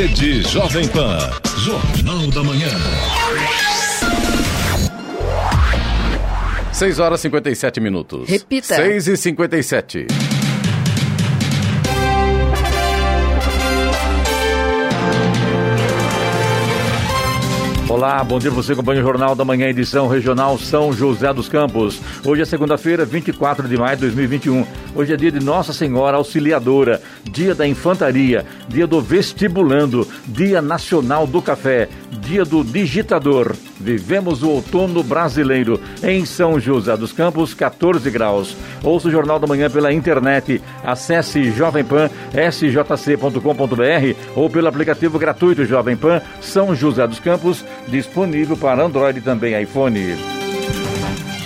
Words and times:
Rede 0.00 0.40
Jovem 0.48 0.88
Pan. 0.88 1.18
Jornal 1.58 2.30
da 2.30 2.42
Manhã. 2.42 2.70
6 6.72 6.98
horas 6.98 7.20
e 7.20 7.22
57 7.24 7.80
minutos. 7.80 8.26
Repita. 8.26 8.76
6 8.76 9.08
e 9.08 9.16
57. 9.18 10.06
Olá, 17.90 18.22
bom 18.22 18.38
dia 18.38 18.52
você 18.52 18.72
acompanha 18.72 19.00
o 19.00 19.04
Jornal 19.04 19.34
da 19.34 19.44
Manhã, 19.44 19.66
edição 19.66 20.06
regional 20.06 20.56
São 20.56 20.92
José 20.92 21.32
dos 21.34 21.48
Campos. 21.48 22.00
Hoje 22.24 22.40
é 22.40 22.44
segunda-feira, 22.44 23.04
24 23.04 23.66
de 23.66 23.76
maio 23.76 23.96
de 23.96 24.02
2021. 24.02 24.64
Hoje 24.94 25.12
é 25.12 25.16
dia 25.16 25.32
de 25.32 25.44
Nossa 25.44 25.72
Senhora 25.72 26.16
Auxiliadora, 26.16 27.02
dia 27.24 27.52
da 27.52 27.66
Infantaria, 27.66 28.46
dia 28.68 28.86
do 28.86 29.00
Vestibulando, 29.00 30.06
dia 30.24 30.62
nacional 30.62 31.26
do 31.26 31.42
café, 31.42 31.88
dia 32.20 32.44
do 32.44 32.62
digitador. 32.62 33.56
Vivemos 33.80 34.42
o 34.42 34.50
outono 34.50 35.02
brasileiro 35.02 35.80
em 36.02 36.24
São 36.26 36.60
José 36.60 36.96
dos 36.96 37.12
Campos, 37.12 37.54
14 37.54 38.10
graus. 38.10 38.54
Ouça 38.84 39.08
o 39.08 39.10
Jornal 39.10 39.38
da 39.38 39.46
Manhã 39.46 39.70
pela 39.70 39.92
internet. 39.92 40.62
Acesse 40.84 41.50
Jovem 41.50 41.82
Pan, 41.82 42.10
sjc.com.br 42.52 43.40
ou 44.36 44.50
pelo 44.50 44.68
aplicativo 44.68 45.18
gratuito 45.18 45.64
Jovem 45.64 45.96
Pan 45.96 46.20
São 46.40 46.74
José 46.74 47.06
dos 47.06 47.18
Campos, 47.18 47.64
disponível 47.88 48.56
para 48.56 48.84
Android 48.84 49.18
e 49.18 49.22
também 49.22 49.60
iPhone. 49.60 50.40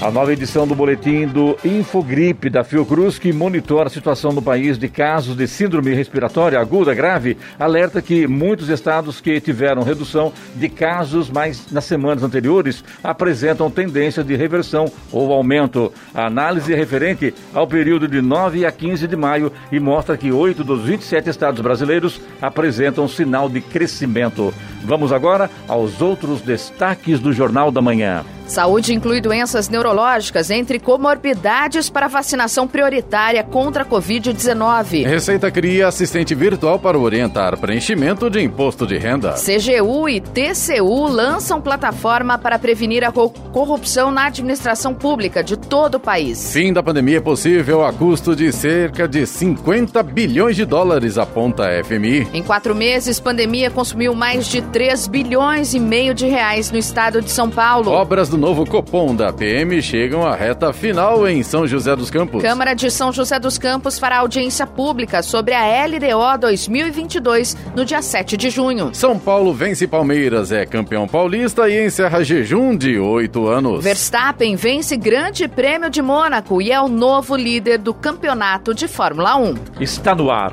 A 0.05 0.11
nova 0.11 0.35
edição 0.35 0.67
do 0.67 0.75
boletim 0.75 1.27
do 1.27 1.57
Infogripe 1.65 2.51
da 2.51 2.63
Fiocruz, 2.63 3.19
que 3.19 3.33
monitora 3.33 3.87
a 3.87 3.91
situação 3.91 4.33
no 4.33 4.43
país 4.43 4.77
de 4.77 4.87
casos 4.87 5.35
de 5.35 5.47
síndrome 5.47 5.95
respiratória 5.95 6.61
aguda 6.61 6.93
grave, 6.93 7.39
alerta 7.59 8.03
que 8.03 8.27
muitos 8.27 8.69
estados 8.69 9.19
que 9.19 9.41
tiveram 9.41 9.83
redução 9.83 10.31
de 10.57 10.69
casos, 10.69 11.31
mas 11.31 11.71
nas 11.73 11.85
semanas 11.85 12.23
anteriores 12.23 12.85
apresentam 13.03 13.71
tendência 13.71 14.23
de 14.23 14.37
reversão 14.37 14.93
ou 15.11 15.33
aumento. 15.33 15.91
A 16.13 16.27
análise 16.27 16.71
é 16.71 16.77
referente 16.77 17.33
ao 17.55 17.67
período 17.67 18.07
de 18.07 18.21
9 18.21 18.67
a 18.67 18.73
15 18.73 19.07
de 19.09 19.17
maio 19.17 19.51
e 19.73 19.81
mostra 19.81 20.19
que 20.19 20.31
8 20.31 20.63
dos 20.63 20.83
27 20.83 21.31
estados 21.31 21.63
brasileiros 21.63 22.21
apresentam 22.43 23.09
sinal 23.09 23.49
de 23.49 23.63
crescimento. 23.63 24.53
Vamos 24.85 25.13
agora 25.13 25.51
aos 25.67 26.01
outros 26.01 26.41
destaques 26.43 27.19
do 27.19 27.33
Jornal 27.33 27.71
da 27.71 27.81
Manhã. 27.81 28.25
Saúde 28.47 28.93
inclui 28.93 29.21
doenças 29.21 29.71
neurológicas 29.71 30.51
entre 30.51 30.79
comorbidades 30.79 31.89
para 31.89 32.09
vacinação 32.09 32.69
prioritária 32.69 33.43
contra 33.43 33.83
a 33.83 33.87
Covid-19. 33.87 35.07
Receita 35.07 35.51
cria 35.51 35.89
assistente 35.89 36.35
virtual 36.35 36.79
para 36.79 36.99
orientar 36.99 37.59
preenchimento 37.59 38.29
de 38.29 38.43
imposto 38.43 38.87
de 38.87 38.99
renda. 38.99 39.35
CGU 39.35 40.09
e 40.09 40.21
TCU 40.21 41.07
lançam 41.07 41.61
plataforma 41.61 42.37
para 42.37 42.59
prevenir 42.59 43.03
a 43.03 43.11
corrupção 43.11 44.11
na 44.11 44.27
administração 44.27 44.93
pública 44.93 45.43
de 45.43 45.57
todo 45.57 45.95
o 45.95 46.01
país. 46.01 46.53
Fim 46.53 46.73
da 46.73 46.83
pandemia 46.83 47.19
é 47.19 47.21
possível 47.23 47.85
a 47.85 47.93
custo 47.93 48.37
de 48.37 48.53
cerca 48.53 49.09
de 49.09 49.27
50 49.27 50.03
bilhões 50.03 50.55
de 50.55 50.67
dólares, 50.67 51.17
aponta 51.17 51.65
a 51.65 51.83
FMI. 51.83 52.29
Em 52.35 52.43
quatro 52.43 52.75
meses, 52.75 53.19
pandemia 53.19 53.71
consumiu 53.71 54.15
mais 54.15 54.47
de 54.47 54.61
3 54.75 55.07
bilhões 55.07 55.73
e 55.73 55.79
meio 55.79 56.13
de 56.13 56.27
reais 56.27 56.69
no 56.73 56.77
estado 56.77 57.23
de 57.23 57.31
São 57.31 57.49
Paulo. 57.49 57.93
Obras 57.93 58.29
do 58.29 58.37
novo 58.37 58.67
Copom 58.67 59.15
da 59.15 59.33
PM 59.33 59.81
chegam 59.81 60.27
à 60.27 60.35
reta 60.35 60.73
final 60.73 61.29
em 61.29 61.45
São 61.45 61.65
José 61.65 61.95
dos 61.95 62.11
Campos. 62.11 62.43
Câmara 62.43 62.75
de 62.75 62.91
São 62.91 63.13
José 63.13 63.39
dos 63.39 63.57
Campos 63.57 64.01
fará 64.01 64.19
audiência 64.19 64.67
pública 64.67 65.23
sobre 65.23 65.55
a 65.55 65.87
LDO 65.87 66.41
2022 66.41 67.57
no 67.77 67.85
dia 67.85 68.03
7 68.03 68.37
de 68.37 68.51
junho. 68.51 68.91
São 68.93 69.17
Paulo 69.17 69.55
vence 69.55 69.87
Palmeiras, 69.87 70.51
é 70.51 70.67
campeão 70.67 71.07
paulista 71.07 71.69
e 71.69 71.87
encerra 71.87 72.25
jejum 72.25 72.77
de 72.77 72.99
oito 72.99 73.47
anos. 73.47 73.85
Verstappen 73.85 74.57
vence 74.57 74.97
Grande 74.97 75.47
Prêmio 75.47 75.89
de 75.89 76.03
Mônaco 76.03 76.61
e 76.61 76.73
é 76.73 76.81
o 76.81 76.89
novo 76.89 77.37
líder 77.37 77.79
do 77.79 77.95
campeonato 77.95 78.75
de 78.75 78.89
Fórmula 78.89 79.37
1. 79.37 79.55
Está 79.81 80.17
no 80.17 80.33
ar 80.33 80.53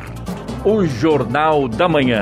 o 0.63 0.85
Jornal 0.85 1.67
da 1.67 1.89
Manhã. 1.89 2.21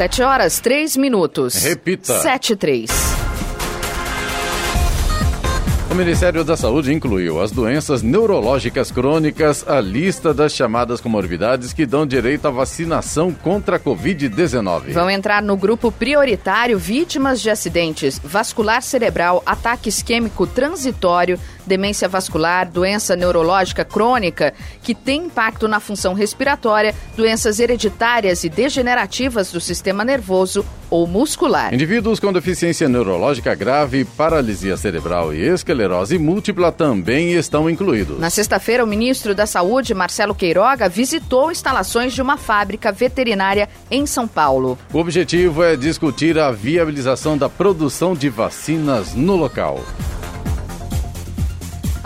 Sete 0.00 0.22
horas, 0.22 0.60
três 0.60 0.96
minutos. 0.96 1.62
Repita. 1.62 2.20
Sete, 2.20 2.56
três. 2.56 2.90
O 5.90 5.94
Ministério 5.94 6.42
da 6.42 6.56
Saúde 6.56 6.90
incluiu 6.90 7.38
as 7.38 7.50
doenças 7.50 8.00
neurológicas 8.00 8.90
crônicas 8.90 9.68
à 9.68 9.78
lista 9.78 10.32
das 10.32 10.54
chamadas 10.54 11.02
comorbidades 11.02 11.74
que 11.74 11.84
dão 11.84 12.06
direito 12.06 12.46
à 12.46 12.50
vacinação 12.50 13.30
contra 13.30 13.76
a 13.76 13.78
Covid-19. 13.78 14.92
Vão 14.92 15.10
entrar 15.10 15.42
no 15.42 15.54
grupo 15.54 15.92
prioritário 15.92 16.78
vítimas 16.78 17.42
de 17.42 17.50
acidentes 17.50 18.18
vascular 18.24 18.80
cerebral, 18.82 19.42
ataque 19.44 19.90
isquêmico 19.90 20.46
transitório, 20.46 21.38
demência 21.70 22.08
vascular, 22.08 22.68
doença 22.68 23.14
neurológica 23.14 23.84
crônica 23.84 24.52
que 24.82 24.92
tem 24.92 25.26
impacto 25.26 25.68
na 25.68 25.78
função 25.78 26.14
respiratória, 26.14 26.92
doenças 27.16 27.60
hereditárias 27.60 28.42
e 28.42 28.48
degenerativas 28.48 29.52
do 29.52 29.60
sistema 29.60 30.04
nervoso 30.04 30.66
ou 30.90 31.06
muscular. 31.06 31.72
Indivíduos 31.72 32.18
com 32.18 32.32
deficiência 32.32 32.88
neurológica 32.88 33.54
grave, 33.54 34.04
paralisia 34.04 34.76
cerebral 34.76 35.32
e 35.32 35.46
esclerose 35.46 36.18
múltipla 36.18 36.72
também 36.72 37.34
estão 37.34 37.70
incluídos. 37.70 38.18
Na 38.18 38.30
sexta-feira, 38.30 38.82
o 38.82 38.86
ministro 38.88 39.32
da 39.32 39.46
Saúde, 39.46 39.94
Marcelo 39.94 40.34
Queiroga, 40.34 40.88
visitou 40.88 41.52
instalações 41.52 42.12
de 42.12 42.20
uma 42.20 42.36
fábrica 42.36 42.90
veterinária 42.90 43.68
em 43.88 44.04
São 44.06 44.26
Paulo. 44.26 44.76
O 44.92 44.98
objetivo 44.98 45.62
é 45.62 45.76
discutir 45.76 46.36
a 46.36 46.50
viabilização 46.50 47.38
da 47.38 47.48
produção 47.48 48.14
de 48.14 48.28
vacinas 48.28 49.14
no 49.14 49.36
local. 49.36 49.80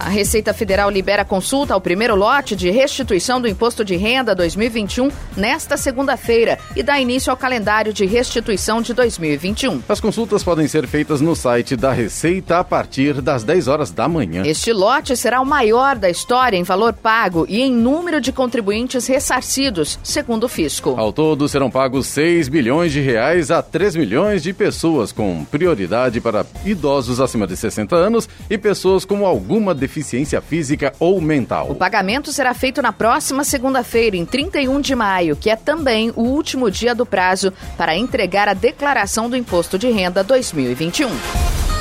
A 0.05 0.11
Receita 0.11 0.53
Federal 0.53 0.91
libera 0.91 1.25
consulta 1.25 1.73
ao 1.73 1.81
primeiro 1.81 2.15
lote 2.15 2.55
de 2.55 2.69
restituição 2.69 3.41
do 3.41 3.49
Imposto 3.49 3.83
de 3.83 3.97
Renda 3.97 4.35
2021 4.35 5.11
nesta 5.35 5.79
segunda-feira 5.79 6.59
e 6.77 6.83
dá 6.83 7.01
início 7.01 7.31
ao 7.31 7.39
calendário 7.39 7.91
de 7.91 8.05
restituição 8.05 8.83
de 8.83 8.93
2021. 8.93 9.81
As 9.89 10.01
consultas 10.01 10.45
podem 10.45 10.69
ser 10.69 10.87
feitas 10.87 11.23
no 11.23 11.35
site 11.35 11.75
da 11.75 11.91
Receita 11.91 12.59
a 12.59 12.65
partir 12.65 13.23
das 13.23 13.45
10 13.45 13.67
horas 13.67 13.91
da 13.91 14.07
manhã. 14.07 14.43
Este 14.45 14.75
lote 14.75 15.17
será 15.17 15.41
o 15.41 15.47
maior 15.47 15.97
da 15.97 16.11
história 16.11 16.59
em 16.59 16.65
valor 16.65 16.93
pago 16.93 17.47
e 17.49 17.63
em 17.63 17.73
número 17.73 18.21
de 18.21 18.31
contribuintes 18.31 19.07
ressarcidos, 19.07 19.99
segundo 20.03 20.45
o 20.45 20.49
fisco. 20.51 20.97
Ao 20.99 21.15
todo, 21.15 21.49
serão 21.49 21.71
pagos 21.71 22.09
6 22.09 22.51
bilhões 22.51 22.93
de 22.93 23.01
reais 23.01 23.51
a 23.51 23.63
3 23.63 23.97
milhões 23.97 24.43
de 24.43 24.53
pessoas, 24.53 25.13
com 25.13 25.47
prioridade 25.47 26.21
para 26.21 26.45
idosos 26.63 27.23
acima 27.23 27.47
de 27.47 27.57
60 27.57 27.97
anos 27.97 28.29
e 28.51 28.59
pessoas 28.59 29.07
com 29.07 29.25
alguma 29.25 29.75
deficiência 29.75 29.94
deficiência 29.95 30.41
física 30.41 30.93
ou 30.99 31.21
mental. 31.21 31.71
O 31.71 31.75
pagamento 31.77 32.33
será 32.33 32.53
feito 32.53 32.83
na 32.83 32.93
próxima 32.93 33.45
segunda-feira, 33.45 34.17
em 34.17 34.27
31 34.27 34.81
de 34.81 34.95
maio, 34.95 35.37
que 35.37 35.49
é 35.49 35.55
também 35.55 36.13
o 36.17 36.23
último 36.23 36.69
dia 36.69 36.95
do 36.95 37.07
prazo 37.07 37.53
para 37.77 37.97
entregar 37.97 38.49
a 38.49 38.55
declaração 38.55 39.31
do 39.31 39.37
Imposto 39.37 39.79
de 39.79 39.89
Renda 39.91 40.25
2021. 40.25 41.74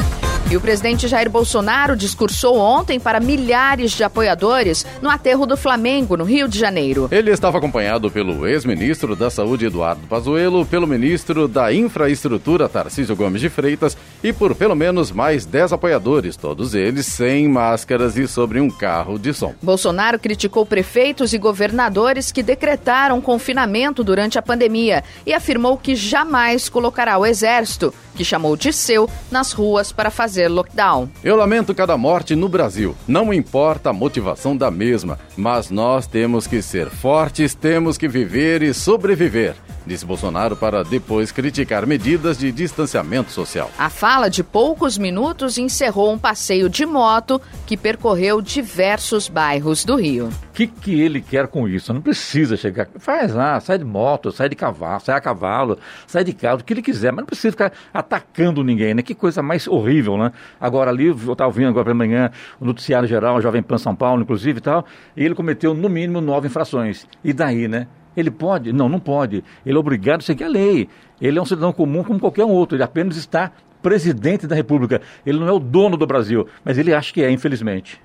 E 0.51 0.57
o 0.57 0.61
presidente 0.61 1.07
Jair 1.07 1.29
Bolsonaro 1.29 1.95
discursou 1.95 2.57
ontem 2.57 2.99
para 2.99 3.19
milhares 3.19 3.91
de 3.91 4.03
apoiadores 4.03 4.85
no 5.01 5.09
aterro 5.09 5.47
do 5.47 5.57
Flamengo, 5.57 6.15
no 6.15 6.23
Rio 6.23 6.47
de 6.47 6.59
Janeiro. 6.59 7.07
Ele 7.11 7.31
estava 7.31 7.57
acompanhado 7.57 8.11
pelo 8.11 8.45
ex-ministro 8.45 9.15
da 9.15 9.31
Saúde, 9.31 9.65
Eduardo 9.65 10.05
Pazuello, 10.05 10.63
pelo 10.65 10.85
ministro 10.85 11.47
da 11.47 11.73
Infraestrutura, 11.73 12.69
Tarcísio 12.69 13.15
Gomes 13.15 13.41
de 13.41 13.49
Freitas, 13.49 13.97
e 14.23 14.31
por 14.31 14.53
pelo 14.53 14.75
menos 14.75 15.11
mais 15.11 15.45
10 15.45 15.73
apoiadores, 15.73 16.35
todos 16.35 16.75
eles 16.75 17.07
sem 17.07 17.47
máscaras 17.47 18.15
e 18.15 18.27
sobre 18.27 18.59
um 18.59 18.69
carro 18.69 19.17
de 19.17 19.33
som. 19.33 19.55
Bolsonaro 19.61 20.19
criticou 20.19 20.65
prefeitos 20.65 21.33
e 21.33 21.37
governadores 21.39 22.31
que 22.31 22.43
decretaram 22.43 23.19
confinamento 23.21 24.03
durante 24.03 24.37
a 24.37 24.41
pandemia 24.41 25.03
e 25.25 25.33
afirmou 25.33 25.77
que 25.77 25.95
jamais 25.95 26.69
colocará 26.69 27.17
o 27.17 27.25
exército, 27.25 27.93
que 28.13 28.25
chamou 28.25 28.55
de 28.55 28.71
seu, 28.71 29.09
nas 29.31 29.51
ruas 29.51 29.91
para 29.91 30.11
fazer 30.11 30.32
fazer 30.33 30.47
lockdown. 30.47 31.07
Eu 31.23 31.35
lamento 31.35 31.75
cada 31.75 31.95
morte 31.95 32.35
no 32.35 32.49
Brasil. 32.49 32.95
Não 33.07 33.31
importa 33.31 33.91
a 33.91 33.93
motivação 33.93 34.57
da 34.57 34.71
mesma, 34.71 35.19
mas 35.37 35.69
nós 35.69 36.07
temos 36.07 36.47
que 36.47 36.59
ser 36.59 36.89
fortes, 36.89 37.53
temos 37.53 37.99
que 37.99 38.07
viver 38.07 38.63
e 38.63 38.73
sobreviver. 38.73 39.55
Disse 39.85 40.05
Bolsonaro 40.05 40.55
para 40.55 40.83
depois 40.83 41.31
criticar 41.31 41.85
medidas 41.85 42.37
de 42.37 42.51
distanciamento 42.51 43.31
social. 43.31 43.69
A 43.77 43.89
fala 43.89 44.29
de 44.29 44.43
poucos 44.43 44.97
minutos 44.97 45.57
encerrou 45.57 46.13
um 46.13 46.17
passeio 46.17 46.69
de 46.69 46.85
moto 46.85 47.41
que 47.65 47.77
percorreu 47.77 48.41
diversos 48.41 49.27
bairros 49.27 49.83
do 49.83 49.95
Rio. 49.95 50.27
O 50.27 50.53
que, 50.53 50.67
que 50.67 51.01
ele 51.01 51.21
quer 51.21 51.47
com 51.47 51.67
isso? 51.67 51.93
Não 51.93 52.01
precisa 52.01 52.55
chegar. 52.55 52.87
Faz 52.97 53.33
lá, 53.33 53.59
sai 53.59 53.77
de 53.77 53.83
moto, 53.83 54.31
sai 54.31 54.49
de 54.49 54.55
cavalo, 54.55 55.01
sai 55.01 55.15
a 55.15 55.21
cavalo, 55.21 55.77
sai 56.05 56.23
de 56.23 56.33
carro, 56.33 56.59
o 56.59 56.63
que 56.63 56.73
ele 56.73 56.81
quiser, 56.81 57.11
mas 57.11 57.21
não 57.21 57.25
precisa 57.25 57.51
ficar 57.51 57.71
atacando 57.93 58.63
ninguém, 58.63 58.93
né? 58.93 59.01
Que 59.01 59.15
coisa 59.15 59.41
mais 59.41 59.67
horrível, 59.67 60.17
né? 60.17 60.31
Agora 60.59 60.91
ali, 60.91 61.07
eu 61.07 61.15
estava 61.15 61.45
ouvindo 61.45 61.69
agora 61.69 61.85
pela 61.85 61.95
manhã 61.95 62.31
o 62.59 62.65
noticiário 62.65 63.07
geral, 63.07 63.41
Jovem 63.41 63.63
Pan 63.63 63.77
São 63.77 63.95
Paulo, 63.95 64.21
inclusive 64.21 64.59
e 64.59 64.61
tal, 64.61 64.85
e 65.17 65.23
ele 65.23 65.35
cometeu 65.35 65.73
no 65.73 65.89
mínimo 65.89 66.21
nove 66.21 66.47
infrações. 66.47 67.07
E 67.23 67.33
daí, 67.33 67.67
né? 67.67 67.87
Ele 68.15 68.31
pode? 68.31 68.71
Não, 68.71 68.87
não 68.87 68.99
pode. 68.99 69.43
Ele 69.65 69.75
é 69.75 69.79
obrigado 69.79 70.19
a 70.19 70.23
seguir 70.23 70.43
a 70.43 70.47
lei. 70.47 70.87
Ele 71.21 71.39
é 71.39 71.41
um 71.41 71.45
cidadão 71.45 71.71
comum 71.73 72.03
como 72.03 72.19
qualquer 72.19 72.45
outro. 72.45 72.75
Ele 72.75 72.83
apenas 72.83 73.17
está 73.17 73.51
presidente 73.81 74.47
da 74.47 74.55
República. 74.55 75.01
Ele 75.25 75.39
não 75.39 75.47
é 75.47 75.51
o 75.51 75.59
dono 75.59 75.97
do 75.97 76.07
Brasil, 76.07 76.47
mas 76.63 76.77
ele 76.77 76.93
acha 76.93 77.13
que 77.13 77.21
é, 77.21 77.29
infelizmente. 77.29 77.99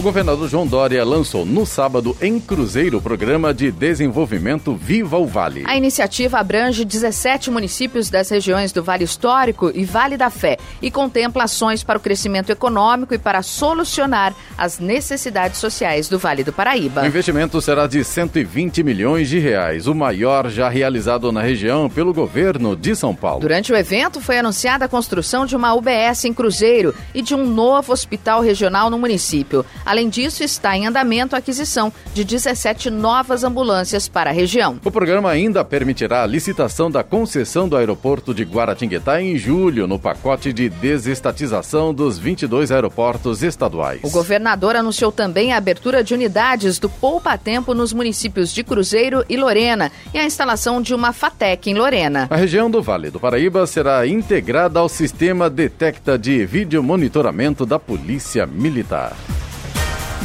O 0.00 0.02
governador 0.02 0.48
João 0.48 0.66
Dória 0.66 1.04
lançou 1.04 1.44
no 1.44 1.66
sábado 1.66 2.16
em 2.22 2.40
Cruzeiro 2.40 2.96
o 2.96 3.02
programa 3.02 3.52
de 3.52 3.70
desenvolvimento 3.70 4.74
Viva 4.74 5.18
o 5.18 5.26
Vale. 5.26 5.62
A 5.66 5.76
iniciativa 5.76 6.38
abrange 6.38 6.86
17 6.86 7.50
municípios 7.50 8.08
das 8.08 8.30
regiões 8.30 8.72
do 8.72 8.82
Vale 8.82 9.04
Histórico 9.04 9.70
e 9.74 9.84
Vale 9.84 10.16
da 10.16 10.30
Fé 10.30 10.56
e 10.80 10.90
contempla 10.90 11.44
ações 11.44 11.84
para 11.84 11.98
o 11.98 12.00
crescimento 12.00 12.50
econômico 12.50 13.12
e 13.12 13.18
para 13.18 13.42
solucionar 13.42 14.34
as 14.56 14.78
necessidades 14.78 15.60
sociais 15.60 16.08
do 16.08 16.18
Vale 16.18 16.44
do 16.44 16.52
Paraíba. 16.52 17.02
O 17.02 17.06
investimento 17.06 17.60
será 17.60 17.86
de 17.86 18.02
120 18.02 18.82
milhões 18.82 19.28
de 19.28 19.38
reais, 19.38 19.86
o 19.86 19.94
maior 19.94 20.48
já 20.48 20.70
realizado 20.70 21.30
na 21.30 21.42
região 21.42 21.90
pelo 21.90 22.14
governo 22.14 22.74
de 22.74 22.96
São 22.96 23.14
Paulo. 23.14 23.42
Durante 23.42 23.70
o 23.70 23.76
evento 23.76 24.18
foi 24.18 24.38
anunciada 24.38 24.86
a 24.86 24.88
construção 24.88 25.44
de 25.44 25.54
uma 25.54 25.74
UBS 25.74 26.24
em 26.24 26.32
Cruzeiro 26.32 26.94
e 27.14 27.20
de 27.20 27.34
um 27.34 27.44
novo 27.44 27.92
hospital 27.92 28.40
regional 28.40 28.88
no 28.88 28.98
município. 28.98 29.62
Além 29.90 30.08
disso, 30.08 30.44
está 30.44 30.76
em 30.76 30.86
andamento 30.86 31.34
a 31.34 31.40
aquisição 31.40 31.92
de 32.14 32.22
17 32.22 32.90
novas 32.90 33.42
ambulâncias 33.42 34.06
para 34.06 34.30
a 34.30 34.32
região. 34.32 34.78
O 34.84 34.90
programa 34.92 35.28
ainda 35.28 35.64
permitirá 35.64 36.22
a 36.22 36.26
licitação 36.28 36.88
da 36.88 37.02
concessão 37.02 37.68
do 37.68 37.76
aeroporto 37.76 38.32
de 38.32 38.44
Guaratinguetá 38.44 39.20
em 39.20 39.36
julho, 39.36 39.88
no 39.88 39.98
pacote 39.98 40.52
de 40.52 40.68
desestatização 40.68 41.92
dos 41.92 42.20
22 42.20 42.70
aeroportos 42.70 43.42
estaduais. 43.42 43.98
O 44.04 44.10
governador 44.10 44.76
anunciou 44.76 45.10
também 45.10 45.52
a 45.52 45.56
abertura 45.56 46.04
de 46.04 46.14
unidades 46.14 46.78
do 46.78 46.88
Poupa 46.88 47.36
Tempo 47.36 47.74
nos 47.74 47.92
municípios 47.92 48.54
de 48.54 48.62
Cruzeiro 48.62 49.24
e 49.28 49.36
Lorena 49.36 49.90
e 50.14 50.18
a 50.20 50.24
instalação 50.24 50.80
de 50.80 50.94
uma 50.94 51.12
FATEC 51.12 51.68
em 51.68 51.74
Lorena. 51.74 52.28
A 52.30 52.36
região 52.36 52.70
do 52.70 52.80
Vale 52.80 53.10
do 53.10 53.18
Paraíba 53.18 53.66
será 53.66 54.06
integrada 54.06 54.78
ao 54.78 54.88
sistema 54.88 55.50
Detecta 55.50 56.16
de 56.16 56.46
vídeo 56.46 56.80
monitoramento 56.80 57.66
da 57.66 57.80
Polícia 57.80 58.46
Militar. 58.46 59.16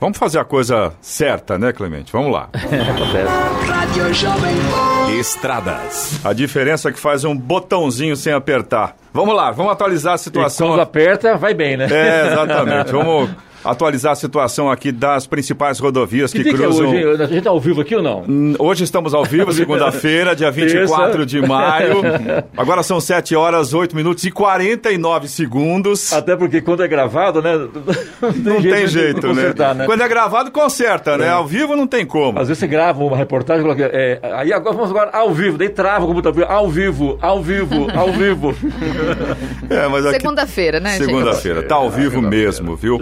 Vamos 0.00 0.18
fazer 0.18 0.38
a 0.38 0.44
coisa 0.44 0.92
certa, 1.00 1.58
né, 1.58 1.72
Clemente? 1.72 2.12
Vamos 2.12 2.32
lá. 2.32 2.48
Estradas. 5.18 6.20
A 6.24 6.32
diferença 6.32 6.90
é 6.90 6.92
que 6.92 7.00
faz 7.00 7.24
um 7.24 7.36
botãozinho 7.36 8.14
sem 8.16 8.32
apertar. 8.32 8.96
Vamos 9.12 9.34
lá, 9.34 9.50
vamos 9.50 9.72
atualizar 9.72 10.14
a 10.14 10.18
situação. 10.18 10.66
E 10.66 10.70
quando 10.70 10.80
aperta, 10.80 11.36
vai 11.36 11.54
bem, 11.54 11.76
né? 11.76 11.88
É, 11.90 12.32
exatamente. 12.32 12.92
Vamos 12.92 13.30
atualizar 13.66 14.12
a 14.12 14.14
situação 14.14 14.70
aqui 14.70 14.92
das 14.92 15.26
principais 15.26 15.78
rodovias 15.78 16.32
que, 16.32 16.42
que 16.42 16.52
cruzam. 16.52 16.90
Que 16.90 17.02
é 17.02 17.06
hoje? 17.06 17.22
A 17.22 17.26
gente 17.26 17.38
está 17.38 17.50
ao 17.50 17.60
vivo 17.60 17.80
aqui 17.80 17.94
ou 17.94 18.02
não? 18.02 18.24
Hoje 18.58 18.84
estamos 18.84 19.12
ao 19.12 19.24
vivo, 19.24 19.52
segunda-feira, 19.54 20.34
dia 20.34 20.50
24 20.50 21.26
de 21.26 21.40
maio. 21.40 22.02
Agora 22.56 22.82
são 22.82 23.00
7 23.00 23.34
horas, 23.34 23.74
8 23.74 23.94
minutos 23.96 24.24
e 24.24 24.30
49 24.30 25.28
segundos. 25.28 26.12
Até 26.12 26.36
porque 26.36 26.60
quando 26.60 26.82
é 26.82 26.88
gravado, 26.88 27.42
né? 27.42 27.56
Não 28.20 28.32
tem 28.32 28.42
não 28.42 28.60
jeito, 28.60 28.74
tem 28.74 28.86
jeito 28.86 29.26
né? 29.34 29.74
né? 29.74 29.86
Quando 29.86 30.02
é 30.02 30.08
gravado, 30.08 30.50
conserta, 30.50 31.16
né? 31.16 31.24
é. 31.24 31.28
né? 31.28 31.34
Ao 31.34 31.46
vivo 31.46 31.76
não 31.76 31.86
tem 31.86 32.04
como. 32.06 32.38
Às 32.38 32.48
vezes 32.48 32.60
você 32.60 32.66
grava 32.66 33.02
uma 33.04 33.16
reportagem, 33.16 33.64
é, 33.78 34.18
aí 34.22 34.52
agora 34.52 34.74
vamos 34.74 34.90
agora 34.90 35.10
ao 35.12 35.32
vivo, 35.32 35.58
daí 35.58 35.68
trava 35.68 36.04
o 36.04 36.08
computador, 36.08 36.46
ao 36.48 36.68
vivo, 36.68 37.18
ao 37.20 37.42
vivo, 37.42 37.86
ao 37.94 38.12
vivo. 38.12 38.54
É, 39.68 39.86
mas 39.88 40.06
aqui... 40.06 40.20
Segunda-feira, 40.20 40.80
né? 40.80 40.96
Segunda-feira, 40.96 41.62
tá 41.62 41.74
ao 41.76 41.90
vivo 41.90 42.22
mesmo, 42.22 42.74
viu? 42.76 42.98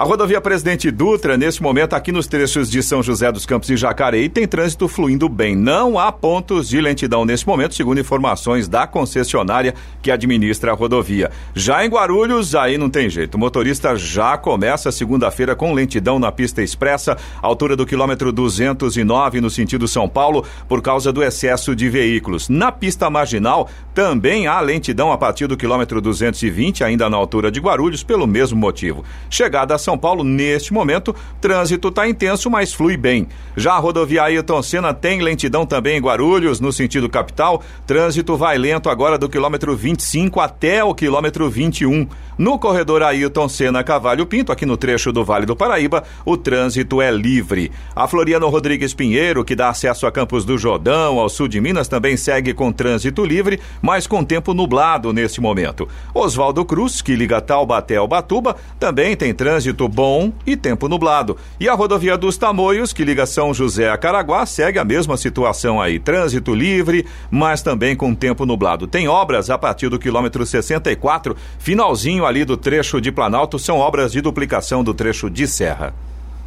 A 0.00 0.04
rodovia 0.04 0.40
Presidente 0.40 0.90
Dutra, 0.90 1.36
nesse 1.36 1.62
momento, 1.62 1.92
aqui 1.92 2.10
nos 2.10 2.26
trechos 2.26 2.70
de 2.70 2.82
São 2.82 3.02
José 3.02 3.30
dos 3.30 3.44
Campos 3.44 3.68
e 3.68 3.76
Jacareí, 3.76 4.30
tem 4.30 4.48
trânsito 4.48 4.88
fluindo 4.88 5.28
bem. 5.28 5.54
Não 5.54 5.98
há 5.98 6.10
pontos 6.10 6.70
de 6.70 6.80
lentidão 6.80 7.26
nesse 7.26 7.46
momento, 7.46 7.74
segundo 7.74 8.00
informações 8.00 8.66
da 8.66 8.86
concessionária 8.86 9.74
que 10.00 10.10
administra 10.10 10.72
a 10.72 10.74
rodovia. 10.74 11.30
Já 11.54 11.84
em 11.84 11.90
Guarulhos, 11.90 12.54
aí 12.54 12.78
não 12.78 12.88
tem 12.88 13.10
jeito. 13.10 13.34
O 13.34 13.38
motorista 13.38 13.94
já 13.94 14.38
começa 14.38 14.90
segunda-feira 14.90 15.54
com 15.54 15.74
lentidão 15.74 16.18
na 16.18 16.32
pista 16.32 16.62
expressa, 16.62 17.18
altura 17.42 17.76
do 17.76 17.84
quilômetro 17.84 18.32
209 18.32 19.42
no 19.42 19.50
sentido 19.50 19.86
São 19.86 20.08
Paulo, 20.08 20.46
por 20.66 20.80
causa 20.80 21.12
do 21.12 21.22
excesso 21.22 21.76
de 21.76 21.90
veículos. 21.90 22.48
Na 22.48 22.72
pista 22.72 23.10
marginal, 23.10 23.68
também 23.92 24.46
há 24.46 24.60
lentidão 24.60 25.12
a 25.12 25.18
partir 25.18 25.46
do 25.46 25.58
quilômetro 25.58 26.00
220, 26.00 26.84
ainda 26.84 27.10
na 27.10 27.18
altura 27.18 27.50
de 27.50 27.60
Guarulhos, 27.60 28.02
pelo 28.02 28.26
mesmo 28.26 28.58
motivo. 28.58 29.04
Chegada 29.28 29.74
a 29.74 29.78
São 29.78 29.89
Paulo, 29.98 30.24
neste 30.24 30.72
momento, 30.72 31.14
trânsito 31.40 31.88
está 31.88 32.08
intenso, 32.08 32.50
mas 32.50 32.72
flui 32.72 32.96
bem. 32.96 33.28
Já 33.56 33.74
a 33.74 33.78
rodovia 33.78 34.22
Ailton 34.22 34.62
Senna 34.62 34.92
tem 34.92 35.20
lentidão 35.20 35.64
também 35.66 35.96
em 35.96 36.00
Guarulhos, 36.00 36.60
no 36.60 36.72
sentido 36.72 37.08
capital. 37.08 37.62
Trânsito 37.86 38.36
vai 38.36 38.58
lento 38.58 38.88
agora 38.88 39.18
do 39.18 39.28
quilômetro 39.28 39.76
25 39.76 40.40
até 40.40 40.82
o 40.82 40.94
quilômetro 40.94 41.48
21. 41.48 42.06
No 42.38 42.58
corredor 42.58 43.02
Ailton 43.02 43.48
Senna 43.48 43.84
Cavalho 43.84 44.24
Pinto, 44.24 44.50
aqui 44.50 44.64
no 44.64 44.76
trecho 44.76 45.12
do 45.12 45.22
Vale 45.22 45.44
do 45.44 45.54
Paraíba, 45.54 46.04
o 46.24 46.38
trânsito 46.38 47.02
é 47.02 47.10
livre. 47.10 47.70
A 47.94 48.08
Floriano 48.08 48.48
Rodrigues 48.48 48.94
Pinheiro, 48.94 49.44
que 49.44 49.54
dá 49.54 49.68
acesso 49.68 50.06
a 50.06 50.12
Campos 50.12 50.44
do 50.44 50.56
Jordão, 50.56 51.18
ao 51.18 51.28
sul 51.28 51.48
de 51.48 51.60
Minas, 51.60 51.86
também 51.86 52.16
segue 52.16 52.54
com 52.54 52.72
trânsito 52.72 53.24
livre, 53.26 53.60
mas 53.82 54.06
com 54.06 54.24
tempo 54.24 54.54
nublado 54.54 55.12
neste 55.12 55.38
momento. 55.38 55.86
Oswaldo 56.14 56.64
Cruz, 56.64 57.02
que 57.02 57.14
liga 57.14 57.42
Taubaté 57.42 57.96
ao 57.96 58.08
Batuba, 58.08 58.56
também 58.78 59.14
tem 59.14 59.34
trânsito 59.34 59.69
bom 59.88 60.32
e 60.46 60.56
tempo 60.56 60.88
nublado. 60.88 61.36
E 61.58 61.68
a 61.68 61.74
rodovia 61.74 62.16
dos 62.16 62.36
Tamoios, 62.36 62.92
que 62.92 63.04
liga 63.04 63.26
São 63.26 63.52
José 63.54 63.90
a 63.90 63.96
Caraguá, 63.96 64.44
segue 64.46 64.78
a 64.78 64.84
mesma 64.84 65.16
situação 65.16 65.80
aí. 65.80 65.98
Trânsito 65.98 66.54
livre, 66.54 67.06
mas 67.30 67.62
também 67.62 67.96
com 67.96 68.14
tempo 68.14 68.46
nublado. 68.46 68.86
Tem 68.86 69.08
obras 69.08 69.50
a 69.50 69.58
partir 69.58 69.88
do 69.88 69.98
quilômetro 69.98 70.44
64, 70.44 71.36
finalzinho 71.58 72.24
ali 72.24 72.44
do 72.44 72.56
trecho 72.56 73.00
de 73.00 73.12
Planalto 73.12 73.58
são 73.58 73.78
obras 73.78 74.12
de 74.12 74.20
duplicação 74.20 74.82
do 74.82 74.94
trecho 74.94 75.30
de 75.30 75.46
Serra. 75.46 75.94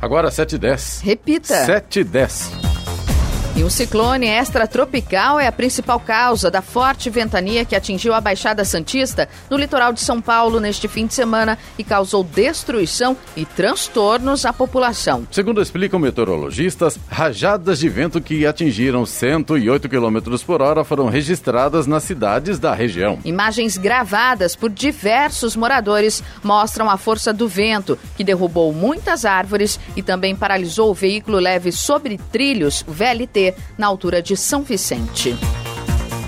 Agora 0.02 0.30
7 0.30 0.56
e 0.56 0.58
10. 0.58 1.02
Repita. 1.04 1.66
7 1.66 2.04
e 3.56 3.60
10. 3.60 3.64
Um 3.64 3.70
ciclone 3.70 4.28
extratropical 4.28 5.40
é 5.40 5.48
a 5.48 5.52
principal 5.52 6.00
causa 6.00 6.52
da 6.52 6.62
forte 6.62 7.10
ventania 7.10 7.64
que 7.64 7.76
atingiu 7.76 8.14
a 8.14 8.20
Baixada 8.22 8.66
Santista 8.66 9.30
no 9.50 9.58
litoral 9.58 9.94
de 9.94 10.02
São 10.02 10.22
Paulo 10.22 10.60
neste 10.60 10.88
fim 10.88 11.06
de 11.06 11.14
semana 11.14 11.58
e 11.78 11.84
causou 11.84 12.24
destruição 12.24 13.16
e 13.36 13.46
transtornos 13.46 14.46
à 14.46 14.52
população. 14.52 15.28
Segundo 15.32 15.62
explicam 15.62 16.00
meteorologistas, 16.00 17.00
rajadas 17.10 17.80
de 17.80 17.90
vento 17.90 18.20
que 18.20 18.46
atingiram 18.46 19.06
108 19.06 19.88
km 19.88 20.38
por 20.46 20.62
hora 20.62 20.84
foram 20.84 21.08
registradas 21.08 21.88
nas 21.88 22.04
cidades 22.04 22.60
da 22.60 22.74
região. 22.74 23.20
Imagens 23.24 23.78
gravadas 23.78 24.56
por 24.56 24.70
diversos 24.70 25.56
moradores 25.56 26.24
mostram 26.44 26.90
a 26.90 26.98
força 26.98 27.32
do 27.32 27.48
vento, 27.48 27.98
que 28.18 28.24
derrubou 28.24 28.74
muitas 28.74 29.26
árvores 29.26 29.80
e 29.96 30.02
também 30.02 30.36
paralisou 30.36 30.92
o 30.92 30.94
veículo 30.94 31.40
leve 31.40 31.72
sobre 31.72 32.18
trilhos, 32.32 32.84
VLT 32.88 33.43
na 33.78 33.88
altura 33.88 34.22
de 34.22 34.38
São 34.38 34.62
Vicente. 34.64 35.36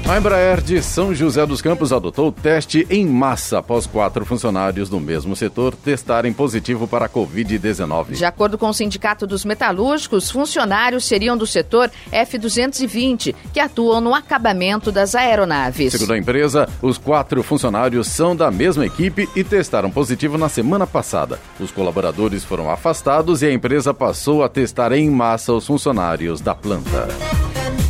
A 0.07 0.19
Embraer 0.19 0.61
de 0.61 0.83
São 0.83 1.15
José 1.15 1.43
dos 1.47 1.63
Campos 1.63 1.91
adotou 1.91 2.31
teste 2.31 2.85
em 2.91 3.07
massa 3.07 3.57
após 3.57 3.87
quatro 3.87 4.23
funcionários 4.23 4.87
do 4.87 4.99
mesmo 4.99 5.35
setor 5.35 5.73
testarem 5.73 6.31
positivo 6.31 6.87
para 6.87 7.05
a 7.05 7.09
Covid-19. 7.09 8.11
De 8.11 8.23
acordo 8.23 8.55
com 8.55 8.69
o 8.69 8.73
Sindicato 8.73 9.25
dos 9.25 9.43
Metalúrgicos, 9.43 10.29
funcionários 10.29 11.05
seriam 11.05 11.35
do 11.35 11.47
setor 11.47 11.89
F-220, 12.11 13.33
que 13.51 13.59
atuam 13.59 13.99
no 13.99 14.13
acabamento 14.13 14.91
das 14.91 15.15
aeronaves. 15.15 15.93
Segundo 15.93 16.13
a 16.13 16.17
empresa, 16.19 16.69
os 16.83 16.99
quatro 16.99 17.41
funcionários 17.41 18.07
são 18.07 18.35
da 18.35 18.51
mesma 18.51 18.85
equipe 18.85 19.27
e 19.35 19.43
testaram 19.43 19.89
positivo 19.89 20.37
na 20.37 20.49
semana 20.49 20.85
passada. 20.85 21.39
Os 21.59 21.71
colaboradores 21.71 22.43
foram 22.43 22.69
afastados 22.69 23.41
e 23.41 23.47
a 23.47 23.51
empresa 23.51 23.91
passou 23.91 24.43
a 24.43 24.49
testar 24.49 24.91
em 24.91 25.09
massa 25.09 25.51
os 25.51 25.65
funcionários 25.65 26.41
da 26.41 26.53
planta. 26.53 27.07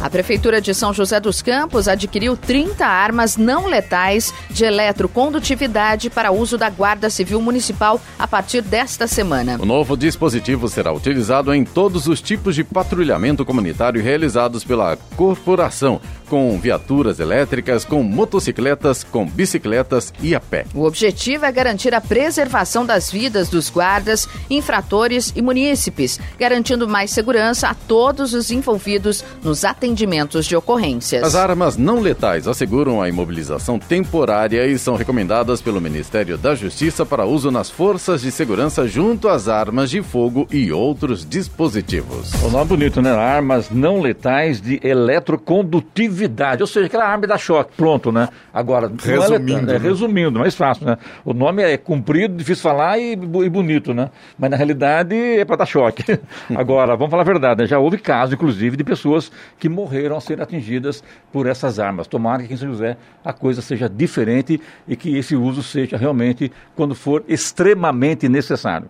A 0.06 0.10
Prefeitura 0.16 0.62
de 0.62 0.72
São 0.72 0.94
José 0.94 1.20
dos 1.20 1.42
Campos 1.42 1.88
adquiriu 1.88 2.38
30 2.38 2.86
armas 2.86 3.38
não 3.38 3.66
letais 3.66 4.32
de 4.52 4.64
eletrocondutividade 4.64 6.12
para 6.12 6.32
uso 6.32 6.60
da 6.60 6.70
Guarda 6.70 7.10
Civil 7.10 7.42
Municipal 7.42 8.00
a 8.20 8.28
partir 8.28 8.62
desta 8.62 9.08
semana. 9.08 9.58
O 9.60 9.66
novo 9.66 9.98
dispositivo 9.98 10.70
será 10.70 10.94
utilizado 10.94 11.52
em 11.56 11.66
todos 11.66 12.06
os 12.06 12.22
tipos 12.22 12.54
de 12.54 12.64
patrulhamento 12.64 13.44
comunitário 13.44 14.00
realizados 14.00 14.64
pela 14.64 14.96
corporação, 15.16 16.00
com 16.30 16.56
viaturas 16.60 17.20
elétricas, 17.20 17.84
com 17.84 18.04
motocicletas, 18.04 19.04
com 19.04 19.26
bicicletas 19.26 20.14
e 20.22 20.36
a 20.36 20.40
pé. 20.40 20.68
O 20.76 20.84
objetivo 20.84 21.46
é 21.46 21.52
garantir 21.52 21.96
a 21.96 22.02
preservação 22.02 22.86
das 22.86 23.12
vidas 23.12 23.50
dos 23.50 23.72
guardas, 23.72 24.30
infratores 24.52 25.34
e 25.36 25.42
munícipes, 25.42 26.20
garantindo 26.38 26.88
mais 26.88 27.10
segurança 27.10 27.70
a 27.70 27.74
todos 27.74 28.36
os 28.36 28.52
envolvidos 28.52 29.26
nos 29.44 29.66
atendimentos 29.66 29.95
atendimentos 29.96 30.46
de 30.46 30.58
ocorrências. 30.58 31.24
As 31.24 31.36
armas 31.36 31.78
não 31.78 32.02
letais 32.02 32.50
asseguram 32.50 33.02
a 33.02 33.08
imobilização 33.08 33.80
temporária 33.80 34.68
e 34.68 34.78
são 34.78 34.98
recomendadas 34.98 35.62
pelo 35.62 35.80
Ministério 35.80 36.38
da 36.38 36.54
Justiça 36.54 37.06
para 37.06 37.26
uso 37.26 37.50
nas 37.50 37.70
forças 37.70 38.22
de 38.22 38.30
segurança 38.30 38.86
junto 38.86 39.30
às 39.30 39.48
armas 39.48 39.90
de 39.90 40.02
fogo 40.02 40.48
e 40.52 40.70
outros 40.70 41.26
dispositivos. 41.26 42.34
O 42.44 42.50
nome 42.50 42.64
é 42.64 42.66
bonito, 42.66 43.02
né? 43.02 43.12
Armas 43.12 43.70
não 43.72 44.02
letais 44.02 44.60
de 44.60 44.82
eletrocondutividade, 44.84 46.62
ou 46.62 46.68
seja, 46.68 46.88
aquela 46.88 47.06
arma 47.06 47.26
da 47.26 47.38
choque. 47.38 47.72
Pronto, 47.78 48.12
né? 48.12 48.28
Agora, 48.54 48.92
é 49.02 49.10
resumindo, 49.10 49.72
é, 49.72 49.76
é, 49.76 49.78
resumindo, 49.78 50.40
mais 50.40 50.56
fácil, 50.56 50.86
né? 50.86 50.98
O 51.24 51.34
nome 51.34 51.64
é 51.64 51.78
comprido, 51.78 52.36
difícil 52.36 52.64
falar 52.64 53.00
e, 53.00 53.14
e 53.14 53.50
bonito, 53.50 53.94
né? 53.94 54.10
Mas 54.38 54.52
na 54.52 54.58
realidade 54.58 55.16
é 55.16 55.46
para 55.46 55.56
dar 55.56 55.66
choque. 55.66 56.04
Agora, 56.54 56.98
vamos 56.98 57.12
falar 57.12 57.22
a 57.22 57.26
verdade, 57.26 57.62
né? 57.62 57.68
já 57.68 57.80
houve 57.80 57.98
casos, 57.98 58.34
inclusive, 58.34 58.76
de 58.76 58.84
pessoas 58.84 59.32
que 59.58 59.70
morreram 59.70 59.85
morreram 59.86 60.18
a 60.18 60.22
ser 60.22 60.42
atingidas 60.42 61.04
por 61.32 61.46
essas 61.46 61.80
armas. 61.80 62.08
Tomara 62.08 62.44
que 62.44 62.54
em 62.54 62.58
São 62.58 62.68
José 62.68 62.98
a 63.24 63.32
coisa 63.32 63.62
seja 63.62 63.88
diferente 63.88 64.60
e 64.88 64.96
que 64.96 65.16
esse 65.16 65.36
uso 65.36 65.62
seja 65.62 65.96
realmente 65.96 66.52
quando 66.76 66.96
for 66.96 67.24
extremamente 67.28 68.28
necessário. 68.28 68.90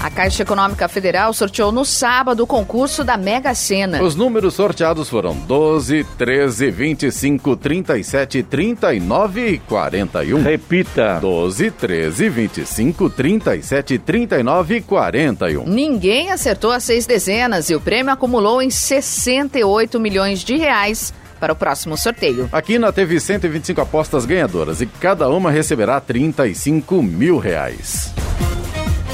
A 0.00 0.08
Caixa 0.10 0.44
Econômica 0.44 0.86
Federal 0.86 1.32
sorteou 1.34 1.72
no 1.72 1.84
sábado 1.84 2.44
o 2.44 2.46
concurso 2.46 3.02
da 3.02 3.16
Mega 3.16 3.52
Sena. 3.52 4.00
Os 4.00 4.14
números 4.14 4.54
sorteados 4.54 5.08
foram 5.08 5.34
12, 5.34 6.04
13, 6.16 6.70
25, 6.70 7.56
37, 7.56 8.42
39 8.44 9.48
e 9.48 9.58
41. 9.58 10.40
Repita: 10.42 11.18
12, 11.20 11.70
13, 11.72 12.28
25, 12.28 13.10
37, 13.10 13.98
39 13.98 14.76
e 14.76 14.80
41. 14.82 15.66
Ninguém 15.66 16.30
acertou 16.30 16.70
as 16.70 16.84
seis 16.84 17.04
dezenas 17.04 17.68
e 17.68 17.74
o 17.74 17.80
prêmio 17.80 18.12
acumulou 18.12 18.62
em 18.62 18.70
68 18.70 19.98
milhões 19.98 20.44
de 20.44 20.56
reais 20.56 21.12
para 21.40 21.52
o 21.52 21.56
próximo 21.56 21.96
sorteio. 21.96 22.48
A 22.52 22.62
Quina 22.62 22.92
teve 22.92 23.18
125 23.18 23.80
apostas 23.80 24.24
ganhadoras 24.24 24.80
e 24.80 24.86
cada 24.86 25.28
uma 25.28 25.50
receberá 25.50 26.00
35 26.00 27.02
mil 27.02 27.38
reais. 27.38 28.12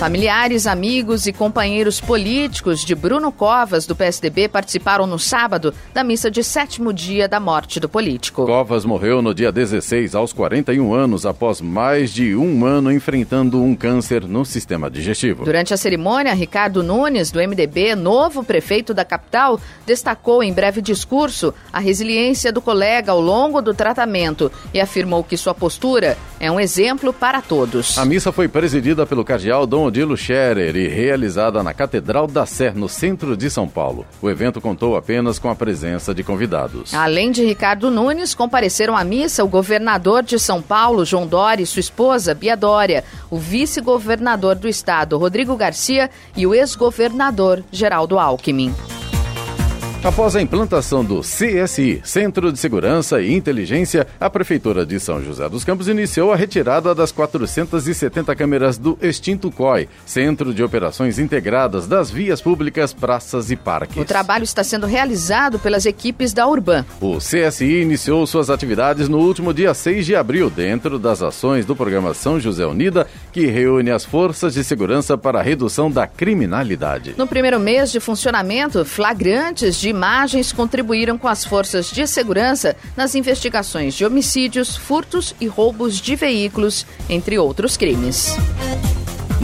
Familiares, 0.04 0.66
amigos 0.66 1.26
e 1.26 1.32
companheiros 1.32 1.98
políticos 1.98 2.84
de 2.84 2.94
Bruno 2.94 3.32
Covas, 3.32 3.86
do 3.86 3.96
PSDB, 3.96 4.48
participaram 4.48 5.06
no 5.06 5.18
sábado 5.18 5.72
da 5.94 6.04
missa 6.04 6.30
de 6.30 6.44
sétimo 6.44 6.92
dia 6.92 7.26
da 7.26 7.40
morte 7.40 7.80
do 7.80 7.88
político. 7.88 8.44
Covas 8.44 8.84
morreu 8.84 9.22
no 9.22 9.34
dia 9.34 9.50
16, 9.50 10.14
aos 10.14 10.30
41 10.30 10.92
anos, 10.92 11.24
após 11.24 11.62
mais 11.62 12.12
de 12.12 12.36
um 12.36 12.66
ano 12.66 12.92
enfrentando 12.92 13.62
um 13.62 13.74
câncer 13.74 14.28
no 14.28 14.44
sistema 14.44 14.90
digestivo. 14.90 15.42
Durante 15.42 15.72
a 15.72 15.76
cerimônia, 15.78 16.34
Ricardo 16.34 16.82
Nunes, 16.82 17.30
do 17.30 17.38
MDB, 17.38 17.94
novo 17.94 18.44
prefeito 18.44 18.92
da 18.92 19.06
capital, 19.06 19.58
destacou 19.86 20.42
em 20.42 20.52
breve 20.52 20.82
discurso 20.82 21.54
a 21.72 21.80
resiliência 21.80 22.52
do 22.52 22.60
colega 22.60 23.10
ao 23.10 23.22
longo 23.22 23.62
do 23.62 23.72
tratamento 23.72 24.52
e 24.74 24.82
afirmou 24.82 25.24
que 25.24 25.38
sua 25.38 25.54
postura 25.54 26.18
é 26.44 26.50
um 26.50 26.60
exemplo 26.60 27.10
para 27.10 27.40
todos. 27.40 27.96
A 27.96 28.04
missa 28.04 28.30
foi 28.30 28.48
presidida 28.48 29.06
pelo 29.06 29.24
cardeal 29.24 29.66
Dom 29.66 29.86
Odilo 29.86 30.14
Scherer 30.14 30.76
e 30.76 30.88
realizada 30.88 31.62
na 31.62 31.72
Catedral 31.72 32.26
da 32.26 32.44
Sé, 32.44 32.70
no 32.70 32.86
centro 32.86 33.34
de 33.34 33.48
São 33.48 33.66
Paulo. 33.66 34.04
O 34.20 34.28
evento 34.28 34.60
contou 34.60 34.94
apenas 34.94 35.38
com 35.38 35.48
a 35.48 35.54
presença 35.54 36.14
de 36.14 36.22
convidados. 36.22 36.92
Além 36.92 37.30
de 37.30 37.42
Ricardo 37.42 37.90
Nunes, 37.90 38.34
compareceram 38.34 38.94
à 38.94 39.02
missa 39.02 39.42
o 39.42 39.48
governador 39.48 40.22
de 40.22 40.38
São 40.38 40.60
Paulo, 40.60 41.06
João 41.06 41.26
Dória, 41.26 41.62
e 41.62 41.66
sua 41.66 41.80
esposa, 41.80 42.34
Bia 42.34 42.56
Dória, 42.56 43.04
o 43.30 43.38
vice-governador 43.38 44.54
do 44.54 44.68
estado, 44.68 45.16
Rodrigo 45.16 45.56
Garcia, 45.56 46.10
e 46.36 46.46
o 46.46 46.54
ex-governador, 46.54 47.64
Geraldo 47.72 48.18
Alckmin. 48.18 48.74
Após 50.04 50.36
a 50.36 50.42
implantação 50.42 51.02
do 51.02 51.22
CSI, 51.22 52.02
Centro 52.04 52.52
de 52.52 52.58
Segurança 52.58 53.22
e 53.22 53.32
Inteligência, 53.32 54.06
a 54.20 54.28
Prefeitura 54.28 54.84
de 54.84 55.00
São 55.00 55.24
José 55.24 55.48
dos 55.48 55.64
Campos 55.64 55.88
iniciou 55.88 56.30
a 56.30 56.36
retirada 56.36 56.94
das 56.94 57.10
470 57.10 58.36
câmeras 58.36 58.76
do 58.76 58.98
extinto 59.00 59.50
COI, 59.50 59.88
Centro 60.04 60.52
de 60.52 60.62
Operações 60.62 61.18
Integradas 61.18 61.86
das 61.86 62.10
Vias 62.10 62.42
Públicas, 62.42 62.92
Praças 62.92 63.50
e 63.50 63.56
Parques. 63.56 63.96
O 63.96 64.04
trabalho 64.04 64.44
está 64.44 64.62
sendo 64.62 64.86
realizado 64.86 65.58
pelas 65.58 65.86
equipes 65.86 66.34
da 66.34 66.46
Urban. 66.46 66.84
O 67.00 67.16
CSI 67.16 67.80
iniciou 67.80 68.26
suas 68.26 68.50
atividades 68.50 69.08
no 69.08 69.16
último 69.16 69.54
dia 69.54 69.72
6 69.72 70.04
de 70.04 70.14
abril, 70.14 70.50
dentro 70.50 70.98
das 70.98 71.22
ações 71.22 71.64
do 71.64 71.74
programa 71.74 72.12
São 72.12 72.38
José 72.38 72.66
Unida, 72.66 73.06
que 73.32 73.46
reúne 73.46 73.90
as 73.90 74.04
forças 74.04 74.52
de 74.52 74.64
segurança 74.64 75.16
para 75.16 75.40
a 75.40 75.42
redução 75.42 75.90
da 75.90 76.06
criminalidade. 76.06 77.14
No 77.16 77.26
primeiro 77.26 77.58
mês 77.58 77.90
de 77.90 78.00
funcionamento, 78.00 78.84
flagrantes 78.84 79.76
de 79.76 79.93
imagens 79.94 80.52
contribuíram 80.52 81.16
com 81.16 81.28
as 81.28 81.44
forças 81.44 81.90
de 81.90 82.06
segurança 82.06 82.76
nas 82.96 83.14
investigações 83.14 83.94
de 83.94 84.04
homicídios, 84.04 84.76
furtos 84.76 85.34
e 85.40 85.46
roubos 85.46 86.00
de 86.00 86.16
veículos, 86.16 86.84
entre 87.08 87.38
outros 87.38 87.76
crimes. 87.76 88.34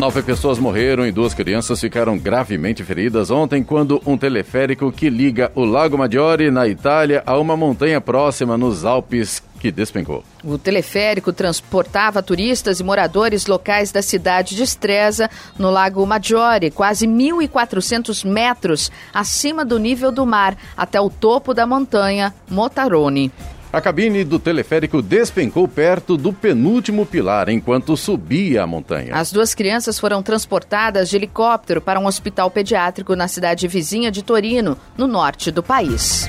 Nove 0.00 0.22
pessoas 0.22 0.58
morreram 0.58 1.06
e 1.06 1.12
duas 1.12 1.34
crianças 1.34 1.78
ficaram 1.78 2.16
gravemente 2.16 2.82
feridas 2.82 3.30
ontem 3.30 3.62
quando 3.62 4.00
um 4.06 4.16
teleférico 4.16 4.90
que 4.90 5.10
liga 5.10 5.52
o 5.54 5.62
Lago 5.62 5.98
Maggiore, 5.98 6.50
na 6.50 6.66
Itália, 6.66 7.22
a 7.26 7.38
uma 7.38 7.54
montanha 7.54 8.00
próxima 8.00 8.56
nos 8.56 8.86
Alpes 8.86 9.42
que 9.60 9.70
despencou. 9.70 10.24
O 10.42 10.56
teleférico 10.56 11.34
transportava 11.34 12.22
turistas 12.22 12.80
e 12.80 12.82
moradores 12.82 13.46
locais 13.46 13.92
da 13.92 14.00
cidade 14.00 14.56
de 14.56 14.62
Stresa, 14.62 15.28
no 15.58 15.70
Lago 15.70 16.06
Maggiore, 16.06 16.70
quase 16.70 17.06
1.400 17.06 18.24
metros 18.24 18.90
acima 19.12 19.66
do 19.66 19.78
nível 19.78 20.10
do 20.10 20.24
mar, 20.24 20.56
até 20.74 20.98
o 20.98 21.10
topo 21.10 21.52
da 21.52 21.66
montanha 21.66 22.34
Motarone. 22.48 23.30
A 23.72 23.80
cabine 23.80 24.24
do 24.24 24.40
teleférico 24.40 25.00
despencou 25.00 25.68
perto 25.68 26.16
do 26.16 26.32
penúltimo 26.32 27.06
pilar 27.06 27.48
enquanto 27.48 27.96
subia 27.96 28.64
a 28.64 28.66
montanha. 28.66 29.14
As 29.14 29.30
duas 29.30 29.54
crianças 29.54 29.96
foram 29.96 30.24
transportadas 30.24 31.08
de 31.08 31.14
helicóptero 31.14 31.80
para 31.80 32.00
um 32.00 32.06
hospital 32.06 32.50
pediátrico 32.50 33.14
na 33.14 33.28
cidade 33.28 33.68
vizinha 33.68 34.10
de 34.10 34.24
Torino, 34.24 34.76
no 34.98 35.06
norte 35.06 35.52
do 35.52 35.62
país. 35.62 36.28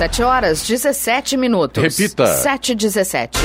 7 0.00 0.22
horas 0.22 0.66
17 0.66 1.36
minutos. 1.36 1.82
Repita. 1.82 2.24
7 2.26 2.72
e 2.72 2.74
17. 2.74 3.38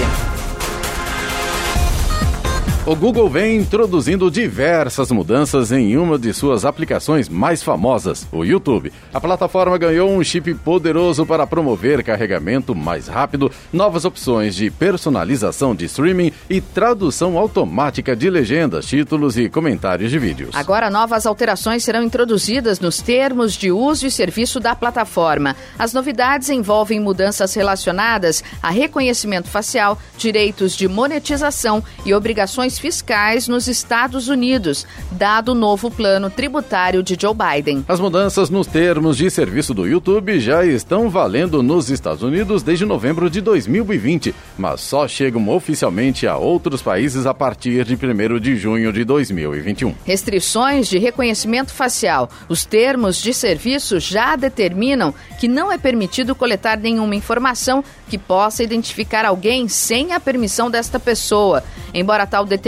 O 2.88 2.96
Google 2.96 3.28
vem 3.28 3.58
introduzindo 3.58 4.30
diversas 4.30 5.10
mudanças 5.10 5.72
em 5.72 5.98
uma 5.98 6.20
de 6.20 6.32
suas 6.32 6.66
aplicações 6.66 7.28
mais 7.28 7.64
famosas, 7.64 8.28
o 8.32 8.44
YouTube. 8.44 8.94
A 9.12 9.20
plataforma 9.20 9.76
ganhou 9.76 10.08
um 10.12 10.24
chip 10.24 10.54
poderoso 10.54 11.26
para 11.26 11.48
promover 11.48 12.04
carregamento 12.04 12.76
mais 12.76 13.08
rápido, 13.08 13.52
novas 13.74 14.06
opções 14.06 14.56
de 14.56 14.70
personalização 14.70 15.74
de 15.74 15.86
streaming 15.86 16.32
e 16.48 16.62
tradução 16.62 17.40
automática 17.40 18.16
de 18.16 18.30
legendas, 18.30 18.86
títulos 18.86 19.36
e 19.36 19.50
comentários 19.50 20.12
de 20.12 20.20
vídeos. 20.20 20.54
Agora, 20.54 20.88
novas 20.88 21.26
alterações 21.26 21.84
serão 21.84 22.04
introduzidas 22.04 22.80
nos 22.80 23.02
termos 23.02 23.54
de 23.54 23.72
uso 23.72 24.06
e 24.06 24.12
serviço 24.12 24.60
da 24.60 24.76
plataforma. 24.76 25.56
As 25.80 25.92
novidades 25.92 26.52
envolvem 26.52 27.00
mudanças 27.00 27.52
relacionadas 27.56 28.44
a 28.62 28.70
reconhecimento 28.70 29.50
facial, 29.50 29.98
direitos 30.20 30.78
de 30.78 30.88
monetização 30.88 31.84
e 32.06 32.14
obrigações 32.14 32.75
fiscais 32.78 33.48
nos 33.48 33.68
Estados 33.68 34.28
Unidos, 34.28 34.86
dado 35.12 35.54
o 35.54 35.56
novo 35.56 35.90
plano 35.90 36.30
tributário 36.30 37.02
de 37.02 37.18
Joe 37.20 37.34
Biden. 37.34 37.84
As 37.88 38.00
mudanças 38.00 38.50
nos 38.50 38.68
termos 38.68 39.18
de 39.18 39.30
serviço 39.30 39.74
do 39.74 39.88
YouTube 39.88 40.40
já 40.40 40.66
estão 40.66 41.10
valendo 41.10 41.64
nos 41.64 41.90
Estados 41.90 42.24
Unidos 42.24 42.64
desde 42.64 42.86
novembro 42.86 43.30
de 43.30 43.42
2020, 43.42 44.36
mas 44.58 44.82
só 44.82 45.08
chegam 45.08 45.50
oficialmente 45.50 46.28
a 46.28 46.38
outros 46.38 46.82
países 46.82 47.26
a 47.26 47.34
partir 47.34 47.86
de 47.86 47.96
1 47.96 48.40
de 48.40 48.56
junho 48.56 48.92
de 48.92 49.04
2021. 49.04 49.96
Restrições 50.04 50.88
de 50.88 50.98
reconhecimento 50.98 51.74
facial. 51.74 52.30
Os 52.50 52.66
termos 52.66 53.22
de 53.22 53.34
serviço 53.34 54.00
já 54.00 54.36
determinam 54.36 55.14
que 55.40 55.48
não 55.48 55.72
é 55.72 55.78
permitido 55.78 56.36
coletar 56.36 56.78
nenhuma 56.78 57.16
informação 57.16 57.84
que 58.10 58.18
possa 58.18 58.64
identificar 58.64 59.26
alguém 59.26 59.68
sem 59.68 60.14
a 60.14 60.20
permissão 60.20 60.70
desta 60.70 61.00
pessoa. 61.00 61.64
Embora 61.94 62.28
tal 62.28 62.46
determinação 62.46 62.65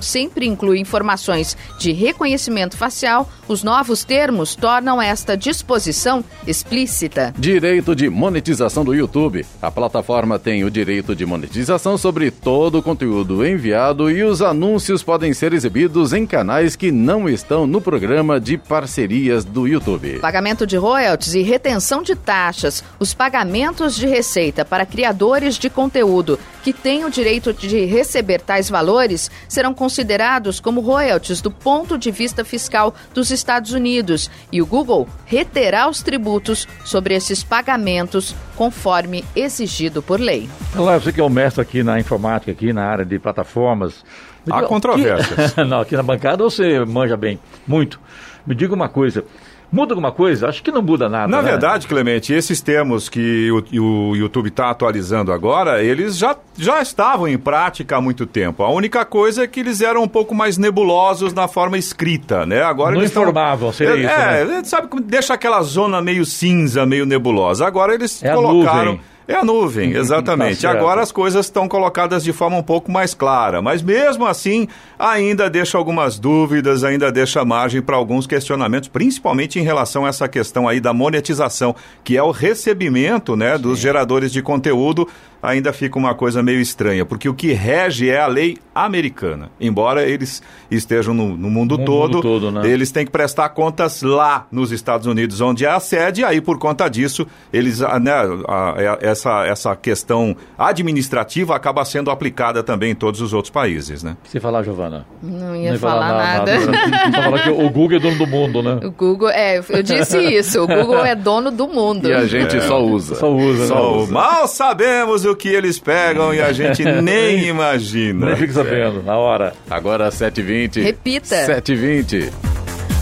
sempre 0.00 0.46
inclui 0.46 0.78
informações 0.78 1.56
de 1.78 1.92
reconhecimento 1.92 2.76
facial, 2.76 3.28
os 3.48 3.62
novos 3.62 4.04
termos 4.04 4.56
tornam 4.56 5.00
esta 5.00 5.36
disposição 5.36 6.24
explícita. 6.46 7.34
Direito 7.38 7.94
de 7.94 8.08
monetização 8.08 8.84
do 8.84 8.94
YouTube. 8.94 9.44
A 9.62 9.70
plataforma 9.70 10.38
tem 10.38 10.64
o 10.64 10.70
direito 10.70 11.14
de 11.14 11.24
monetização 11.24 11.96
sobre 11.96 12.30
todo 12.30 12.78
o 12.78 12.82
conteúdo 12.82 13.46
enviado 13.46 14.10
e 14.10 14.22
os 14.22 14.42
anúncios 14.42 15.02
podem 15.02 15.32
ser 15.32 15.52
exibidos 15.52 16.12
em 16.12 16.26
canais 16.26 16.74
que 16.74 16.90
não 16.90 17.28
estão 17.28 17.66
no 17.66 17.80
programa 17.80 18.40
de 18.40 18.56
parcerias 18.56 19.44
do 19.44 19.66
YouTube. 19.66 20.18
Pagamento 20.20 20.66
de 20.66 20.76
royalties 20.76 21.34
e 21.34 21.42
retenção 21.42 22.02
de 22.02 22.14
taxas. 22.14 22.82
Os 22.98 23.14
pagamentos 23.14 23.94
de 23.94 24.06
receita 24.06 24.64
para 24.64 24.86
criadores 24.86 25.56
de 25.56 25.70
conteúdo 25.70 26.38
que 26.62 26.72
têm 26.72 27.04
o 27.04 27.10
direito 27.10 27.52
de 27.52 27.84
receber 27.84 28.40
tais 28.40 28.68
valores 28.68 29.30
serão 29.48 29.72
considerados 29.74 30.60
como 30.60 30.80
royalties 30.80 31.40
do 31.40 31.50
ponto 31.50 31.96
de 31.98 32.10
vista 32.10 32.44
fiscal 32.44 32.94
dos 33.14 33.30
Estados 33.30 33.72
Unidos 33.72 34.30
e 34.52 34.60
o 34.62 34.66
Google 34.66 35.08
reterá 35.24 35.88
os 35.88 36.02
tributos 36.02 36.66
sobre 36.84 37.14
esses 37.14 37.42
pagamentos 37.42 38.34
conforme 38.56 39.24
exigido 39.34 40.02
por 40.02 40.20
lei. 40.20 40.48
Olá, 40.76 40.98
você 40.98 41.12
que 41.12 41.20
é 41.20 41.24
o 41.24 41.28
mestre 41.30 41.60
aqui 41.62 41.82
na 41.82 41.98
informática, 42.00 42.50
aqui 42.52 42.72
na 42.72 42.84
área 42.84 43.04
de 43.04 43.18
plataformas. 43.18 44.04
Há 44.50 44.62
controvérsias. 44.62 45.52
que- 45.54 45.64
Não, 45.64 45.80
aqui 45.80 45.96
na 45.96 46.02
bancada 46.02 46.42
você 46.44 46.84
manja 46.84 47.16
bem, 47.16 47.38
muito. 47.66 48.00
Me 48.46 48.54
diga 48.54 48.74
uma 48.74 48.88
coisa. 48.88 49.24
Muda 49.72 49.92
alguma 49.94 50.12
coisa? 50.12 50.48
Acho 50.48 50.62
que 50.62 50.70
não 50.70 50.80
muda 50.80 51.08
nada. 51.08 51.26
Na 51.26 51.42
né? 51.42 51.50
verdade, 51.50 51.86
Clemente, 51.88 52.32
esses 52.32 52.60
termos 52.60 53.08
que 53.08 53.50
o, 53.50 54.10
o 54.10 54.16
YouTube 54.16 54.48
está 54.48 54.70
atualizando 54.70 55.32
agora, 55.32 55.82
eles 55.82 56.16
já, 56.16 56.36
já 56.56 56.80
estavam 56.80 57.26
em 57.26 57.36
prática 57.36 57.96
há 57.96 58.00
muito 58.00 58.26
tempo. 58.26 58.62
A 58.62 58.70
única 58.70 59.04
coisa 59.04 59.42
é 59.42 59.46
que 59.46 59.60
eles 59.60 59.80
eram 59.80 60.02
um 60.04 60.08
pouco 60.08 60.34
mais 60.34 60.56
nebulosos 60.56 61.34
na 61.34 61.48
forma 61.48 61.76
escrita, 61.76 62.46
né? 62.46 62.62
Agora 62.62 62.92
Não 62.94 63.00
eles 63.00 63.10
tão- 63.10 63.22
informavam, 63.24 63.72
seria 63.72 64.08
é, 64.10 64.42
isso, 64.44 64.52
É, 64.52 64.64
sabe 64.64 64.86
como 64.88 65.02
deixa 65.02 65.34
aquela 65.34 65.60
zona 65.62 66.00
meio 66.00 66.24
cinza, 66.24 66.86
meio 66.86 67.04
nebulosa. 67.04 67.66
Agora 67.66 67.92
eles 67.92 68.22
É 68.22 68.30
a 68.30 68.34
colocaram. 68.34 68.84
nuvem. 68.92 69.15
É 69.28 69.34
a 69.34 69.44
nuvem, 69.44 69.90
exatamente. 69.96 70.62
Tá. 70.62 70.70
Agora 70.70 71.00
as 71.02 71.10
coisas 71.10 71.46
estão 71.46 71.66
colocadas 71.68 72.22
de 72.22 72.32
forma 72.32 72.56
um 72.56 72.62
pouco 72.62 72.90
mais 72.92 73.12
clara, 73.14 73.60
mas 73.60 73.82
mesmo 73.82 74.24
assim 74.26 74.68
ainda 74.98 75.50
deixa 75.50 75.76
algumas 75.76 76.18
dúvidas, 76.18 76.84
ainda 76.84 77.10
deixa 77.10 77.44
margem 77.44 77.82
para 77.82 77.96
alguns 77.96 78.26
questionamentos, 78.26 78.88
principalmente 78.88 79.58
em 79.58 79.62
relação 79.62 80.04
a 80.06 80.08
essa 80.08 80.28
questão 80.28 80.68
aí 80.68 80.78
da 80.80 80.92
monetização, 80.92 81.74
que 82.04 82.16
é 82.16 82.22
o 82.22 82.30
recebimento, 82.30 83.34
né, 83.36 83.58
dos 83.58 83.78
geradores 83.78 84.30
de 84.32 84.42
conteúdo. 84.42 85.08
Ainda 85.42 85.72
fica 85.72 85.96
uma 85.98 86.14
coisa 86.14 86.42
meio 86.42 86.60
estranha, 86.60 87.04
porque 87.04 87.28
o 87.28 87.34
que 87.34 87.52
rege 87.52 88.08
é 88.08 88.18
a 88.18 88.26
lei 88.26 88.56
americana. 88.74 89.50
Embora 89.60 90.02
eles 90.02 90.42
estejam 90.70 91.14
no, 91.14 91.36
no 91.36 91.50
mundo 91.50 91.76
No 91.78 91.84
todo, 91.84 92.14
mundo 92.14 92.22
todo, 92.22 92.50
né? 92.50 92.66
eles 92.68 92.90
têm 92.90 93.04
que 93.04 93.12
prestar 93.12 93.50
contas 93.50 94.02
lá 94.02 94.46
nos 94.50 94.72
Estados 94.72 95.06
Unidos, 95.06 95.40
onde 95.40 95.64
é 95.64 95.68
a 95.68 95.78
sede, 95.78 96.22
e 96.22 96.24
aí 96.24 96.40
por 96.40 96.58
conta 96.58 96.88
disso, 96.88 97.26
eles, 97.52 97.78
né, 97.80 98.12
a- 98.48 98.98
a- 99.02 99.06
essa, 99.16 99.46
essa 99.46 99.74
questão 99.74 100.36
administrativa 100.58 101.56
acaba 101.56 101.84
sendo 101.84 102.10
aplicada 102.10 102.62
também 102.62 102.92
em 102.92 102.94
todos 102.94 103.20
os 103.20 103.32
outros 103.32 103.50
países, 103.50 104.02
né? 104.02 104.16
O 104.20 104.24
que 104.24 104.30
você 104.30 104.40
falar, 104.40 104.62
Giovana? 104.62 105.06
Não 105.22 105.56
ia 105.56 105.78
falar 105.78 106.12
nada. 106.12 106.56
Você 107.06 107.22
falou 107.22 107.38
que 107.38 107.50
o 107.50 107.70
Google 107.70 107.96
é 107.96 108.00
dono 108.00 108.18
do 108.18 108.26
mundo, 108.26 108.62
né? 108.62 108.80
O 108.84 108.90
Google, 108.90 109.30
é, 109.30 109.58
eu 109.58 109.82
disse 109.82 110.18
isso, 110.18 110.62
o 110.62 110.66
Google 110.66 111.04
é 111.04 111.14
dono 111.14 111.50
do 111.50 111.66
mundo. 111.66 112.08
E 112.08 112.12
a 112.12 112.26
gente 112.26 112.60
só 112.62 112.82
usa. 112.82 113.14
Só 113.14 113.32
usa, 113.32 113.66
Só 113.66 114.00
né? 114.00 114.06
mal 114.10 114.46
sabemos 114.48 115.24
o 115.24 115.34
que 115.34 115.48
eles 115.48 115.78
pegam 115.78 116.34
e 116.34 116.40
a 116.40 116.52
gente 116.52 116.84
nem 117.02 117.46
imagina. 117.46 118.26
Nem 118.26 118.36
fique 118.36 118.52
sabendo, 118.52 119.02
na 119.02 119.16
hora. 119.16 119.54
Agora 119.70 120.08
7h20. 120.08 120.82
Repita. 120.82 121.46
7h20. 121.46 122.55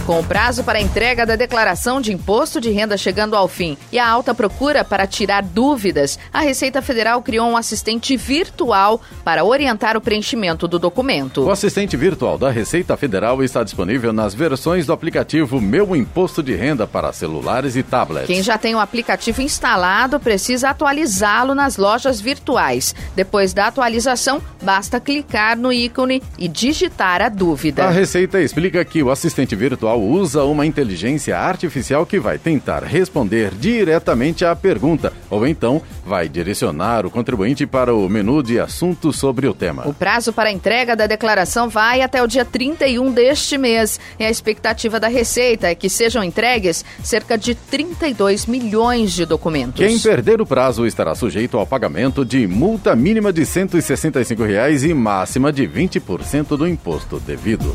Com 0.07 0.21
o 0.21 0.25
prazo 0.25 0.63
para 0.63 0.79
a 0.79 0.83
entrega 0.83 1.25
da 1.25 1.35
declaração 1.35 1.99
de 1.99 2.13
imposto 2.13 2.61
de 2.61 2.71
renda 2.71 2.95
chegando 2.95 3.35
ao 3.35 3.49
fim 3.49 3.75
e 3.91 3.99
a 3.99 4.07
alta 4.07 4.35
procura 4.35 4.85
para 4.85 5.07
tirar 5.07 5.43
dúvidas, 5.43 6.19
a 6.31 6.41
Receita 6.41 6.83
Federal 6.83 7.23
criou 7.23 7.49
um 7.49 7.57
assistente 7.57 8.15
virtual 8.15 9.01
para 9.25 9.43
orientar 9.45 9.97
o 9.97 10.03
preenchimento 10.03 10.69
do 10.69 10.79
documento. 10.79 11.45
O 11.45 11.51
assistente 11.51 11.97
virtual 11.97 12.37
da 12.37 12.51
Receita 12.51 12.95
Federal 12.99 13.43
está 13.43 13.65
disponível 13.65 14.13
nas 14.13 14.35
versões 14.35 14.85
do 14.85 14.93
aplicativo 14.93 15.59
Meu 15.59 15.97
Imposto 15.97 16.43
de 16.43 16.55
Renda 16.55 16.87
para 16.87 17.11
celulares 17.11 17.75
e 17.75 17.83
tablets. 17.83 18.27
Quem 18.27 18.43
já 18.43 18.59
tem 18.59 18.75
o 18.75 18.81
aplicativo 18.81 19.41
instalado 19.41 20.21
precisa 20.21 20.69
atualizá-lo 20.69 21.55
nas 21.55 21.79
lojas 21.79 22.21
virtuais. 22.21 22.95
Depois 23.17 23.55
da 23.55 23.69
atualização, 23.69 24.43
basta 24.63 25.01
clicar 25.01 25.57
no 25.57 25.73
ícone 25.73 26.23
e 26.39 26.47
digitar 26.47 27.23
a 27.23 27.31
dúvida. 27.31 27.87
A 27.87 27.91
Receita 27.91 28.39
explica 28.39 28.85
que 28.85 29.03
o 29.03 29.11
assistente 29.11 29.57
virtual 29.57 29.94
usa 29.95 30.45
uma 30.45 30.67
inteligência 30.67 31.39
artificial 31.39 32.05
que 32.05 32.19
vai 32.19 32.39
tentar 32.39 32.83
responder 32.83 33.53
diretamente 33.55 34.45
à 34.45 34.55
pergunta, 34.55 35.13
ou 35.31 35.47
então 35.47 35.83
vai 36.05 36.29
direcionar 36.29 37.07
o 37.07 37.11
contribuinte 37.11 37.67
para 37.67 37.95
o 37.95 38.09
menu 38.09 38.43
de 38.43 38.61
assuntos 38.61 39.17
sobre 39.17 39.47
o 39.47 39.55
tema. 39.55 39.89
O 39.89 39.95
prazo 39.95 40.33
para 40.33 40.49
a 40.49 40.53
entrega 40.53 40.95
da 40.95 41.07
declaração 41.07 41.69
vai 41.69 42.03
até 42.03 42.23
o 42.23 42.27
dia 42.27 42.45
31 42.45 43.13
deste 43.13 43.57
mês. 43.57 43.99
E 44.19 44.25
a 44.25 44.31
expectativa 44.31 45.01
da 45.01 45.09
Receita 45.09 45.69
é 45.69 45.75
que 45.75 45.89
sejam 45.89 46.23
entregues 46.23 46.85
cerca 47.03 47.39
de 47.39 47.55
32 47.55 48.47
milhões 48.47 49.13
de 49.13 49.25
documentos. 49.25 49.77
Quem 49.77 49.99
perder 49.99 50.41
o 50.41 50.47
prazo 50.47 50.87
estará 50.87 51.15
sujeito 51.15 51.59
ao 51.59 51.67
pagamento 51.67 52.25
de 52.25 52.47
multa 52.47 52.95
mínima 52.95 53.33
de 53.33 53.47
165 53.47 54.43
reais 54.43 54.85
e 54.85 54.93
máxima 54.93 55.53
de 55.53 55.67
20% 55.67 56.57
do 56.57 56.69
imposto 56.69 57.19
devido. 57.21 57.75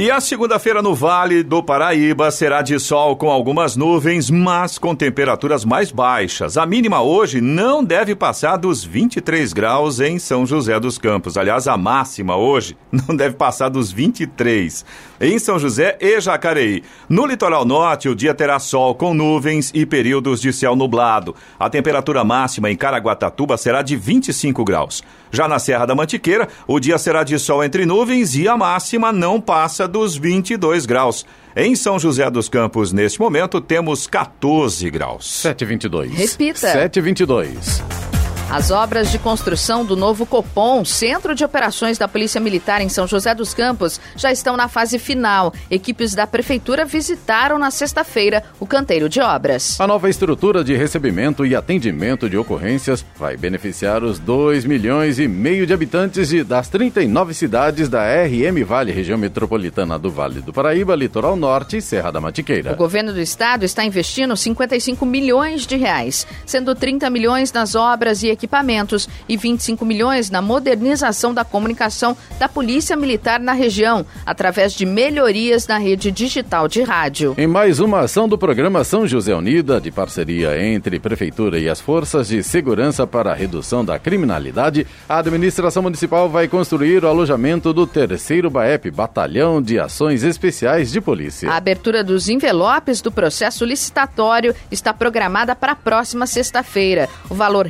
E 0.00 0.12
a 0.12 0.20
segunda-feira 0.20 0.80
no 0.80 0.94
Vale 0.94 1.42
do 1.42 1.60
Paraíba 1.60 2.30
será 2.30 2.62
de 2.62 2.78
sol 2.78 3.16
com 3.16 3.28
algumas 3.28 3.74
nuvens, 3.74 4.30
mas 4.30 4.78
com 4.78 4.94
temperaturas 4.94 5.64
mais 5.64 5.90
baixas. 5.90 6.56
A 6.56 6.64
mínima 6.64 7.02
hoje 7.02 7.40
não 7.40 7.82
deve 7.82 8.14
passar 8.14 8.58
dos 8.58 8.84
23 8.84 9.52
graus 9.52 9.98
em 9.98 10.20
São 10.20 10.46
José 10.46 10.78
dos 10.78 10.98
Campos. 10.98 11.36
Aliás, 11.36 11.66
a 11.66 11.76
máxima 11.76 12.36
hoje 12.36 12.76
não 12.92 13.16
deve 13.16 13.34
passar 13.34 13.70
dos 13.70 13.90
23 13.90 14.84
em 15.20 15.36
São 15.36 15.58
José 15.58 15.98
e 16.00 16.20
Jacareí. 16.20 16.84
No 17.08 17.26
litoral 17.26 17.64
norte, 17.64 18.08
o 18.08 18.14
dia 18.14 18.32
terá 18.32 18.60
sol 18.60 18.94
com 18.94 19.12
nuvens 19.12 19.72
e 19.74 19.84
períodos 19.84 20.40
de 20.40 20.52
céu 20.52 20.76
nublado. 20.76 21.34
A 21.58 21.68
temperatura 21.68 22.22
máxima 22.22 22.70
em 22.70 22.76
Caraguatatuba 22.76 23.56
será 23.56 23.82
de 23.82 23.96
25 23.96 24.62
graus. 24.62 25.02
Já 25.30 25.48
na 25.48 25.58
Serra 25.58 25.86
da 25.86 25.94
Mantiqueira, 25.94 26.48
o 26.66 26.80
dia 26.80 26.98
será 26.98 27.22
de 27.22 27.38
sol 27.38 27.62
entre 27.62 27.84
nuvens 27.84 28.34
e 28.36 28.48
a 28.48 28.56
máxima 28.56 29.12
não 29.12 29.40
passa 29.40 29.86
dos 29.86 30.16
22 30.16 30.86
graus. 30.86 31.26
Em 31.56 31.74
São 31.74 31.98
José 31.98 32.30
dos 32.30 32.48
Campos, 32.48 32.92
neste 32.92 33.20
momento, 33.20 33.60
temos 33.60 34.06
14 34.06 34.90
graus. 34.90 35.28
722. 35.28 36.12
Repita. 36.12 36.58
722. 36.72 38.07
As 38.50 38.70
obras 38.70 39.12
de 39.12 39.18
construção 39.18 39.84
do 39.84 39.94
novo 39.94 40.24
Copom, 40.24 40.82
Centro 40.82 41.34
de 41.34 41.44
Operações 41.44 41.98
da 41.98 42.08
Polícia 42.08 42.40
Militar 42.40 42.80
em 42.80 42.88
São 42.88 43.06
José 43.06 43.34
dos 43.34 43.52
Campos, 43.52 44.00
já 44.16 44.32
estão 44.32 44.56
na 44.56 44.68
fase 44.68 44.98
final. 44.98 45.52
Equipes 45.70 46.14
da 46.14 46.26
Prefeitura 46.26 46.86
visitaram 46.86 47.58
na 47.58 47.70
sexta-feira 47.70 48.42
o 48.58 48.66
canteiro 48.66 49.06
de 49.06 49.20
obras. 49.20 49.78
A 49.78 49.86
nova 49.86 50.08
estrutura 50.08 50.64
de 50.64 50.74
recebimento 50.74 51.44
e 51.44 51.54
atendimento 51.54 52.28
de 52.28 52.38
ocorrências 52.38 53.04
vai 53.18 53.36
beneficiar 53.36 54.02
os 54.02 54.18
2 54.18 54.64
milhões 54.64 55.18
e 55.18 55.28
meio 55.28 55.66
de 55.66 55.74
habitantes 55.74 56.30
de, 56.30 56.42
das 56.42 56.70
39 56.70 57.34
cidades 57.34 57.86
da 57.86 58.02
RM 58.02 58.64
Vale, 58.64 58.92
região 58.92 59.18
metropolitana 59.18 59.98
do 59.98 60.10
Vale 60.10 60.40
do 60.40 60.54
Paraíba, 60.54 60.94
Litoral 60.94 61.36
Norte 61.36 61.76
e 61.76 61.82
Serra 61.82 62.10
da 62.10 62.20
Mantiqueira. 62.20 62.72
O 62.72 62.76
governo 62.76 63.12
do 63.12 63.20
estado 63.20 63.66
está 63.66 63.84
investindo 63.84 64.34
55 64.34 65.04
milhões 65.04 65.66
de 65.66 65.76
reais, 65.76 66.26
sendo 66.46 66.74
30 66.74 67.10
milhões 67.10 67.52
nas 67.52 67.74
obras 67.74 68.22
e 68.22 68.37
equipamentos 68.38 69.08
e 69.28 69.36
25 69.36 69.84
milhões 69.84 70.30
na 70.30 70.40
modernização 70.40 71.34
da 71.34 71.44
comunicação 71.44 72.16
da 72.38 72.48
Polícia 72.48 72.96
Militar 72.96 73.40
na 73.40 73.52
região, 73.52 74.06
através 74.24 74.72
de 74.72 74.86
melhorias 74.86 75.66
na 75.66 75.76
rede 75.76 76.12
digital 76.12 76.68
de 76.68 76.82
rádio. 76.82 77.34
Em 77.36 77.46
mais 77.46 77.80
uma 77.80 78.00
ação 78.00 78.28
do 78.28 78.38
programa 78.38 78.84
São 78.84 79.06
José 79.06 79.34
Unida, 79.34 79.80
de 79.80 79.90
parceria 79.90 80.62
entre 80.62 81.00
Prefeitura 81.00 81.58
e 81.58 81.68
as 81.68 81.80
Forças 81.80 82.28
de 82.28 82.42
Segurança 82.42 83.06
para 83.06 83.32
a 83.32 83.34
Redução 83.34 83.84
da 83.84 83.98
Criminalidade, 83.98 84.86
a 85.08 85.18
administração 85.18 85.82
municipal 85.82 86.28
vai 86.28 86.46
construir 86.46 87.04
o 87.04 87.08
alojamento 87.08 87.72
do 87.72 87.86
terceiro 87.86 88.48
BAEP, 88.48 88.90
Batalhão 88.90 89.60
de 89.60 89.78
Ações 89.78 90.22
Especiais 90.22 90.92
de 90.92 91.00
Polícia. 91.00 91.50
A 91.50 91.56
abertura 91.56 92.04
dos 92.04 92.28
envelopes 92.28 93.00
do 93.00 93.10
processo 93.10 93.64
licitatório 93.64 94.54
está 94.70 94.94
programada 94.94 95.56
para 95.56 95.72
a 95.72 95.76
próxima 95.76 96.26
sexta-feira. 96.26 97.08
O 97.28 97.34
valor 97.34 97.66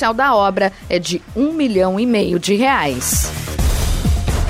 referencial 0.00 0.14
da 0.14 0.34
obra 0.34 0.72
é 0.88 0.98
de 0.98 1.20
um 1.36 1.52
milhão 1.52 2.00
e 2.00 2.06
meio 2.06 2.38
de 2.38 2.54
reais. 2.54 3.49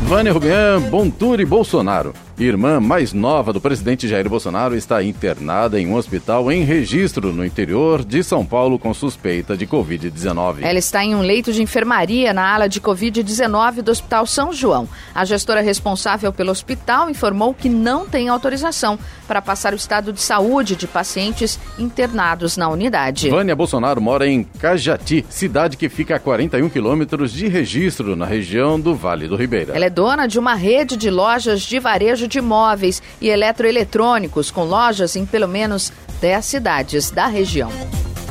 Vânia 0.03 0.31
Rubian, 0.31 0.79
Bontur 0.81 1.39
e 1.39 1.45
Bolsonaro. 1.45 2.13
Irmã 2.37 2.81
mais 2.81 3.13
nova 3.13 3.53
do 3.53 3.61
presidente 3.61 4.09
Jair 4.09 4.27
Bolsonaro 4.27 4.75
está 4.75 5.01
internada 5.01 5.79
em 5.79 5.87
um 5.87 5.95
hospital 5.95 6.51
em 6.51 6.65
registro 6.65 7.31
no 7.31 7.45
interior 7.45 8.03
de 8.03 8.21
São 8.25 8.45
Paulo 8.45 8.77
com 8.77 8.93
suspeita 8.93 9.55
de 9.55 9.65
Covid-19. 9.65 10.57
Ela 10.61 10.77
está 10.77 11.01
em 11.01 11.15
um 11.15 11.21
leito 11.21 11.53
de 11.53 11.63
enfermaria 11.63 12.33
na 12.33 12.53
ala 12.53 12.67
de 12.67 12.81
Covid-19 12.81 13.81
do 13.81 13.89
Hospital 13.89 14.25
São 14.25 14.51
João. 14.51 14.85
A 15.13 15.23
gestora 15.23 15.61
responsável 15.61 16.33
pelo 16.33 16.51
hospital 16.51 17.09
informou 17.09 17.53
que 17.53 17.69
não 17.69 18.05
tem 18.05 18.27
autorização 18.27 18.99
para 19.25 19.41
passar 19.41 19.71
o 19.71 19.77
estado 19.77 20.11
de 20.11 20.21
saúde 20.21 20.75
de 20.75 20.87
pacientes 20.87 21.57
internados 21.79 22.57
na 22.57 22.67
unidade. 22.67 23.29
Vânia 23.29 23.55
Bolsonaro 23.55 24.01
mora 24.01 24.27
em 24.27 24.43
Cajati, 24.43 25.25
cidade 25.29 25.77
que 25.77 25.87
fica 25.87 26.17
a 26.17 26.19
41 26.19 26.67
quilômetros 26.67 27.31
de 27.31 27.47
registro 27.47 28.13
na 28.13 28.25
região 28.25 28.77
do 28.77 28.93
Vale 28.93 29.29
do 29.29 29.37
Ribeira. 29.37 29.73
Ela 29.73 29.85
é 29.85 29.89
dona 29.89 30.27
de 30.27 30.37
uma 30.37 30.53
rede 30.53 30.97
de 30.97 31.09
lojas 31.09 31.61
de 31.61 31.79
varejo 31.79 32.24
de 32.27 32.39
imóveis 32.39 33.01
e 33.19 33.29
eletroeletrônicos, 33.29 34.51
com 34.51 34.63
lojas 34.63 35.15
em 35.15 35.25
pelo 35.25 35.47
menos 35.47 35.91
10 36.21 36.45
cidades 36.45 37.11
da 37.11 37.27
região. 37.27 37.71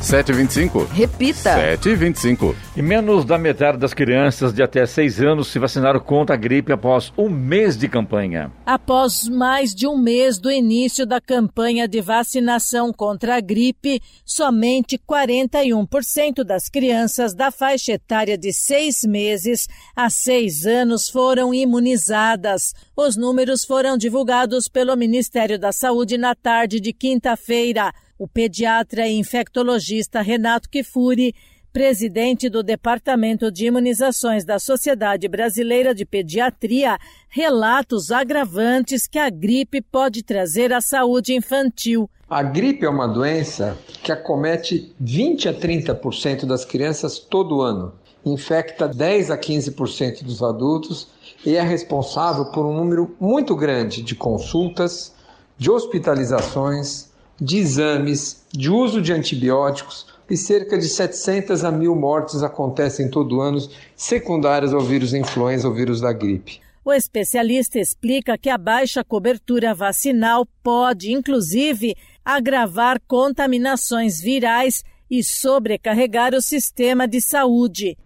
7h25. 0.05 0.87
Repita. 0.91 1.55
7h25. 1.77 2.55
E 2.77 2.81
menos 2.81 3.25
da 3.25 3.39
metade 3.39 3.79
das 3.79 3.91
crianças 3.91 4.53
de 4.53 4.61
até 4.61 4.85
6 4.85 5.19
anos 5.19 5.47
se 5.47 5.57
vacinaram 5.57 5.99
contra 5.99 6.35
a 6.35 6.37
gripe 6.37 6.71
após 6.71 7.11
um 7.17 7.27
mês 7.27 7.75
de 7.75 7.87
campanha. 7.87 8.51
Após 8.67 9.27
mais 9.27 9.73
de 9.73 9.87
um 9.87 9.97
mês 9.97 10.37
do 10.37 10.51
início 10.51 11.07
da 11.07 11.19
campanha 11.19 11.87
de 11.87 12.01
vacinação 12.01 12.93
contra 12.93 13.37
a 13.37 13.41
gripe, 13.41 13.99
somente 14.23 14.95
41% 14.95 16.43
das 16.43 16.69
crianças 16.69 17.33
da 17.33 17.49
faixa 17.49 17.93
etária 17.93 18.37
de 18.37 18.53
6 18.53 19.05
meses 19.05 19.67
a 19.95 20.07
6 20.11 20.67
anos 20.67 21.09
foram 21.09 21.51
imunizadas. 21.51 22.75
Os 22.95 23.17
números 23.17 23.65
foram 23.65 23.97
divulgados 23.97 24.67
pelo 24.67 24.95
Ministério 24.95 25.57
da 25.57 25.71
Saúde 25.71 26.15
na 26.15 26.35
tarde 26.35 26.79
de 26.79 26.93
quinta-feira. 26.93 27.91
O 28.17 28.29
pediatra 28.29 29.09
e 29.09 29.19
infectologista 29.19 30.21
Renato 30.21 30.69
Kifuri, 30.69 31.35
presidente 31.73 32.47
do 32.47 32.63
Departamento 32.63 33.51
de 33.51 33.65
Imunizações 33.65 34.45
da 34.45 34.57
Sociedade 34.57 35.27
Brasileira 35.27 35.93
de 35.93 36.05
Pediatria, 36.05 36.97
relata 37.27 37.93
os 37.93 38.11
agravantes 38.11 39.05
que 39.05 39.19
a 39.19 39.29
gripe 39.29 39.81
pode 39.81 40.23
trazer 40.23 40.71
à 40.71 40.79
saúde 40.79 41.33
infantil. 41.35 42.09
A 42.29 42.41
gripe 42.41 42.85
é 42.85 42.89
uma 42.89 43.05
doença 43.05 43.77
que 44.01 44.13
acomete 44.13 44.95
20 44.97 45.49
a 45.49 45.53
30% 45.53 46.45
das 46.45 46.63
crianças 46.63 47.19
todo 47.19 47.61
ano, 47.61 47.91
infecta 48.25 48.87
10 48.87 49.29
a 49.29 49.37
15% 49.37 50.23
dos 50.23 50.41
adultos 50.41 51.09
e 51.45 51.57
é 51.57 51.61
responsável 51.61 52.45
por 52.45 52.65
um 52.65 52.73
número 52.73 53.13
muito 53.19 53.57
grande 53.57 54.01
de 54.01 54.15
consultas, 54.15 55.13
de 55.57 55.69
hospitalizações, 55.69 57.04
de 57.39 57.57
exames, 57.57 58.45
de 58.51 58.69
uso 58.69 59.01
de 59.01 59.11
antibióticos 59.13 60.07
e 60.29 60.35
cerca 60.37 60.77
de 60.77 60.87
700 60.87 61.63
a 61.63 61.71
mil 61.71 61.95
mortes 61.95 62.41
acontecem 62.41 63.09
todo 63.09 63.41
ano 63.41 63.59
secundárias 63.95 64.73
ao 64.73 64.81
vírus 64.81 65.13
influenza 65.13 65.67
ou 65.67 65.73
vírus 65.73 66.01
da 66.01 66.11
gripe. 66.11 66.59
O 66.83 66.93
especialista 66.93 67.79
explica 67.79 68.37
que 68.37 68.49
a 68.49 68.57
baixa 68.57 69.03
cobertura 69.03 69.73
vacinal 69.73 70.47
pode, 70.61 71.11
inclusive, 71.11 71.95
agravar 72.23 73.01
contaminações 73.07 74.21
virais 74.21 74.83
e 75.09 75.23
sobrecarregar 75.23 76.33
o 76.35 76.41
sistema 76.41 77.07
de 77.07 77.21
saúde. 77.21 77.97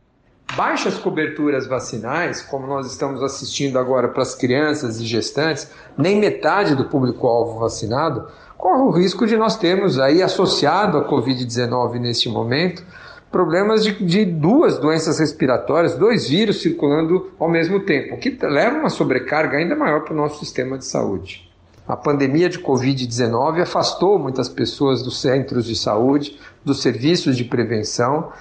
Baixas 0.56 0.98
coberturas 0.98 1.68
vacinais, 1.68 2.42
como 2.42 2.66
nós 2.66 2.88
estamos 2.88 3.22
assistindo 3.22 3.78
agora 3.78 4.08
para 4.08 4.24
as 4.24 4.34
crianças 4.34 5.00
e 5.00 5.06
gestantes, 5.06 5.70
nem 5.98 6.18
metade 6.18 6.74
do 6.74 6.86
público-alvo 6.86 7.60
vacinado, 7.60 8.28
corre 8.60 8.82
o 8.82 8.90
risco 8.90 9.26
de 9.26 9.38
nós 9.38 9.56
termos 9.56 9.98
aí 9.98 10.22
associado 10.22 10.98
à 10.98 11.10
Covid-19 11.10 11.94
neste 11.98 12.28
momento 12.28 12.84
problemas 13.32 13.86
de, 13.86 14.04
de, 14.04 14.26
duas 14.26 14.78
doenças 14.78 15.18
respiratórias, 15.18 15.96
dois 15.96 16.28
vírus 16.28 16.62
circulando 16.62 17.32
ao 17.40 17.48
mesmo 17.48 17.80
tempo, 17.80 18.16
o 18.16 18.18
que 18.18 18.38
leva 18.42 18.78
uma 18.78 18.90
sobrecarga 18.90 19.58
ainda 19.58 19.76
maior 19.76 20.02
para 20.02 20.14
o 20.14 20.18
nosso 20.18 20.40
sistema 20.40 20.78
de 20.78 20.84
saúde. 20.84 21.50
A 21.88 21.96
pandemia 21.96 22.50
de 22.50 22.60
Covid-19 22.60 23.62
afastou 23.62 24.20
muitas 24.20 24.50
pessoas 24.50 25.02
dos 25.02 25.22
centros 25.22 25.66
de 25.66 25.76
saúde, 25.76 26.38
dos 26.66 26.82
serviços 26.82 27.38
de 27.38 27.46
prevenção, 27.46 28.32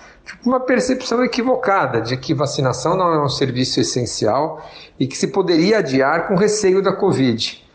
uma 0.45 0.59
percepção 0.59 1.23
equivocada 1.23 2.01
de 2.01 2.17
que 2.17 2.35
vacinação 2.35 2.97
não 2.97 3.13
é 3.13 3.23
um 3.23 3.29
serviço 3.29 3.79
essencial 3.79 4.67
e 4.99 5.07
que 5.07 5.17
se 5.17 5.29
poderia 5.29 5.79
adiar 5.79 6.27
com 6.27 6.35
receio 6.35 6.83
da 6.83 6.93
Covid. 6.93 7.68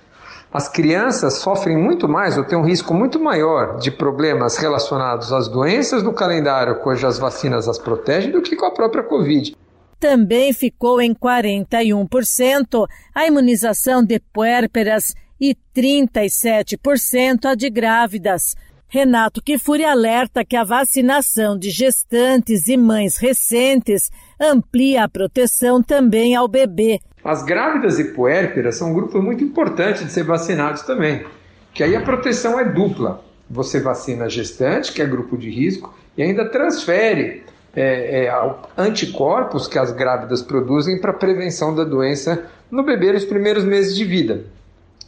As 0.54 0.70
crianças 0.70 1.40
sofrem 1.40 1.76
muito 1.76 2.08
mais 2.08 2.38
ou 2.38 2.44
têm 2.44 2.56
um 2.56 2.64
risco 2.64 2.94
muito 2.94 3.20
maior 3.20 3.80
de 3.80 3.90
problemas 3.90 4.56
relacionados 4.56 5.34
às 5.34 5.48
doenças 5.48 6.04
do 6.04 6.14
calendário 6.14 6.80
cujas 6.80 7.18
vacinas 7.18 7.68
as 7.68 7.80
protegem 7.80 8.32
do 8.32 8.40
que 8.40 8.56
com 8.56 8.68
a 8.68 8.72
própria 8.72 9.02
Covid. 9.02 9.56
Também 10.00 10.54
ficou 10.54 11.02
em 11.02 11.12
41% 11.16 12.86
a 13.16 13.26
imunização 13.26 14.04
de 14.04 14.20
puérperas 14.20 15.16
e 15.42 15.56
37% 15.76 17.46
a 17.46 17.56
de 17.56 17.70
grávidas. 17.72 18.56
Renato 18.88 19.42
Kifuri 19.42 19.84
alerta 19.84 20.46
que 20.46 20.56
a 20.56 20.64
vacinação 20.64 21.58
de 21.58 21.72
gestantes 21.72 22.68
e 22.68 22.78
mães 22.78 23.18
recentes 23.18 24.12
amplia 24.40 25.06
a 25.06 25.10
proteção 25.10 25.82
também 25.82 26.36
ao 26.36 26.48
bebê. 26.48 27.00
As 27.24 27.44
grávidas 27.44 28.00
e 28.00 28.06
puérperas 28.06 28.76
são 28.76 28.92
um 28.92 28.94
grupo 28.94 29.22
muito 29.22 29.44
importante 29.44 30.04
de 30.04 30.12
ser 30.12 30.24
vacinados 30.24 30.82
também, 30.82 31.26
que 31.74 31.84
aí 31.84 31.96
a 31.96 32.02
proteção 32.02 32.60
é 32.60 32.66
dupla. 32.66 33.24
Você 33.50 33.80
vacina 33.80 34.26
a 34.26 34.30
gestante, 34.30 34.92
que 34.92 35.02
é 35.02 35.06
grupo 35.06 35.38
de 35.38 35.50
risco, 35.50 35.94
e 36.18 36.24
ainda 36.24 36.50
transfere 36.50 37.44
é, 37.76 38.26
é, 38.26 38.56
anticorpos 38.78 39.68
que 39.68 39.80
as 39.80 39.92
grávidas 39.92 40.42
produzem 40.42 41.00
para 41.00 41.14
prevenção 41.14 41.74
da 41.74 41.84
doença 41.84 42.46
no 42.70 42.84
bebê 42.84 43.14
nos 43.14 43.26
primeiros 43.26 43.64
meses 43.64 43.96
de 43.96 44.04
vida 44.04 44.46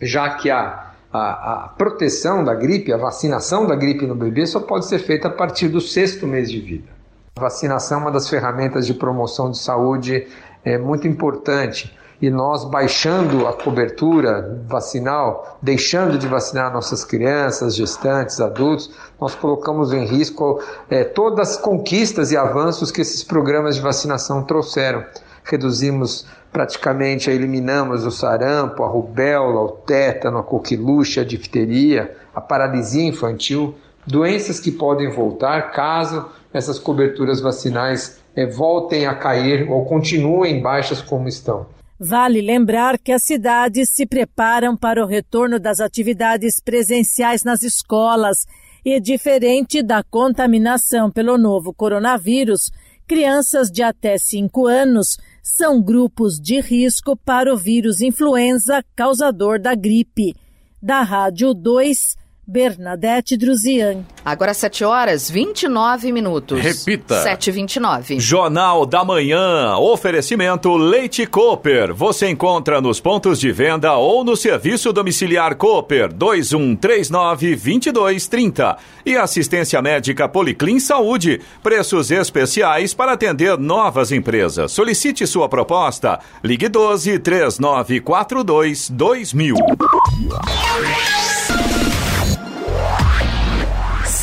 já 0.01 0.30
que 0.32 0.49
a, 0.49 0.91
a, 1.12 1.19
a, 1.65 1.67
proteção 1.69 2.43
da 2.43 2.54
gripe, 2.54 2.91
a 2.91 2.97
vacinação 2.97 3.65
da 3.65 3.75
gripe 3.75 4.06
no 4.06 4.15
bebê 4.15 4.45
só 4.45 4.60
pode 4.60 4.86
ser 4.86 4.99
feita 4.99 5.28
a 5.28 5.32
partir 5.32 5.67
do 5.67 5.80
sexto 5.80 6.28
mês 6.28 6.49
de 6.51 6.60
vida. 6.60 6.89
A 7.36 7.41
vacinação 7.41 7.99
é 7.99 8.01
uma 8.01 8.12
das 8.12 8.30
ferramentas 8.30 8.86
de 8.86 8.93
promoção 8.93 9.51
de 9.51 9.58
saúde 9.58 10.28
é, 10.63 10.78
muito 10.78 11.08
importante 11.08 11.95
e 12.21 12.30
nós 12.30 12.63
baixando 12.65 13.47
a 13.47 13.54
cobertura 13.54 14.62
vacinal, 14.67 15.58
deixando 15.62 16.17
de 16.17 16.28
vacinar 16.28 16.71
nossas 16.73 17.04
crianças, 17.04 17.75
gestantes, 17.75 18.39
adultos, 18.39 18.89
nós 19.19 19.36
colocamos 19.36 19.91
em 19.91 20.06
risco 20.06 20.62
é, 20.89 21.04
todas 21.04 21.49
as 21.49 21.58
conquistas 21.58 22.32
e 22.32 22.38
avanços 22.38 22.91
que 22.91 23.01
esses 23.01 23.23
programas 23.23 23.75
de 23.75 23.82
vacinação 23.82 24.43
trouxeram. 24.43 25.04
Reduzimos 25.43 26.25
praticamente 26.51 27.30
eliminamos 27.30 28.06
o 28.06 28.12
sarampo, 28.12 28.82
a 28.82 28.88
rubéola, 28.88 29.60
o 29.60 29.71
tétano, 29.71 30.38
a 30.38 30.43
coqueluche, 30.43 31.19
a 31.19 31.25
difteria, 31.25 32.15
a 32.34 32.39
paralisia 32.39 33.04
infantil, 33.04 33.75
doenças 34.08 34.58
que 34.60 34.71
podem 34.71 35.12
voltar 35.12 35.73
caso 35.73 36.30
essas 36.54 36.80
coberturas 36.80 37.41
vacinais 37.41 38.21
eh, 38.34 38.45
voltem 38.45 39.06
a 39.06 39.13
cair 39.13 39.69
ou 39.69 39.84
continuem 39.84 40.62
baixas 40.62 41.01
como 41.01 41.28
estão. 41.28 41.65
Vale 41.99 42.41
lembrar 42.41 42.99
que 42.99 43.12
as 43.12 43.23
cidades 43.23 43.89
se 43.89 44.05
preparam 44.05 44.75
para 44.75 45.01
o 45.03 45.08
retorno 45.08 45.58
das 45.58 45.79
atividades 45.79 46.60
presenciais 46.60 47.43
nas 47.43 47.63
escolas 47.63 48.45
e, 48.84 48.99
diferente 48.99 49.81
da 49.81 50.03
contaminação 50.03 51.10
pelo 51.10 51.38
novo 51.38 51.73
coronavírus, 51.73 52.69
crianças 53.08 53.71
de 53.71 53.81
até 53.81 54.17
5 54.17 54.67
anos 54.67 55.17
são 55.41 55.81
grupos 55.81 56.38
de 56.38 56.60
risco 56.60 57.15
para 57.15 57.53
o 57.53 57.58
vírus 57.58 58.01
influenza 58.01 58.84
causador 58.93 59.58
da 59.58 59.73
gripe. 59.73 60.36
Da 60.81 61.01
Rádio 61.01 61.53
2, 61.53 62.17
Bernadette 62.47 63.36
Druzian. 63.36 64.05
Agora 64.23 64.53
7 64.53 64.84
horas 64.84 65.27
29 65.29 66.12
minutos. 66.12 66.62
Repita. 66.62 67.23
7h29. 67.23 68.19
Jornal 68.19 68.86
da 68.86 69.03
Manhã. 69.03 69.75
Oferecimento 69.77 70.77
Leite 70.77 71.25
Cooper. 71.25 71.91
Você 71.93 72.29
encontra 72.29 72.79
nos 72.79 72.99
pontos 72.99 73.39
de 73.39 73.51
venda 73.51 73.95
ou 73.95 74.23
no 74.23 74.36
serviço 74.36 74.93
domiciliar 74.93 75.55
Cooper 75.55 76.13
2139-2230. 76.13 78.77
E 79.05 79.15
assistência 79.15 79.81
médica 79.81 80.29
Policlin 80.29 80.79
Saúde. 80.79 81.41
Preços 81.63 82.12
especiais 82.12 82.93
para 82.93 83.13
atender 83.13 83.58
novas 83.58 84.12
empresas. 84.12 84.71
Solicite 84.71 85.25
sua 85.25 85.49
proposta. 85.49 86.19
Ligue 86.43 86.69
12 86.69 87.17
3942 87.19 88.91
2000. 88.91 89.55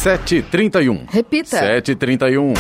7h31. 0.03 1.07
Repita. 1.13 1.61
7h31. 1.61 2.55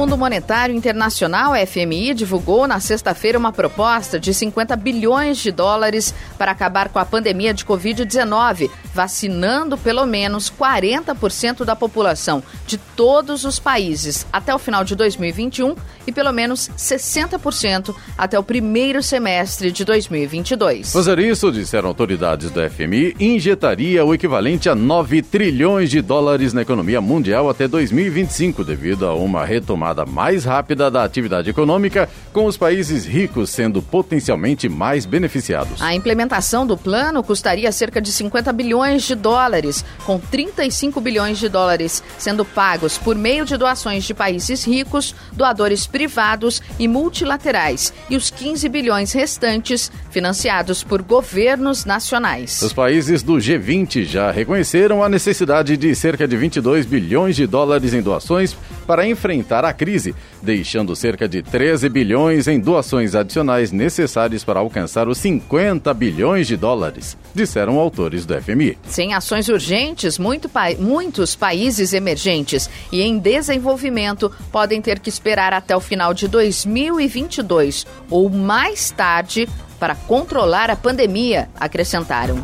Fundo 0.00 0.16
Monetário 0.16 0.74
Internacional, 0.74 1.52
FMI, 1.54 2.14
divulgou 2.14 2.66
na 2.66 2.80
sexta-feira 2.80 3.38
uma 3.38 3.52
proposta 3.52 4.18
de 4.18 4.32
50 4.32 4.74
bilhões 4.74 5.36
de 5.36 5.52
dólares 5.52 6.14
para 6.38 6.52
acabar 6.52 6.88
com 6.88 6.98
a 6.98 7.04
pandemia 7.04 7.52
de 7.52 7.66
Covid-19, 7.66 8.70
vacinando 8.94 9.76
pelo 9.76 10.06
menos 10.06 10.50
40% 10.50 11.66
da 11.66 11.76
população 11.76 12.42
de 12.66 12.78
todos 12.78 13.44
os 13.44 13.58
países 13.58 14.26
até 14.32 14.54
o 14.54 14.58
final 14.58 14.84
de 14.84 14.96
2021 14.96 15.76
e 16.06 16.12
pelo 16.12 16.32
menos 16.32 16.70
60% 16.78 17.94
até 18.16 18.38
o 18.38 18.42
primeiro 18.42 19.02
semestre 19.02 19.70
de 19.70 19.84
2022. 19.84 20.94
Fazer 20.94 21.18
isso, 21.18 21.52
disseram 21.52 21.88
autoridades 21.88 22.50
do 22.50 22.70
FMI, 22.70 23.14
injetaria 23.20 24.02
o 24.02 24.14
equivalente 24.14 24.70
a 24.70 24.74
9 24.74 25.20
trilhões 25.20 25.90
de 25.90 26.00
dólares 26.00 26.54
na 26.54 26.62
economia 26.62 27.02
mundial 27.02 27.50
até 27.50 27.68
2025, 27.68 28.64
devido 28.64 29.06
a 29.06 29.14
uma 29.14 29.44
retomada 29.44 29.89
mais 30.06 30.44
rápida 30.44 30.90
da 30.90 31.04
atividade 31.04 31.50
econômica, 31.50 32.08
com 32.32 32.46
os 32.46 32.56
países 32.56 33.04
ricos 33.04 33.50
sendo 33.50 33.82
potencialmente 33.82 34.68
mais 34.68 35.04
beneficiados. 35.04 35.80
A 35.82 35.94
implementação 35.94 36.66
do 36.66 36.76
plano 36.76 37.22
custaria 37.22 37.70
cerca 37.72 38.00
de 38.00 38.12
50 38.12 38.52
bilhões 38.52 39.02
de 39.02 39.14
dólares, 39.14 39.84
com 40.04 40.18
35 40.18 41.00
bilhões 41.00 41.38
de 41.38 41.48
dólares 41.48 42.02
sendo 42.18 42.44
pagos 42.44 42.98
por 42.98 43.16
meio 43.16 43.44
de 43.44 43.56
doações 43.56 44.04
de 44.04 44.14
países 44.14 44.64
ricos, 44.64 45.14
doadores 45.32 45.86
privados 45.86 46.62
e 46.78 46.86
multilaterais, 46.86 47.92
e 48.08 48.16
os 48.16 48.30
15 48.30 48.68
bilhões 48.68 49.12
restantes 49.12 49.90
financiados 50.10 50.82
por 50.82 51.02
governos 51.02 51.84
nacionais. 51.84 52.62
Os 52.62 52.72
países 52.72 53.22
do 53.22 53.34
G20 53.34 54.04
já 54.04 54.30
reconheceram 54.30 55.02
a 55.02 55.08
necessidade 55.08 55.76
de 55.76 55.94
cerca 55.94 56.26
de 56.26 56.36
22 56.36 56.86
bilhões 56.86 57.36
de 57.36 57.46
dólares 57.46 57.94
em 57.94 58.02
doações 58.02 58.56
para 58.86 59.06
enfrentar 59.06 59.64
a 59.64 59.72
crise, 59.80 60.14
deixando 60.42 60.94
cerca 60.94 61.26
de 61.26 61.42
13 61.42 61.88
bilhões 61.88 62.46
em 62.46 62.60
doações 62.60 63.14
adicionais 63.14 63.72
necessárias 63.72 64.44
para 64.44 64.60
alcançar 64.60 65.08
os 65.08 65.16
50 65.16 65.94
bilhões 65.94 66.46
de 66.46 66.54
dólares, 66.54 67.16
disseram 67.34 67.78
autores 67.78 68.26
do 68.26 68.38
FMI. 68.38 68.76
Sem 68.86 69.14
ações 69.14 69.48
urgentes, 69.48 70.18
muito 70.18 70.50
pa 70.50 70.74
muitos 70.78 71.34
países 71.34 71.94
emergentes 71.94 72.68
e 72.92 73.00
em 73.00 73.18
desenvolvimento 73.18 74.30
podem 74.52 74.82
ter 74.82 74.98
que 74.98 75.08
esperar 75.08 75.54
até 75.54 75.74
o 75.74 75.80
final 75.80 76.12
de 76.12 76.28
2022 76.28 77.86
ou 78.10 78.28
mais 78.28 78.90
tarde 78.90 79.48
para 79.80 79.94
controlar 79.94 80.70
a 80.70 80.76
pandemia, 80.76 81.48
acrescentaram. 81.58 82.36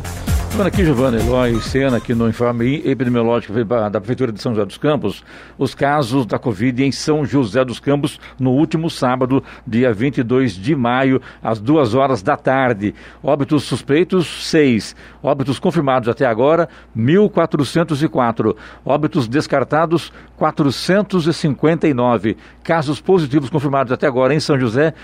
Olha 0.59 0.69
aqui, 0.69 0.83
Giovanni 0.83 1.19
Eloy 1.19 1.61
Sena, 1.61 1.97
aqui 1.97 2.15
no 2.15 2.27
informe 2.27 2.77
epidemiológico 2.83 3.53
da 3.63 3.91
Prefeitura 3.91 4.31
de 4.31 4.41
São 4.41 4.55
José 4.55 4.65
dos 4.65 4.77
Campos, 4.79 5.23
os 5.55 5.75
casos 5.75 6.25
da 6.25 6.39
Covid 6.39 6.83
em 6.83 6.91
São 6.91 7.23
José 7.23 7.63
dos 7.63 7.79
Campos 7.79 8.19
no 8.39 8.49
último 8.53 8.89
sábado, 8.89 9.43
dia 9.67 9.93
22 9.93 10.53
de 10.53 10.75
maio, 10.75 11.21
às 11.43 11.59
duas 11.59 11.93
horas 11.93 12.23
da 12.23 12.35
tarde. 12.35 12.95
Óbitos 13.21 13.65
suspeitos, 13.65 14.49
seis. 14.49 14.95
Óbitos 15.21 15.59
confirmados 15.59 16.09
até 16.09 16.25
agora, 16.25 16.67
1.404. 16.97 18.55
Óbitos 18.83 19.27
descartados, 19.27 20.11
459. 20.37 22.35
Casos 22.63 22.99
positivos 22.99 23.51
confirmados 23.51 23.93
até 23.93 24.07
agora 24.07 24.33
em 24.33 24.39
São 24.39 24.59
José, 24.59 24.95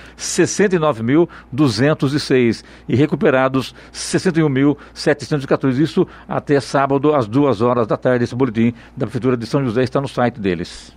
69.206. 2.24 2.64
E 2.88 2.96
recuperados, 2.96 3.76
61.700. 3.94 5.44
1914. 5.44 5.84
Isso 5.84 6.08
até 6.28 6.60
sábado, 6.60 7.14
às 7.14 7.28
duas 7.28 7.62
horas 7.62 7.88
da 7.88 7.98
tarde. 7.98 8.24
Esse 8.24 8.36
boletim 8.36 8.74
da 8.96 9.06
Prefeitura 9.06 9.38
de 9.38 9.46
São 9.46 9.64
José 9.64 9.84
está 9.84 10.00
no 10.00 10.08
site 10.08 10.40
deles. 10.40 10.96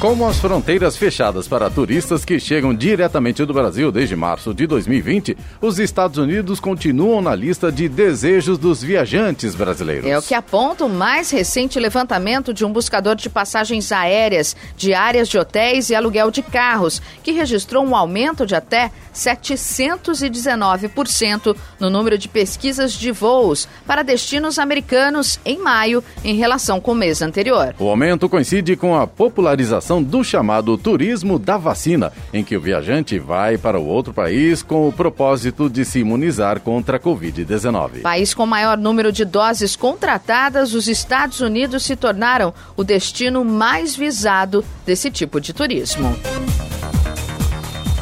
Com 0.00 0.26
as 0.26 0.38
fronteiras 0.38 0.96
fechadas 0.96 1.46
para 1.46 1.68
turistas 1.68 2.24
que 2.24 2.40
chegam 2.40 2.74
diretamente 2.74 3.44
do 3.44 3.52
Brasil 3.52 3.92
desde 3.92 4.16
março 4.16 4.54
de 4.54 4.66
2020, 4.66 5.36
os 5.60 5.78
Estados 5.78 6.16
Unidos 6.16 6.58
continuam 6.58 7.20
na 7.20 7.34
lista 7.34 7.70
de 7.70 7.86
desejos 7.86 8.56
dos 8.56 8.82
viajantes 8.82 9.54
brasileiros. 9.54 10.08
É 10.08 10.18
o 10.18 10.22
que 10.22 10.32
aponta 10.32 10.86
o 10.86 10.88
mais 10.88 11.30
recente 11.30 11.78
levantamento 11.78 12.54
de 12.54 12.64
um 12.64 12.72
buscador 12.72 13.14
de 13.14 13.28
passagens 13.28 13.92
aéreas, 13.92 14.56
diárias 14.74 15.28
de 15.28 15.36
hotéis 15.36 15.90
e 15.90 15.94
aluguel 15.94 16.30
de 16.30 16.40
carros, 16.40 17.02
que 17.22 17.32
registrou 17.32 17.84
um 17.84 17.94
aumento 17.94 18.46
de 18.46 18.54
até 18.54 18.90
719% 19.14 21.54
no 21.78 21.90
número 21.90 22.16
de 22.16 22.26
pesquisas 22.26 22.94
de 22.94 23.12
voos 23.12 23.68
para 23.86 24.02
destinos 24.02 24.58
americanos 24.58 25.38
em 25.44 25.58
maio, 25.58 26.02
em 26.24 26.36
relação 26.36 26.80
com 26.80 26.92
o 26.92 26.94
mês 26.94 27.20
anterior. 27.20 27.74
O 27.78 27.86
aumento 27.86 28.30
coincide 28.30 28.76
com 28.76 28.98
a 28.98 29.06
popularização 29.06 29.89
do 29.98 30.22
chamado 30.22 30.76
turismo 30.76 31.38
da 31.38 31.56
vacina, 31.56 32.12
em 32.34 32.44
que 32.44 32.54
o 32.54 32.60
viajante 32.60 33.18
vai 33.18 33.56
para 33.56 33.80
o 33.80 33.86
outro 33.86 34.12
país 34.12 34.62
com 34.62 34.86
o 34.86 34.92
propósito 34.92 35.70
de 35.70 35.84
se 35.84 36.00
imunizar 36.00 36.60
contra 36.60 36.98
a 36.98 37.00
Covid-19. 37.00 38.02
País 38.02 38.34
com 38.34 38.44
maior 38.44 38.76
número 38.76 39.10
de 39.10 39.24
doses 39.24 39.74
contratadas, 39.74 40.74
os 40.74 40.86
Estados 40.86 41.40
Unidos 41.40 41.82
se 41.82 41.96
tornaram 41.96 42.52
o 42.76 42.84
destino 42.84 43.44
mais 43.44 43.96
visado 43.96 44.62
desse 44.84 45.10
tipo 45.10 45.40
de 45.40 45.54
turismo. 45.54 46.14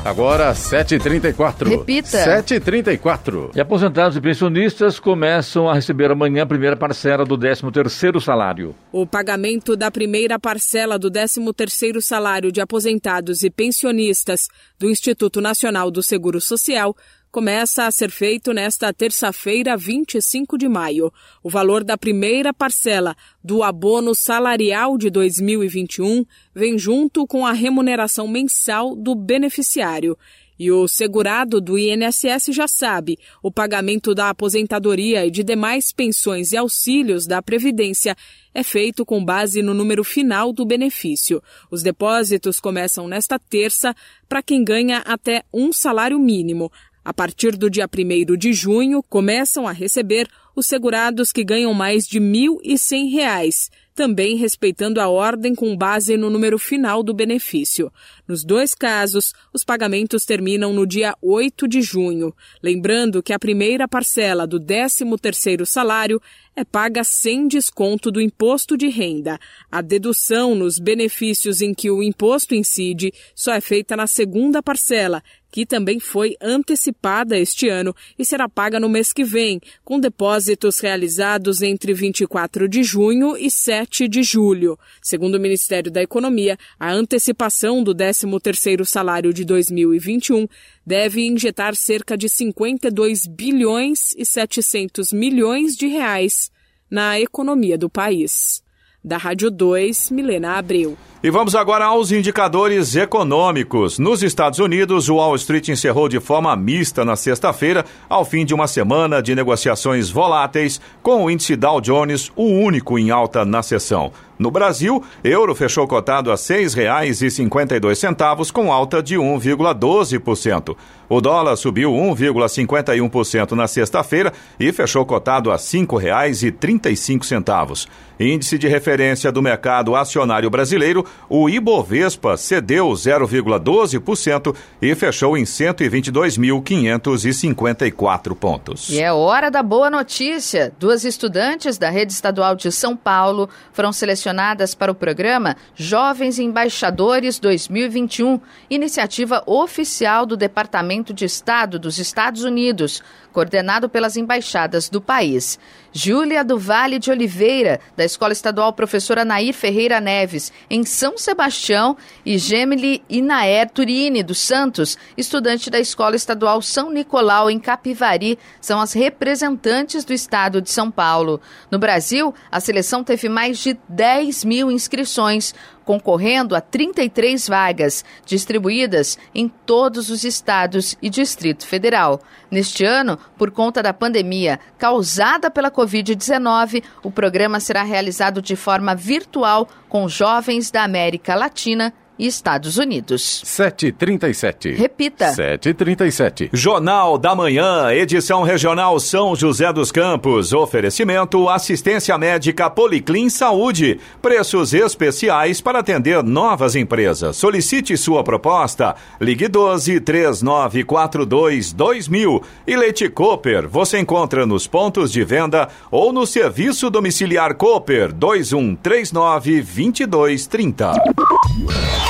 Agora 0.08 0.54
7h34. 0.54 1.68
Repita. 1.68 2.08
7h34. 2.08 3.50
E 3.54 3.60
aposentados 3.60 4.16
e 4.16 4.20
pensionistas 4.22 4.98
começam 4.98 5.68
a 5.68 5.74
receber 5.74 6.10
amanhã 6.10 6.44
a 6.44 6.46
primeira 6.46 6.74
parcela 6.74 7.26
do 7.26 7.36
13º 7.36 8.18
salário. 8.18 8.74
O 8.90 9.06
pagamento 9.06 9.76
da 9.76 9.90
primeira 9.90 10.38
parcela 10.38 10.98
do 10.98 11.10
13º 11.10 12.00
salário 12.00 12.50
de 12.50 12.58
aposentados 12.58 13.42
e 13.42 13.50
pensionistas 13.50 14.48
do 14.78 14.88
Instituto 14.88 15.42
Nacional 15.42 15.90
do 15.90 16.02
Seguro 16.02 16.40
Social 16.40 16.96
começa 17.30 17.86
a 17.86 17.90
ser 17.90 18.10
feito 18.10 18.52
nesta 18.52 18.92
terça-feira, 18.92 19.76
25 19.76 20.56
de 20.56 20.68
maio. 20.68 21.12
O 21.42 21.50
valor 21.50 21.84
da 21.84 21.96
primeira 21.96 22.52
parcela 22.52 23.16
do 23.42 23.62
abono 23.62 24.14
salarial 24.14 24.96
de 24.96 25.10
2021 25.10 26.24
vem 26.54 26.78
junto 26.78 27.26
com 27.26 27.46
a 27.46 27.52
remuneração 27.52 28.26
mensal 28.26 28.96
do 28.96 29.14
beneficiário. 29.14 30.16
E 30.58 30.72
o 30.72 30.88
segurado 30.88 31.60
do 31.60 31.78
INSS 31.78 32.46
já 32.50 32.66
sabe, 32.66 33.16
o 33.40 33.50
pagamento 33.50 34.12
da 34.12 34.28
aposentadoria 34.28 35.24
e 35.24 35.30
de 35.30 35.44
demais 35.44 35.92
pensões 35.92 36.50
e 36.50 36.56
auxílios 36.56 37.28
da 37.28 37.40
Previdência 37.40 38.16
é 38.52 38.64
feito 38.64 39.06
com 39.06 39.24
base 39.24 39.62
no 39.62 39.72
número 39.72 40.02
final 40.02 40.52
do 40.52 40.66
benefício. 40.66 41.40
Os 41.70 41.80
depósitos 41.80 42.58
começam 42.58 43.06
nesta 43.06 43.38
terça 43.38 43.94
para 44.28 44.42
quem 44.42 44.64
ganha 44.64 44.98
até 45.06 45.44
um 45.54 45.72
salário 45.72 46.18
mínimo. 46.18 46.72
A 47.08 47.14
partir 47.14 47.56
do 47.56 47.70
dia 47.70 47.88
1 47.88 48.36
de 48.36 48.52
junho, 48.52 49.02
começam 49.02 49.66
a 49.66 49.72
receber 49.72 50.28
os 50.54 50.66
segurados 50.66 51.32
que 51.32 51.42
ganham 51.42 51.72
mais 51.72 52.06
de 52.06 52.18
R$ 52.18 52.24
1.100, 52.26 53.70
também 53.94 54.36
respeitando 54.36 55.00
a 55.00 55.08
ordem 55.08 55.54
com 55.54 55.74
base 55.74 56.18
no 56.18 56.28
número 56.28 56.58
final 56.58 57.02
do 57.02 57.14
benefício. 57.14 57.90
Nos 58.28 58.44
dois 58.44 58.74
casos, 58.74 59.32
os 59.54 59.64
pagamentos 59.64 60.24
terminam 60.24 60.72
no 60.72 60.86
dia 60.86 61.16
8 61.22 61.66
de 61.66 61.80
junho. 61.80 62.34
Lembrando 62.62 63.22
que 63.22 63.32
a 63.32 63.38
primeira 63.38 63.88
parcela 63.88 64.46
do 64.46 64.60
13º 64.60 65.64
salário 65.64 66.20
é 66.54 66.64
paga 66.64 67.02
sem 67.04 67.48
desconto 67.48 68.10
do 68.10 68.20
imposto 68.20 68.76
de 68.76 68.88
renda. 68.88 69.38
A 69.70 69.80
dedução 69.80 70.54
nos 70.54 70.78
benefícios 70.78 71.62
em 71.62 71.72
que 71.72 71.90
o 71.90 72.02
imposto 72.02 72.54
incide 72.54 73.12
só 73.34 73.52
é 73.52 73.60
feita 73.60 73.96
na 73.96 74.06
segunda 74.06 74.62
parcela, 74.62 75.22
que 75.50 75.64
também 75.64 75.98
foi 75.98 76.36
antecipada 76.40 77.38
este 77.38 77.68
ano 77.68 77.94
e 78.18 78.24
será 78.24 78.48
paga 78.48 78.78
no 78.78 78.88
mês 78.88 79.12
que 79.12 79.24
vem, 79.24 79.60
com 79.84 79.98
depósitos 79.98 80.78
realizados 80.78 81.62
entre 81.62 81.94
24 81.94 82.68
de 82.68 82.82
junho 82.82 83.36
e 83.36 83.50
7 83.50 84.08
de 84.08 84.22
julho. 84.22 84.78
Segundo 85.02 85.36
o 85.36 85.40
Ministério 85.40 85.90
da 85.90 86.02
Economia, 86.02 86.58
a 86.78 86.92
antecipação 86.92 87.82
do 87.82 87.94
13º 87.94 88.84
salário 88.84 89.32
de 89.32 89.44
2021 89.44 90.46
deve 90.86 91.26
injetar 91.26 91.74
cerca 91.74 92.16
de 92.16 92.28
52 92.28 93.26
bilhões 93.26 94.14
e 94.16 94.24
700 94.24 95.12
milhões 95.12 95.74
de 95.74 95.86
reais 95.86 96.50
na 96.90 97.20
economia 97.20 97.76
do 97.76 97.90
país. 97.90 98.62
Da 99.04 99.16
Rádio 99.16 99.50
2, 99.50 100.10
Milena 100.10 100.58
Abreu. 100.58 100.98
E 101.20 101.30
vamos 101.30 101.56
agora 101.56 101.84
aos 101.84 102.12
indicadores 102.12 102.94
econômicos. 102.94 103.98
Nos 103.98 104.22
Estados 104.22 104.60
Unidos, 104.60 105.08
o 105.08 105.16
Wall 105.16 105.34
Street 105.34 105.68
encerrou 105.68 106.08
de 106.08 106.20
forma 106.20 106.54
mista 106.54 107.04
na 107.04 107.16
sexta-feira, 107.16 107.84
ao 108.08 108.24
fim 108.24 108.44
de 108.44 108.54
uma 108.54 108.68
semana 108.68 109.20
de 109.20 109.34
negociações 109.34 110.10
voláteis, 110.10 110.80
com 111.02 111.24
o 111.24 111.30
índice 111.30 111.56
Dow 111.56 111.80
Jones 111.80 112.30
o 112.36 112.44
único 112.44 112.96
em 112.96 113.10
alta 113.10 113.44
na 113.44 113.64
sessão. 113.64 114.12
No 114.38 114.50
Brasil, 114.52 115.02
euro 115.24 115.54
fechou 115.54 115.88
cotado 115.88 116.30
a 116.30 116.34
R$ 116.34 116.40
6,52, 116.40 118.52
com 118.52 118.72
alta 118.72 119.02
de 119.02 119.16
1,12%. 119.16 120.76
O 121.08 121.20
dólar 121.20 121.56
subiu 121.56 121.90
1,51% 121.90 123.52
na 123.52 123.66
sexta-feira 123.66 124.32
e 124.60 124.70
fechou 124.70 125.04
cotado 125.04 125.50
a 125.50 125.54
R$ 125.54 125.60
5,35. 125.60 127.88
Índice 128.20 128.58
de 128.58 128.68
referência 128.68 129.32
do 129.32 129.42
mercado 129.42 129.96
acionário 129.96 130.50
brasileiro, 130.50 131.04
o 131.28 131.48
Ibovespa 131.48 132.36
cedeu 132.36 132.88
0,12% 132.88 134.54
e 134.80 134.94
fechou 134.94 135.36
em 135.36 135.42
122.554 135.44 138.34
pontos. 138.34 138.88
E 138.88 139.00
é 139.00 139.12
hora 139.12 139.50
da 139.50 139.62
boa 139.62 139.90
notícia. 139.90 140.72
Duas 140.78 141.04
estudantes 141.04 141.76
da 141.76 141.90
rede 141.90 142.12
estadual 142.12 142.56
de 142.56 142.72
São 142.72 142.96
Paulo 142.96 143.48
foram 143.72 143.92
selecionadas 143.92 144.74
para 144.74 144.92
o 144.92 144.94
programa 144.94 145.56
Jovens 145.74 146.38
Embaixadores 146.38 147.38
2021, 147.38 148.40
iniciativa 148.70 149.42
oficial 149.46 150.24
do 150.24 150.36
Departamento 150.36 151.12
de 151.12 151.24
Estado 151.24 151.78
dos 151.78 151.98
Estados 151.98 152.44
Unidos, 152.44 153.02
coordenado 153.32 153.88
pelas 153.88 154.16
embaixadas 154.16 154.88
do 154.88 155.00
país. 155.00 155.58
Júlia 155.92 156.44
do 156.44 156.58
Vale 156.58 156.98
de 156.98 157.10
Oliveira, 157.10 157.80
da 157.96 158.04
Escola 158.04 158.32
Estadual 158.32 158.72
Professora 158.72 159.24
Nair 159.24 159.54
Ferreira 159.54 160.00
Neves, 160.00 160.52
em 160.68 160.84
São 160.84 161.16
Sebastião, 161.16 161.96
e 162.24 162.38
Gemily 162.38 163.02
Inaer 163.08 163.70
Turini 163.70 164.22
dos 164.22 164.38
Santos, 164.38 164.98
estudante 165.16 165.70
da 165.70 165.80
Escola 165.80 166.14
Estadual 166.14 166.60
São 166.62 166.90
Nicolau, 166.90 167.50
em 167.50 167.58
Capivari, 167.58 168.38
são 168.60 168.80
as 168.80 168.92
representantes 168.92 170.04
do 170.04 170.12
estado 170.12 170.60
de 170.60 170.70
São 170.70 170.90
Paulo. 170.90 171.40
No 171.70 171.78
Brasil, 171.78 172.34
a 172.50 172.60
seleção 172.60 173.02
teve 173.02 173.28
mais 173.28 173.58
de 173.58 173.76
10 173.88 174.44
mil 174.44 174.70
inscrições, 174.70 175.54
concorrendo 175.88 176.54
a 176.54 176.60
33 176.60 177.48
vagas, 177.48 178.04
distribuídas 178.26 179.18
em 179.34 179.48
todos 179.48 180.10
os 180.10 180.22
estados 180.22 180.94
e 181.00 181.08
Distrito 181.08 181.66
Federal. 181.66 182.20
Neste 182.50 182.84
ano, 182.84 183.18
por 183.38 183.50
conta 183.50 183.82
da 183.82 183.94
pandemia 183.94 184.60
causada 184.76 185.50
pela 185.50 185.70
Covid-19, 185.70 186.84
o 187.02 187.10
programa 187.10 187.58
será 187.58 187.84
realizado 187.84 188.42
de 188.42 188.54
forma 188.54 188.94
virtual 188.94 189.66
com 189.88 190.06
jovens 190.06 190.70
da 190.70 190.82
América 190.82 191.34
Latina 191.34 191.94
e 192.18 192.26
Estados 192.26 192.76
Unidos. 192.76 193.42
7h37. 193.44 194.76
Repita. 194.76 195.32
7h37. 195.32 196.50
Jornal 196.52 197.16
da 197.16 197.34
Manhã, 197.34 197.92
edição 197.92 198.42
regional 198.42 198.98
São 198.98 199.36
José 199.36 199.72
dos 199.72 199.92
Campos. 199.92 200.52
Oferecimento 200.52 201.48
assistência 201.48 202.18
médica 202.18 202.68
Policlin 202.68 203.28
Saúde. 203.28 204.00
Preços 204.20 204.74
especiais 204.74 205.60
para 205.60 205.78
atender 205.78 206.22
novas 206.22 206.74
empresas. 206.74 207.36
Solicite 207.36 207.96
sua 207.96 208.24
proposta. 208.24 208.96
Ligue 209.20 209.48
12 209.48 210.00
3942 210.00 211.72
2000. 211.72 212.42
E 212.66 212.76
Leite 212.76 213.08
Cooper, 213.08 213.68
você 213.68 213.98
encontra 213.98 214.44
nos 214.44 214.66
pontos 214.66 215.12
de 215.12 215.24
venda 215.24 215.68
ou 215.90 216.12
no 216.12 216.26
serviço 216.26 216.90
domiciliar 216.90 217.54
Cooper 217.54 218.12
2139 218.12 219.62
2230. 219.62 222.07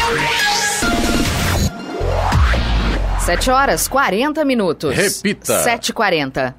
Sete 3.21 3.51
horas, 3.51 3.87
40 3.87 4.45
minutos. 4.45 4.97
Repita. 4.97 5.63
7h40. 5.65 6.55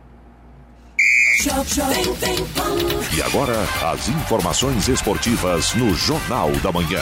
E 3.15 3.21
agora, 3.23 3.55
as 3.91 4.09
informações 4.09 4.87
esportivas 4.87 5.73
no 5.73 5.95
Jornal 5.95 6.51
da 6.61 6.71
Manhã. 6.71 7.01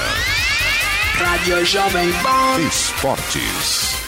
Rádio 1.15 1.65
Jovem 1.65 2.13
Pan. 2.21 2.60
Esportes. 2.67 4.07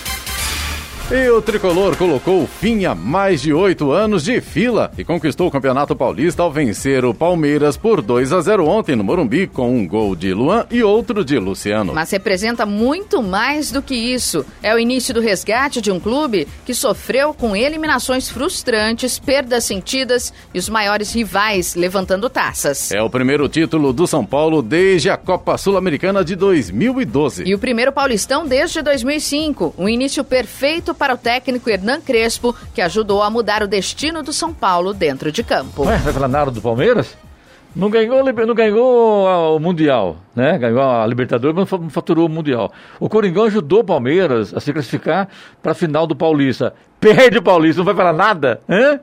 E 1.11 1.27
o 1.27 1.41
tricolor 1.41 1.97
colocou 1.97 2.45
fim 2.45 2.85
a 2.85 2.93
mais 2.93 3.41
de 3.41 3.51
oito 3.51 3.91
anos 3.91 4.23
de 4.23 4.39
fila 4.39 4.91
e 4.95 5.03
conquistou 5.03 5.47
o 5.47 5.51
Campeonato 5.51 5.95
Paulista 5.95 6.43
ao 6.43 6.51
vencer 6.51 7.03
o 7.03 7.15
Palmeiras 7.15 7.75
por 7.75 7.99
2 7.99 8.31
a 8.31 8.39
0 8.39 8.67
ontem 8.67 8.95
no 8.95 9.03
Morumbi, 9.03 9.47
com 9.47 9.75
um 9.75 9.87
gol 9.87 10.15
de 10.15 10.31
Luan 10.35 10.67
e 10.69 10.83
outro 10.83 11.25
de 11.25 11.39
Luciano. 11.39 11.95
Mas 11.95 12.11
representa 12.11 12.63
muito 12.63 13.23
mais 13.23 13.71
do 13.71 13.81
que 13.81 13.95
isso. 13.95 14.45
É 14.61 14.71
o 14.75 14.77
início 14.77 15.11
do 15.11 15.19
resgate 15.19 15.81
de 15.81 15.89
um 15.89 15.99
clube 15.99 16.47
que 16.63 16.75
sofreu 16.75 17.33
com 17.33 17.55
eliminações 17.55 18.29
frustrantes, 18.29 19.17
perdas 19.17 19.63
sentidas 19.63 20.31
e 20.53 20.59
os 20.59 20.69
maiores 20.69 21.11
rivais 21.11 21.73
levantando 21.73 22.29
taças. 22.29 22.91
É 22.91 23.01
o 23.01 23.09
primeiro 23.09 23.49
título 23.49 23.91
do 23.91 24.05
São 24.05 24.23
Paulo 24.23 24.61
desde 24.61 25.09
a 25.09 25.17
Copa 25.17 25.57
Sul-Americana 25.57 26.23
de 26.23 26.35
2012. 26.35 27.45
E 27.47 27.55
o 27.55 27.57
primeiro 27.57 27.91
Paulistão 27.91 28.45
desde 28.45 28.83
2005. 28.83 29.73
Um 29.75 29.89
início 29.89 30.23
perfeito 30.23 30.98
para 30.99 31.13
o 31.15 31.17
técnico 31.17 31.69
Hernan 31.69 32.01
Crespo, 32.01 32.53
que 32.75 32.81
ajudou 32.81 33.23
a 33.23 33.29
mudar 33.29 33.63
o 33.63 33.67
destino 33.67 34.21
do 34.21 34.33
São 34.33 34.53
Paulo 34.53 34.93
dentro 34.93 35.31
de 35.31 35.41
campo. 35.41 35.85
Ué, 35.85 35.97
vai 35.97 36.11
falar 36.13 36.27
nada 36.27 36.51
do 36.51 36.61
Palmeiras? 36.61 37.17
Não 37.75 37.89
ganhou, 37.89 38.23
não 38.23 38.53
ganhou 38.55 39.55
o 39.55 39.59
Mundial, 39.59 40.17
né? 40.35 40.57
Ganhou 40.57 40.81
a 40.81 41.05
Libertadores, 41.07 41.55
mas 41.55 41.71
não 41.79 41.89
faturou 41.89 42.25
o 42.25 42.29
Mundial. 42.29 42.73
O 42.99 43.07
Coringão 43.07 43.45
ajudou 43.45 43.79
o 43.79 43.83
Palmeiras 43.83 44.53
a 44.53 44.59
se 44.59 44.73
classificar 44.73 45.29
para 45.61 45.71
a 45.71 45.75
final 45.75 46.05
do 46.05 46.15
Paulista. 46.15 46.73
Perde 46.99 47.37
o 47.37 47.43
Paulista, 47.43 47.79
não 47.79 47.85
vai 47.85 47.95
falar 47.95 48.13
nada, 48.13 48.59
hein? 48.67 48.99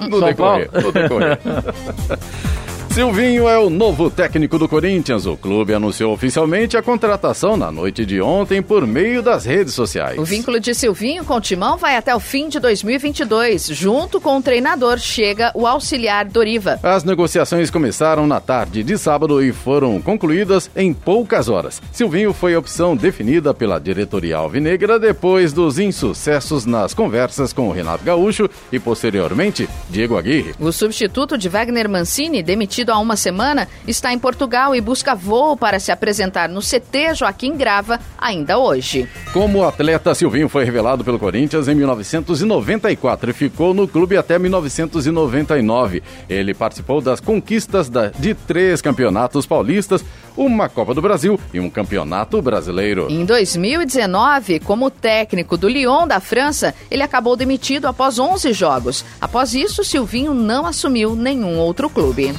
No 0.00 0.18
São 0.18 0.28
decorrer, 0.28 0.70
Paulo? 0.70 0.86
no 0.86 0.92
decorrer. 0.92 1.38
Silvinho 2.92 3.48
é 3.48 3.58
o 3.58 3.70
novo 3.70 4.10
técnico 4.10 4.58
do 4.58 4.68
Corinthians. 4.68 5.24
O 5.24 5.34
clube 5.34 5.72
anunciou 5.72 6.12
oficialmente 6.12 6.76
a 6.76 6.82
contratação 6.82 7.56
na 7.56 7.72
noite 7.72 8.04
de 8.04 8.20
ontem 8.20 8.60
por 8.60 8.86
meio 8.86 9.22
das 9.22 9.46
redes 9.46 9.72
sociais. 9.72 10.18
O 10.18 10.26
vínculo 10.26 10.60
de 10.60 10.74
Silvinho 10.74 11.24
com 11.24 11.36
o 11.36 11.40
Timão 11.40 11.78
vai 11.78 11.96
até 11.96 12.14
o 12.14 12.20
fim 12.20 12.50
de 12.50 12.60
2022. 12.60 13.68
Junto 13.68 14.20
com 14.20 14.36
o 14.36 14.42
treinador 14.42 14.98
chega 14.98 15.50
o 15.54 15.66
auxiliar 15.66 16.26
Doriva. 16.26 16.78
As 16.82 17.02
negociações 17.02 17.70
começaram 17.70 18.26
na 18.26 18.40
tarde 18.40 18.82
de 18.82 18.98
sábado 18.98 19.42
e 19.42 19.52
foram 19.52 19.98
concluídas 19.98 20.70
em 20.76 20.92
poucas 20.92 21.48
horas. 21.48 21.80
Silvinho 21.92 22.34
foi 22.34 22.52
a 22.54 22.58
opção 22.58 22.94
definida 22.94 23.54
pela 23.54 23.80
diretoria 23.80 24.36
alvinegra 24.36 24.98
depois 24.98 25.50
dos 25.54 25.78
insucessos 25.78 26.66
nas 26.66 26.92
conversas 26.92 27.54
com 27.54 27.70
o 27.70 27.72
Renato 27.72 28.04
Gaúcho 28.04 28.50
e 28.70 28.78
posteriormente 28.78 29.66
Diego 29.88 30.18
Aguirre. 30.18 30.54
O 30.60 30.70
substituto 30.70 31.38
de 31.38 31.48
Wagner 31.48 31.88
Mancini, 31.88 32.42
demitido 32.42 32.81
demitido 32.82 32.92
há 32.92 32.98
uma 32.98 33.16
semana, 33.16 33.68
está 33.86 34.12
em 34.12 34.18
Portugal 34.18 34.74
e 34.74 34.80
busca 34.80 35.14
voo 35.14 35.56
para 35.56 35.78
se 35.78 35.92
apresentar 35.92 36.48
no 36.48 36.60
CT 36.60 37.14
Joaquim 37.14 37.56
Grava 37.56 38.00
ainda 38.18 38.58
hoje. 38.58 39.08
Como 39.32 39.64
atleta, 39.64 40.14
Silvinho 40.14 40.48
foi 40.48 40.64
revelado 40.64 41.04
pelo 41.04 41.18
Corinthians 41.18 41.68
em 41.68 41.74
1994 41.74 43.30
e 43.30 43.32
ficou 43.32 43.72
no 43.72 43.86
clube 43.86 44.16
até 44.16 44.38
1999. 44.38 46.02
Ele 46.28 46.52
participou 46.52 47.00
das 47.00 47.20
conquistas 47.20 47.90
de 48.18 48.34
três 48.34 48.82
campeonatos 48.82 49.46
paulistas, 49.46 50.04
uma 50.36 50.68
Copa 50.68 50.94
do 50.94 51.02
Brasil 51.02 51.38
e 51.52 51.60
um 51.60 51.70
Campeonato 51.70 52.40
Brasileiro. 52.40 53.06
Em 53.10 53.24
2019, 53.24 54.60
como 54.60 54.90
técnico 54.90 55.56
do 55.56 55.68
Lyon 55.68 56.06
da 56.06 56.20
França, 56.20 56.74
ele 56.90 57.02
acabou 57.02 57.36
demitido 57.36 57.86
após 57.86 58.18
11 58.18 58.52
jogos. 58.52 59.04
Após 59.20 59.54
isso, 59.54 59.84
Silvinho 59.84 60.34
não 60.34 60.66
assumiu 60.66 61.14
nenhum 61.14 61.58
outro 61.58 61.88
clube. 61.88 62.32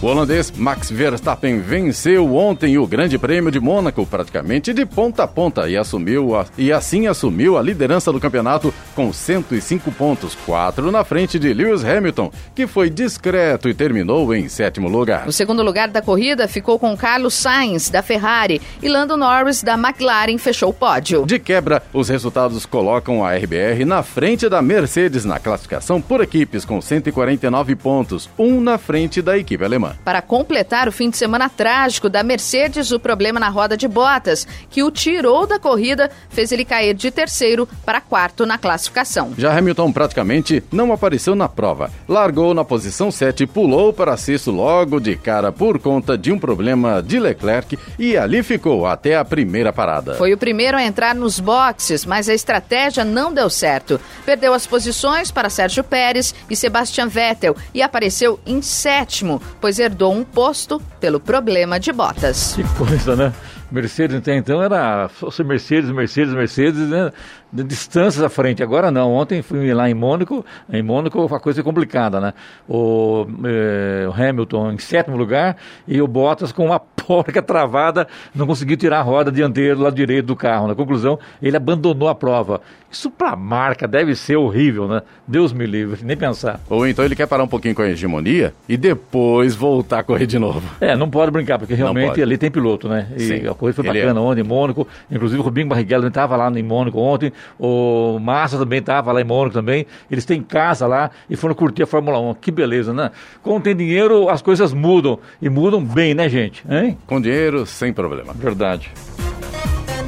O 0.00 0.06
holandês 0.06 0.52
Max 0.52 0.92
Verstappen 0.92 1.58
venceu 1.58 2.32
ontem 2.36 2.78
o 2.78 2.86
Grande 2.86 3.18
Prêmio 3.18 3.50
de 3.50 3.58
Mônaco 3.58 4.06
praticamente 4.06 4.72
de 4.72 4.86
ponta 4.86 5.24
a 5.24 5.26
ponta 5.26 5.68
e 5.68 5.76
assumiu 5.76 6.36
a, 6.36 6.46
e 6.56 6.72
assim 6.72 7.08
assumiu 7.08 7.58
a 7.58 7.62
liderança 7.62 8.12
do 8.12 8.20
campeonato 8.20 8.72
com 8.94 9.12
105 9.12 9.90
pontos, 9.90 10.36
quatro 10.46 10.92
na 10.92 11.02
frente 11.02 11.36
de 11.36 11.52
Lewis 11.52 11.84
Hamilton, 11.84 12.30
que 12.54 12.68
foi 12.68 12.88
discreto 12.88 13.68
e 13.68 13.74
terminou 13.74 14.32
em 14.32 14.48
sétimo 14.48 14.88
lugar. 14.88 15.26
O 15.26 15.32
segundo 15.32 15.64
lugar 15.64 15.88
da 15.88 16.00
corrida 16.00 16.46
ficou 16.46 16.78
com 16.78 16.96
Carlos 16.96 17.34
Sainz 17.34 17.90
da 17.90 18.00
Ferrari 18.00 18.62
e 18.80 18.88
Lando 18.88 19.16
Norris 19.16 19.64
da 19.64 19.74
McLaren 19.74 20.38
fechou 20.38 20.70
o 20.70 20.74
pódio. 20.74 21.26
De 21.26 21.40
quebra, 21.40 21.82
os 21.92 22.08
resultados 22.08 22.64
colocam 22.64 23.24
a 23.24 23.34
RBR 23.34 23.84
na 23.84 24.04
frente 24.04 24.48
da 24.48 24.62
Mercedes 24.62 25.24
na 25.24 25.40
classificação 25.40 26.00
por 26.00 26.20
equipes 26.20 26.64
com 26.64 26.80
149 26.80 27.74
pontos, 27.74 28.30
um 28.38 28.60
na 28.60 28.78
frente 28.78 29.20
da 29.20 29.36
equipe 29.36 29.64
alemã. 29.64 29.87
Para 30.04 30.22
completar 30.22 30.88
o 30.88 30.92
fim 30.92 31.10
de 31.10 31.16
semana 31.16 31.48
trágico 31.48 32.08
da 32.08 32.22
Mercedes, 32.22 32.92
o 32.92 33.00
problema 33.00 33.40
na 33.40 33.48
roda 33.48 33.76
de 33.76 33.88
Bottas, 33.88 34.46
que 34.70 34.82
o 34.82 34.90
tirou 34.90 35.46
da 35.46 35.58
corrida, 35.58 36.10
fez 36.28 36.52
ele 36.52 36.64
cair 36.64 36.94
de 36.94 37.10
terceiro 37.10 37.68
para 37.84 38.00
quarto 38.00 38.46
na 38.46 38.58
classificação. 38.58 39.32
Já 39.36 39.56
Hamilton 39.56 39.92
praticamente 39.92 40.62
não 40.70 40.92
apareceu 40.92 41.34
na 41.34 41.48
prova. 41.48 41.90
Largou 42.08 42.54
na 42.54 42.64
posição 42.64 43.10
7 43.10 43.44
e 43.44 43.46
pulou 43.46 43.92
para 43.92 44.16
sexto 44.16 44.50
logo 44.50 45.00
de 45.00 45.16
cara 45.16 45.52
por 45.52 45.78
conta 45.78 46.16
de 46.16 46.32
um 46.32 46.38
problema 46.38 47.02
de 47.02 47.18
Leclerc 47.18 47.78
e 47.98 48.16
ali 48.16 48.42
ficou 48.42 48.86
até 48.86 49.16
a 49.16 49.24
primeira 49.24 49.72
parada. 49.72 50.14
Foi 50.14 50.32
o 50.32 50.38
primeiro 50.38 50.76
a 50.76 50.82
entrar 50.82 51.14
nos 51.14 51.40
boxes, 51.40 52.04
mas 52.04 52.28
a 52.28 52.34
estratégia 52.34 53.04
não 53.04 53.32
deu 53.32 53.48
certo. 53.50 54.00
Perdeu 54.24 54.52
as 54.52 54.66
posições 54.66 55.30
para 55.30 55.50
Sérgio 55.50 55.84
Pérez 55.84 56.34
e 56.48 56.56
Sebastian 56.56 57.08
Vettel 57.08 57.56
e 57.72 57.82
apareceu 57.82 58.38
em 58.46 58.60
sétimo, 58.62 59.40
pois 59.60 59.77
herdou 59.78 60.12
um 60.12 60.24
posto 60.24 60.80
pelo 61.00 61.20
problema 61.20 61.78
de 61.78 61.92
botas. 61.92 62.54
Que 62.54 62.64
coisa, 62.76 63.14
né? 63.16 63.32
Mercedes 63.70 64.16
até 64.16 64.34
então 64.36 64.62
era 64.62 65.10
Mercedes, 65.44 65.90
Mercedes, 65.90 66.32
Mercedes, 66.32 66.88
né? 66.88 67.12
De 67.50 67.64
distâncias 67.64 68.22
à 68.22 68.28
frente. 68.28 68.62
Agora 68.62 68.90
não. 68.90 69.12
Ontem 69.12 69.42
fui 69.42 69.72
lá 69.72 69.88
em 69.88 69.94
Mônaco. 69.94 70.44
Em 70.70 70.82
Mônaco 70.82 71.34
a 71.34 71.40
coisa 71.40 71.60
é 71.60 71.64
complicada, 71.64 72.20
né? 72.20 72.34
O, 72.68 73.26
eh, 73.44 74.06
o 74.08 74.12
Hamilton 74.12 74.72
em 74.72 74.78
sétimo 74.78 75.16
lugar 75.16 75.56
e 75.86 76.00
o 76.02 76.06
Bottas 76.06 76.52
com 76.52 76.66
uma 76.66 76.78
porca 77.08 77.40
travada, 77.40 78.06
não 78.34 78.46
conseguiu 78.46 78.76
tirar 78.76 78.98
a 78.98 79.02
roda 79.02 79.32
dianteira 79.32 79.74
do 79.74 79.82
lado 79.82 79.96
direito 79.96 80.26
do 80.26 80.36
carro. 80.36 80.68
Na 80.68 80.74
conclusão, 80.74 81.18
ele 81.40 81.56
abandonou 81.56 82.06
a 82.06 82.14
prova. 82.14 82.60
Isso 82.90 83.10
para 83.10 83.36
marca 83.36 83.86
deve 83.86 84.14
ser 84.14 84.36
horrível, 84.36 84.88
né? 84.88 85.02
Deus 85.26 85.52
me 85.52 85.66
livre, 85.66 86.00
nem 86.02 86.16
pensar. 86.16 86.58
Ou 86.70 86.86
então 86.86 87.04
ele 87.04 87.14
quer 87.14 87.26
parar 87.26 87.44
um 87.44 87.48
pouquinho 87.48 87.74
com 87.74 87.82
a 87.82 87.88
hegemonia 87.88 88.54
e 88.66 88.78
depois 88.78 89.54
voltar 89.54 89.98
a 89.98 90.02
correr 90.02 90.26
de 90.26 90.38
novo. 90.38 90.62
É, 90.80 90.96
não 90.96 91.08
pode 91.08 91.30
brincar, 91.30 91.58
porque 91.58 91.74
realmente 91.74 92.20
ali 92.22 92.38
tem 92.38 92.50
piloto, 92.50 92.88
né? 92.88 93.08
E 93.14 93.20
Sim, 93.20 93.46
a 93.46 93.54
corrida 93.54 93.74
foi 93.74 93.84
bacana 93.84 94.18
é. 94.18 94.22
ontem 94.22 94.40
em 94.40 94.44
Mônaco. 94.44 94.88
Inclusive 95.10 95.40
o 95.40 95.44
Rubinho 95.44 95.68
Barrichello 95.68 96.06
estava 96.08 96.34
lá 96.36 96.50
em 96.50 96.62
Mônaco 96.62 96.98
ontem. 96.98 97.30
O 97.58 98.18
Massa 98.18 98.58
também 98.58 98.78
estava 98.78 99.12
lá 99.12 99.20
em 99.20 99.24
Mônaco 99.24 99.54
também. 99.54 99.86
Eles 100.10 100.24
têm 100.24 100.42
casa 100.42 100.86
lá 100.86 101.10
e 101.28 101.36
foram 101.36 101.54
curtir 101.54 101.82
a 101.82 101.86
Fórmula 101.86 102.18
1. 102.18 102.34
Que 102.34 102.50
beleza, 102.50 102.92
né? 102.92 103.10
Quando 103.42 103.62
tem 103.62 103.76
dinheiro, 103.76 104.28
as 104.28 104.42
coisas 104.42 104.72
mudam. 104.72 105.18
E 105.40 105.48
mudam 105.48 105.84
bem, 105.84 106.14
né, 106.14 106.28
gente? 106.28 106.64
Hein? 106.68 106.98
Com 107.06 107.20
dinheiro, 107.20 107.66
sem 107.66 107.92
problema. 107.92 108.32
Verdade. 108.32 108.90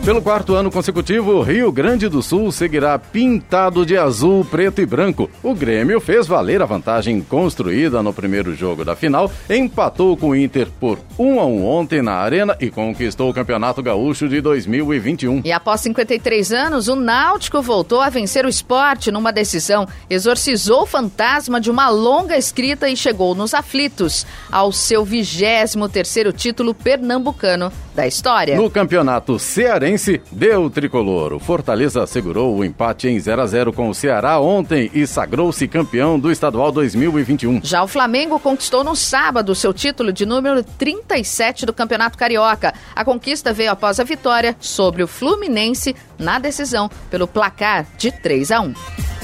Pelo 0.03 0.23
quarto 0.23 0.55
ano 0.55 0.71
consecutivo, 0.71 1.43
Rio 1.43 1.71
Grande 1.71 2.09
do 2.09 2.23
Sul 2.23 2.51
seguirá 2.51 2.99
pintado 2.99 3.85
de 3.85 3.99
azul, 3.99 4.43
preto 4.47 4.81
e 4.81 4.87
branco. 4.87 5.31
O 5.43 5.55
Grêmio 5.55 6.01
fez 6.01 6.27
valer 6.27 6.63
a 6.63 6.65
vantagem 6.65 7.21
construída 7.21 8.03
no 8.03 8.11
primeiro 8.11 8.57
jogo 8.57 8.83
da 8.83 8.97
final, 8.97 9.31
empatou 9.49 10.17
com 10.17 10.31
o 10.31 10.37
Inter 10.37 10.69
por 10.81 10.99
1 11.19 11.39
a 11.39 11.45
1 11.45 11.67
ontem 11.67 12.01
na 12.01 12.15
Arena 12.15 12.57
e 12.59 12.71
conquistou 12.71 13.29
o 13.29 13.35
Campeonato 13.35 13.83
Gaúcho 13.83 14.27
de 14.27 14.41
2021. 14.41 15.43
E 15.45 15.53
após 15.53 15.83
53 15.83 16.51
anos, 16.51 16.89
o 16.89 16.97
Náutico 16.97 17.61
voltou 17.61 18.01
a 18.01 18.09
vencer 18.09 18.47
o 18.47 18.49
esporte 18.49 19.13
numa 19.13 19.31
decisão, 19.31 19.87
exorcizou 20.09 20.85
o 20.85 20.87
fantasma 20.87 21.61
de 21.61 21.71
uma 21.71 21.91
longa 21.91 22.39
escrita 22.39 22.89
e 22.89 22.97
chegou 22.97 23.35
nos 23.35 23.53
aflitos 23.53 24.27
ao 24.51 24.73
seu 24.73 25.05
23 25.05 25.77
terceiro 25.93 26.33
título 26.33 26.75
pernambucano 26.75 27.71
da 27.95 28.07
história. 28.07 28.57
No 28.57 28.71
Campeonato 28.71 29.39
Cearense 29.39 29.90
Cearense 29.91 30.21
deu 30.31 30.71
tricolor. 30.71 31.33
O 31.33 31.41
Fortaleza 31.41 32.07
segurou 32.07 32.57
o 32.57 32.65
empate 32.65 33.09
em 33.09 33.19
0 33.19 33.43
a 33.43 33.47
0 33.47 33.73
com 33.73 33.89
o 33.89 33.95
Ceará 33.95 34.39
ontem 34.39 34.91
e 34.95 35.07
sagrou-se 35.07 35.67
campeão 35.67 36.19
do 36.19 36.31
estadual 36.31 36.71
2021. 36.71 37.61
Já 37.63 37.83
o 37.83 37.89
Flamengo 37.89 38.39
conquistou 38.39 38.85
no 38.85 38.95
sábado 38.95 39.55
seu 39.55 39.73
título 39.73 40.13
de 40.13 40.25
número 40.25 40.63
37 40.63 41.67
do 41.67 41.73
Campeonato 41.73 42.19
Carioca. 42.19 42.75
A 42.95 43.05
conquista 43.05 43.53
veio 43.53 43.73
após 43.73 43.99
a 43.99 44.05
vitória 44.05 44.57
sobre 44.61 45.03
o 45.03 45.09
Fluminense 45.09 45.97
na 46.19 46.39
decisão 46.39 46.91
pelo 47.11 47.27
placar 47.27 47.87
de 47.99 48.13
3 48.13 48.51
a 48.53 48.61
1. 48.61 49.20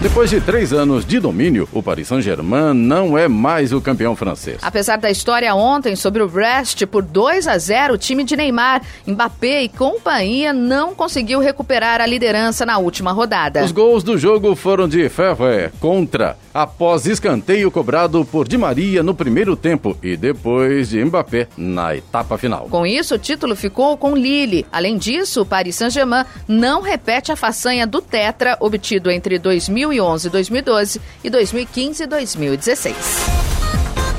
Depois 0.00 0.28
de 0.28 0.40
três 0.40 0.72
anos 0.72 1.04
de 1.04 1.18
domínio, 1.18 1.68
o 1.72 1.82
Paris 1.82 2.08
Saint-Germain 2.08 2.74
não 2.74 3.16
é 3.16 3.26
mais 3.26 3.72
o 3.72 3.80
campeão 3.80 4.14
francês. 4.14 4.58
Apesar 4.60 4.98
da 4.98 5.10
história 5.10 5.54
ontem 5.54 5.96
sobre 5.96 6.22
o 6.22 6.28
Brest 6.28 6.84
por 6.86 7.02
2 7.02 7.48
a 7.48 7.56
0, 7.56 7.94
o 7.94 7.98
time 7.98 8.22
de 8.22 8.36
Neymar, 8.36 8.82
Mbappé 9.06 9.62
e 9.62 9.68
companhia 9.68 10.52
não 10.52 10.94
conseguiu 10.94 11.40
recuperar 11.40 12.00
a 12.00 12.06
liderança 12.06 12.66
na 12.66 12.78
última 12.78 13.12
rodada. 13.12 13.64
Os 13.64 13.72
gols 13.72 14.02
do 14.02 14.18
jogo 14.18 14.54
foram 14.54 14.86
de 14.86 15.08
Ferrer 15.08 15.72
contra, 15.80 16.36
após 16.54 17.06
escanteio 17.06 17.70
cobrado 17.70 18.24
por 18.24 18.48
Di 18.48 18.56
Maria 18.56 19.02
no 19.02 19.14
primeiro 19.14 19.56
tempo 19.56 19.98
e 20.02 20.16
depois 20.16 20.88
de 20.88 21.04
Mbappé 21.04 21.48
na 21.58 21.94
etapa 21.94 22.38
final. 22.38 22.68
Com 22.70 22.86
isso, 22.86 23.16
o 23.16 23.18
título 23.18 23.54
ficou 23.54 23.98
com 23.98 24.14
Lille. 24.14 24.64
Além 24.72 24.96
disso, 24.96 25.42
o 25.42 25.46
Paris 25.46 25.76
Saint-Germain 25.76 26.24
não 26.46 26.80
repete 26.80 27.32
a 27.32 27.36
façanha 27.36 27.86
do 27.86 28.00
Tetra 28.00 28.56
obtido 28.60 29.10
entre 29.10 29.38
2000 29.38 29.74
2011, 29.74 30.30
2012 30.30 31.00
e 31.22 31.30
2015 31.30 32.02
e 32.02 32.06
2016. 32.06 33.53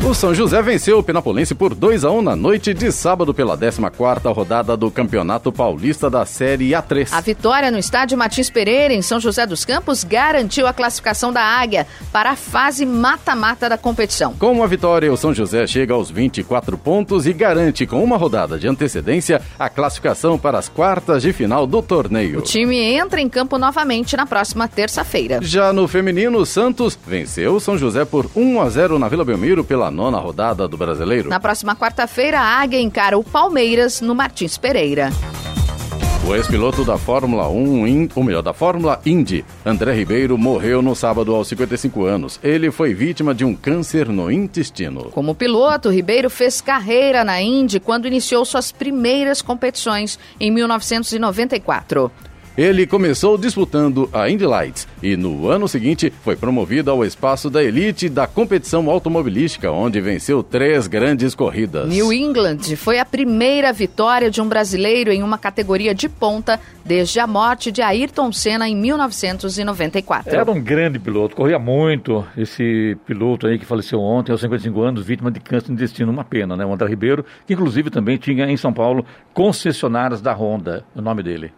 O 0.06 0.14
São 0.14 0.36
José 0.36 0.62
venceu 0.62 1.00
o 1.00 1.04
Penapolense 1.04 1.56
por 1.56 1.74
2 1.74 2.06
a 2.06 2.12
1 2.12 2.22
na 2.22 2.36
noite 2.36 2.76
de 2.76 2.92
sábado 2.92 3.34
pela 3.34 3.58
14ª 3.58 4.32
rodada 4.32 4.78
do 4.78 4.92
Campeonato 4.92 5.52
Paulista 5.52 6.12
da 6.12 6.24
Série 6.28 6.70
A3. 6.70 7.10
A 7.12 7.22
vitória 7.22 7.72
no 7.72 7.80
estádio 7.80 8.16
Martins 8.16 8.52
Pereira, 8.52 8.94
em 8.94 9.02
São 9.02 9.20
José 9.20 9.48
dos 9.48 9.66
Campos, 9.66 10.04
garantiu 10.04 10.68
a 10.68 10.74
classificação 10.74 11.34
da 11.34 11.42
Águia 11.42 11.88
para 12.14 12.30
a 12.30 12.36
fase 12.36 12.86
mata-mata 12.86 13.68
da 13.68 13.80
competição. 13.80 14.34
Com 14.34 14.62
a 14.62 14.68
vitória, 14.68 15.12
o 15.12 15.18
São 15.18 15.34
José 15.34 15.66
chega 15.66 15.96
aos 15.96 16.12
24 16.12 16.78
pontos 16.78 17.26
e 17.26 17.34
garante 17.34 17.88
com 17.88 18.04
uma 18.04 18.16
rodada 18.16 18.60
de 18.60 18.68
antecedência 18.68 19.42
a 19.58 19.72
classificação 19.72 20.38
para 20.38 20.60
as 20.60 20.70
quartas 20.70 21.24
de 21.24 21.34
final 21.34 21.66
do 21.66 21.82
torneio. 21.82 22.38
O 22.38 22.44
time 22.44 22.78
entra 22.78 23.20
em 23.20 23.28
campo 23.28 23.58
novamente 23.58 24.16
na 24.16 24.28
próxima 24.28 24.68
terça-feira. 24.68 25.40
Já 25.42 25.74
no 25.74 25.88
feminino, 25.88 26.38
o 26.38 26.46
Santos 26.46 26.96
venceu 27.08 27.56
o 27.56 27.60
São 27.60 27.76
José 27.76 28.06
por 28.06 28.30
1 28.36 28.62
a 28.62 28.70
0 28.70 29.00
na 29.00 29.10
Vila 29.10 29.26
Belmiro 29.26 29.64
pela 29.64 29.95
nona 29.96 30.20
rodada 30.20 30.68
do 30.68 30.78
Brasileiro. 30.78 31.30
Na 31.30 31.40
próxima 31.40 31.76
quarta-feira, 31.76 32.40
a 32.40 32.62
Águia 32.62 32.80
encara 32.80 33.18
o 33.18 33.24
Palmeiras 33.24 34.02
no 34.02 34.14
Martins 34.14 34.58
Pereira. 34.58 35.10
O 36.28 36.34
ex-piloto 36.34 36.84
da 36.84 36.98
Fórmula 36.98 37.48
1, 37.48 38.10
ou 38.16 38.24
melhor, 38.24 38.42
da 38.42 38.52
Fórmula 38.52 39.00
Indy, 39.06 39.46
André 39.64 39.94
Ribeiro, 39.94 40.36
morreu 40.40 40.82
no 40.82 40.96
sábado 40.96 41.36
aos 41.36 41.48
55 41.48 42.04
anos. 42.04 42.40
Ele 42.44 42.72
foi 42.72 42.96
vítima 42.96 43.32
de 43.32 43.46
um 43.46 43.56
câncer 43.56 44.10
no 44.10 44.32
intestino. 44.32 45.12
Como 45.12 45.36
piloto, 45.36 45.92
Ribeiro 45.92 46.28
fez 46.28 46.62
carreira 46.62 47.24
na 47.24 47.40
Indy 47.40 47.80
quando 47.80 48.08
iniciou 48.08 48.44
suas 48.44 48.72
primeiras 48.72 49.44
competições 49.44 50.18
em 50.40 50.50
1994. 50.50 52.12
Ele 52.58 52.88
começou 52.88 53.38
disputando 53.38 54.10
a 54.14 54.30
Indy 54.30 54.46
Lights 54.46 54.88
e 55.04 55.18
no 55.18 55.50
ano 55.50 55.68
seguinte 55.68 56.12
foi 56.24 56.38
promovido 56.38 56.90
ao 56.90 57.04
espaço 57.04 57.50
da 57.50 57.62
elite 57.62 58.08
da 58.08 58.28
competição 58.28 58.90
automobilística, 58.90 59.70
onde 59.70 60.00
venceu 60.00 60.42
três 60.42 60.88
grandes 60.88 61.36
corridas. 61.36 61.90
New 61.90 62.14
England 62.14 62.60
foi 62.78 62.98
a 62.98 63.04
primeira 63.04 63.74
vitória 63.74 64.32
de 64.32 64.42
um 64.42 64.48
brasileiro 64.48 65.12
em 65.12 65.22
uma 65.22 65.38
categoria 65.38 65.94
de 65.94 66.08
ponta 66.08 66.58
desde 66.86 67.20
a 67.20 67.28
morte 67.28 67.74
de 67.74 67.82
Ayrton 67.82 68.32
Senna 68.32 68.70
em 68.70 68.76
1994. 68.78 70.34
Era 70.34 70.50
um 70.50 70.62
grande 70.62 70.98
piloto, 70.98 71.36
corria 71.36 71.60
muito. 71.60 72.26
Esse 72.38 72.96
piloto 73.06 73.48
aí 73.48 73.60
que 73.60 73.66
faleceu 73.66 74.00
ontem, 74.00 74.32
aos 74.32 74.40
55 74.40 74.82
anos, 74.82 75.06
vítima 75.06 75.30
de 75.30 75.42
câncer 75.42 75.72
de 75.72 75.76
destino, 75.76 76.10
uma 76.10 76.24
pena, 76.24 76.56
né? 76.56 76.66
O 76.66 76.72
André 76.72 76.88
Ribeiro, 76.88 77.26
que 77.46 77.54
inclusive 77.54 77.90
também 77.90 78.16
tinha 78.16 78.46
em 78.46 78.56
São 78.56 78.72
Paulo 78.72 79.06
concessionárias 79.34 80.22
da 80.22 80.34
Honda, 80.34 80.86
o 80.96 81.02
nome 81.02 81.22
dele. 81.22 81.52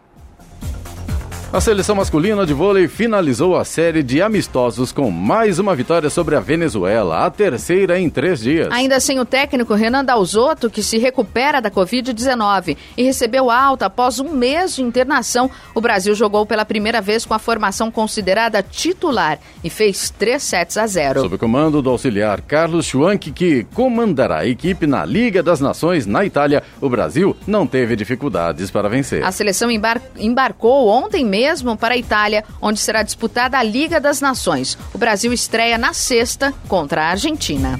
A 1.57 1.59
seleção 1.59 1.95
masculina 1.95 2.45
de 2.45 2.53
vôlei 2.53 2.87
finalizou 2.87 3.57
a 3.57 3.65
série 3.65 4.03
de 4.03 4.21
amistosos 4.21 4.91
com 4.91 5.09
mais 5.09 5.57
uma 5.57 5.75
vitória 5.75 6.07
sobre 6.07 6.35
a 6.35 6.39
Venezuela, 6.39 7.25
a 7.25 7.31
terceira 7.31 7.99
em 7.99 8.11
três 8.11 8.41
dias. 8.41 8.67
Ainda 8.71 8.99
sem 8.99 9.19
o 9.19 9.25
técnico 9.25 9.73
Renan 9.73 10.05
Dalzotto, 10.05 10.69
que 10.69 10.83
se 10.83 10.99
recupera 10.99 11.59
da 11.59 11.71
Covid-19 11.71 12.77
e 12.95 13.01
recebeu 13.01 13.49
alta 13.49 13.87
após 13.87 14.19
um 14.19 14.35
mês 14.35 14.75
de 14.75 14.83
internação, 14.83 15.49
o 15.73 15.81
Brasil 15.81 16.13
jogou 16.13 16.45
pela 16.45 16.63
primeira 16.63 17.01
vez 17.01 17.25
com 17.25 17.33
a 17.33 17.39
formação 17.39 17.89
considerada 17.89 18.61
titular 18.61 19.39
e 19.63 19.69
fez 19.71 20.11
3 20.11 20.39
sets 20.39 20.77
a 20.77 20.85
0. 20.85 21.21
Sob 21.21 21.37
o 21.37 21.39
comando 21.39 21.81
do 21.81 21.89
auxiliar 21.89 22.39
Carlos 22.41 22.85
Schwank, 22.85 23.31
que 23.31 23.63
comandará 23.73 24.41
a 24.41 24.47
equipe 24.47 24.85
na 24.85 25.03
Liga 25.03 25.41
das 25.41 25.59
Nações 25.59 26.05
na 26.05 26.23
Itália, 26.23 26.61
o 26.79 26.87
Brasil 26.87 27.35
não 27.47 27.65
teve 27.65 27.95
dificuldades 27.95 28.69
para 28.69 28.87
vencer. 28.87 29.23
A 29.23 29.31
seleção 29.31 29.71
embar 29.71 29.99
embarcou 30.19 30.87
ontem 30.87 31.25
mesmo 31.25 31.46
mesmo 31.47 31.77
para 31.77 31.93
a 31.93 31.97
Itália, 31.97 32.43
onde 32.61 32.77
será 32.77 33.03
disputada 33.03 33.57
a 33.57 33.63
Liga 33.63 34.01
das 34.01 34.19
Nações. 34.19 34.77
O 34.93 34.97
Brasil 34.97 35.31
estreia 35.31 35.77
na 35.77 35.93
sexta 35.93 36.53
contra 36.67 37.03
a 37.03 37.09
Argentina. 37.11 37.77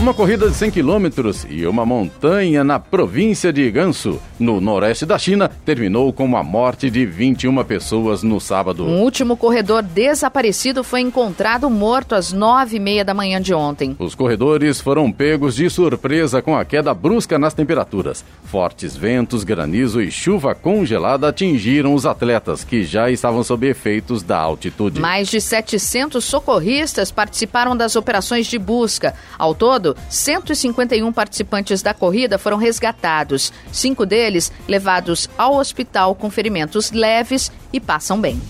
Uma 0.00 0.14
corrida 0.14 0.48
de 0.48 0.54
100 0.54 0.70
quilômetros 0.70 1.44
e 1.50 1.66
uma 1.66 1.84
montanha 1.84 2.62
na 2.62 2.78
província 2.78 3.52
de 3.52 3.68
Gansu, 3.68 4.22
no 4.38 4.60
noroeste 4.60 5.04
da 5.04 5.18
China, 5.18 5.50
terminou 5.64 6.12
com 6.12 6.36
a 6.36 6.42
morte 6.42 6.88
de 6.88 7.04
21 7.04 7.64
pessoas 7.64 8.22
no 8.22 8.40
sábado. 8.40 8.86
Um 8.86 9.00
último 9.02 9.36
corredor 9.36 9.82
desaparecido 9.82 10.84
foi 10.84 11.00
encontrado 11.00 11.68
morto 11.68 12.14
às 12.14 12.32
nove 12.32 12.76
e 12.76 12.80
meia 12.80 13.04
da 13.04 13.12
manhã 13.12 13.40
de 13.40 13.52
ontem. 13.52 13.96
Os 13.98 14.14
corredores 14.14 14.80
foram 14.80 15.10
pegos 15.10 15.56
de 15.56 15.68
surpresa 15.68 16.40
com 16.40 16.56
a 16.56 16.64
queda 16.64 16.94
brusca 16.94 17.36
nas 17.36 17.52
temperaturas. 17.52 18.24
Fortes 18.44 18.96
ventos, 18.96 19.42
granizo 19.42 20.00
e 20.00 20.12
chuva 20.12 20.54
congelada 20.54 21.28
atingiram 21.28 21.92
os 21.92 22.06
atletas, 22.06 22.62
que 22.62 22.84
já 22.84 23.10
estavam 23.10 23.42
sob 23.42 23.66
efeitos 23.66 24.22
da 24.22 24.38
altitude. 24.38 25.00
Mais 25.00 25.26
de 25.26 25.40
700 25.40 26.24
socorristas 26.24 27.10
participaram 27.10 27.76
das 27.76 27.96
operações 27.96 28.46
de 28.46 28.60
busca. 28.60 29.12
Ao 29.36 29.54
todo, 29.54 29.87
todo, 29.88 29.96
151 30.08 31.12
participantes 31.12 31.82
da 31.82 31.94
corrida 31.94 32.38
foram 32.38 32.56
resgatados, 32.56 33.52
cinco 33.72 34.04
deles 34.04 34.52
levados 34.66 35.28
ao 35.38 35.56
hospital 35.56 36.14
com 36.14 36.30
ferimentos 36.30 36.90
leves 36.90 37.50
e 37.72 37.80
passam 37.80 38.20
bem. 38.20 38.40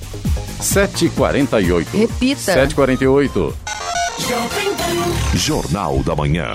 748. 0.60 1.96
Repita. 1.96 2.40
748. 2.40 3.56
Jornal 5.34 6.02
da 6.02 6.16
Manhã. 6.16 6.54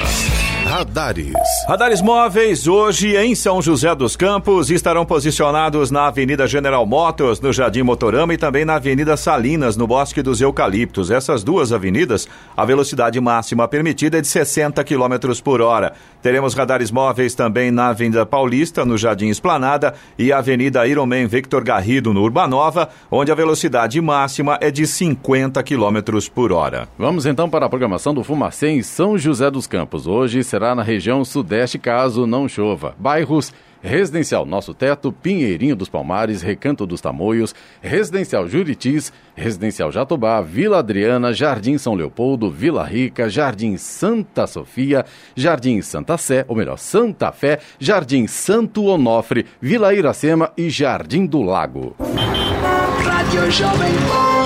Radares. 0.66 1.34
Radares 1.68 2.02
móveis 2.02 2.68
hoje 2.68 3.16
em 3.16 3.36
São 3.36 3.62
José 3.62 3.94
dos 3.94 4.16
Campos 4.16 4.72
estarão 4.72 5.06
posicionados 5.06 5.92
na 5.92 6.08
Avenida 6.08 6.48
General 6.48 6.86
Motors, 6.86 7.40
no 7.42 7.52
Jardim 7.52 7.84
Motorama 7.84 8.34
e 8.34 8.38
também 8.38 8.64
na 8.66 8.76
Avenida 8.76 9.16
Salinas, 9.18 9.76
no 9.76 9.86
Bosque 9.86 10.22
dos 10.22 10.42
Eucaliptos. 10.42 11.12
Essas 11.12 11.44
duas 11.44 11.72
avenidas, 11.72 12.28
a 12.56 12.66
velocidade 12.66 13.20
máxima 13.20 13.68
permitida 13.68 14.18
é 14.18 14.22
de 14.22 14.28
60 14.28 14.84
km 14.84 15.42
por 15.44 15.62
hora. 15.62 15.94
Teremos 16.22 16.54
radares 16.54 16.90
móveis 16.90 17.36
também 17.36 17.70
na 17.70 17.90
Avenida 17.90 18.26
Paulista, 18.26 18.86
no 18.86 18.98
Jardim 18.98 19.28
Esplanada 19.28 19.94
e 20.18 20.32
Avenida 20.32 20.88
Ironman 20.88 21.28
Victor 21.28 21.64
Garrido, 21.64 22.14
no 22.14 22.22
Urbanova, 22.22 22.90
onde 23.12 23.32
a 23.32 23.36
velocidade 23.36 24.00
máxima 24.00 24.58
é 24.62 24.72
de 24.72 24.88
50 24.88 25.62
km 25.62 26.00
por 26.34 26.52
hora. 26.52 26.88
Vamos 26.98 27.26
então 27.26 27.50
para 27.50 27.66
a 27.66 27.70
programação 27.70 28.14
do 28.14 28.24
Fumacê 28.24 28.70
em 28.70 28.82
São 28.82 29.18
José 29.18 29.52
dos 29.52 29.68
Campos. 29.68 30.08
Hoje 30.08 30.44
será 30.54 30.76
na 30.76 30.84
região 30.84 31.26
sudeste, 31.26 31.80
caso 31.80 32.28
não 32.28 32.48
chova. 32.48 32.94
Bairros 33.00 33.52
Residencial 33.82 34.46
Nosso 34.46 34.72
Teto, 34.72 35.12
Pinheirinho 35.12 35.76
dos 35.76 35.90
Palmares, 35.90 36.44
Recanto 36.44 36.86
dos 36.86 37.02
Tamoios, 37.02 37.56
Residencial 37.82 38.48
Juritis, 38.48 39.12
Residencial 39.36 39.92
Jatobá, 39.92 40.40
Vila 40.42 40.78
Adriana, 40.78 41.34
Jardim 41.34 41.80
São 41.80 41.96
Leopoldo, 41.96 42.52
Vila 42.52 42.84
Rica, 42.84 43.28
Jardim 43.28 43.76
Santa 43.78 44.46
Sofia, 44.46 45.04
Jardim 45.36 45.82
Santa 45.82 46.20
Sé, 46.20 46.46
ou 46.48 46.56
melhor, 46.56 46.78
Santa 46.78 47.32
Fé, 47.32 47.58
Jardim 47.80 48.28
Santo 48.28 48.86
Onofre, 48.86 49.48
Vila 49.60 49.92
Iracema 49.92 50.52
e 50.56 50.70
Jardim 50.70 51.26
do 51.26 51.42
Lago. 51.42 51.96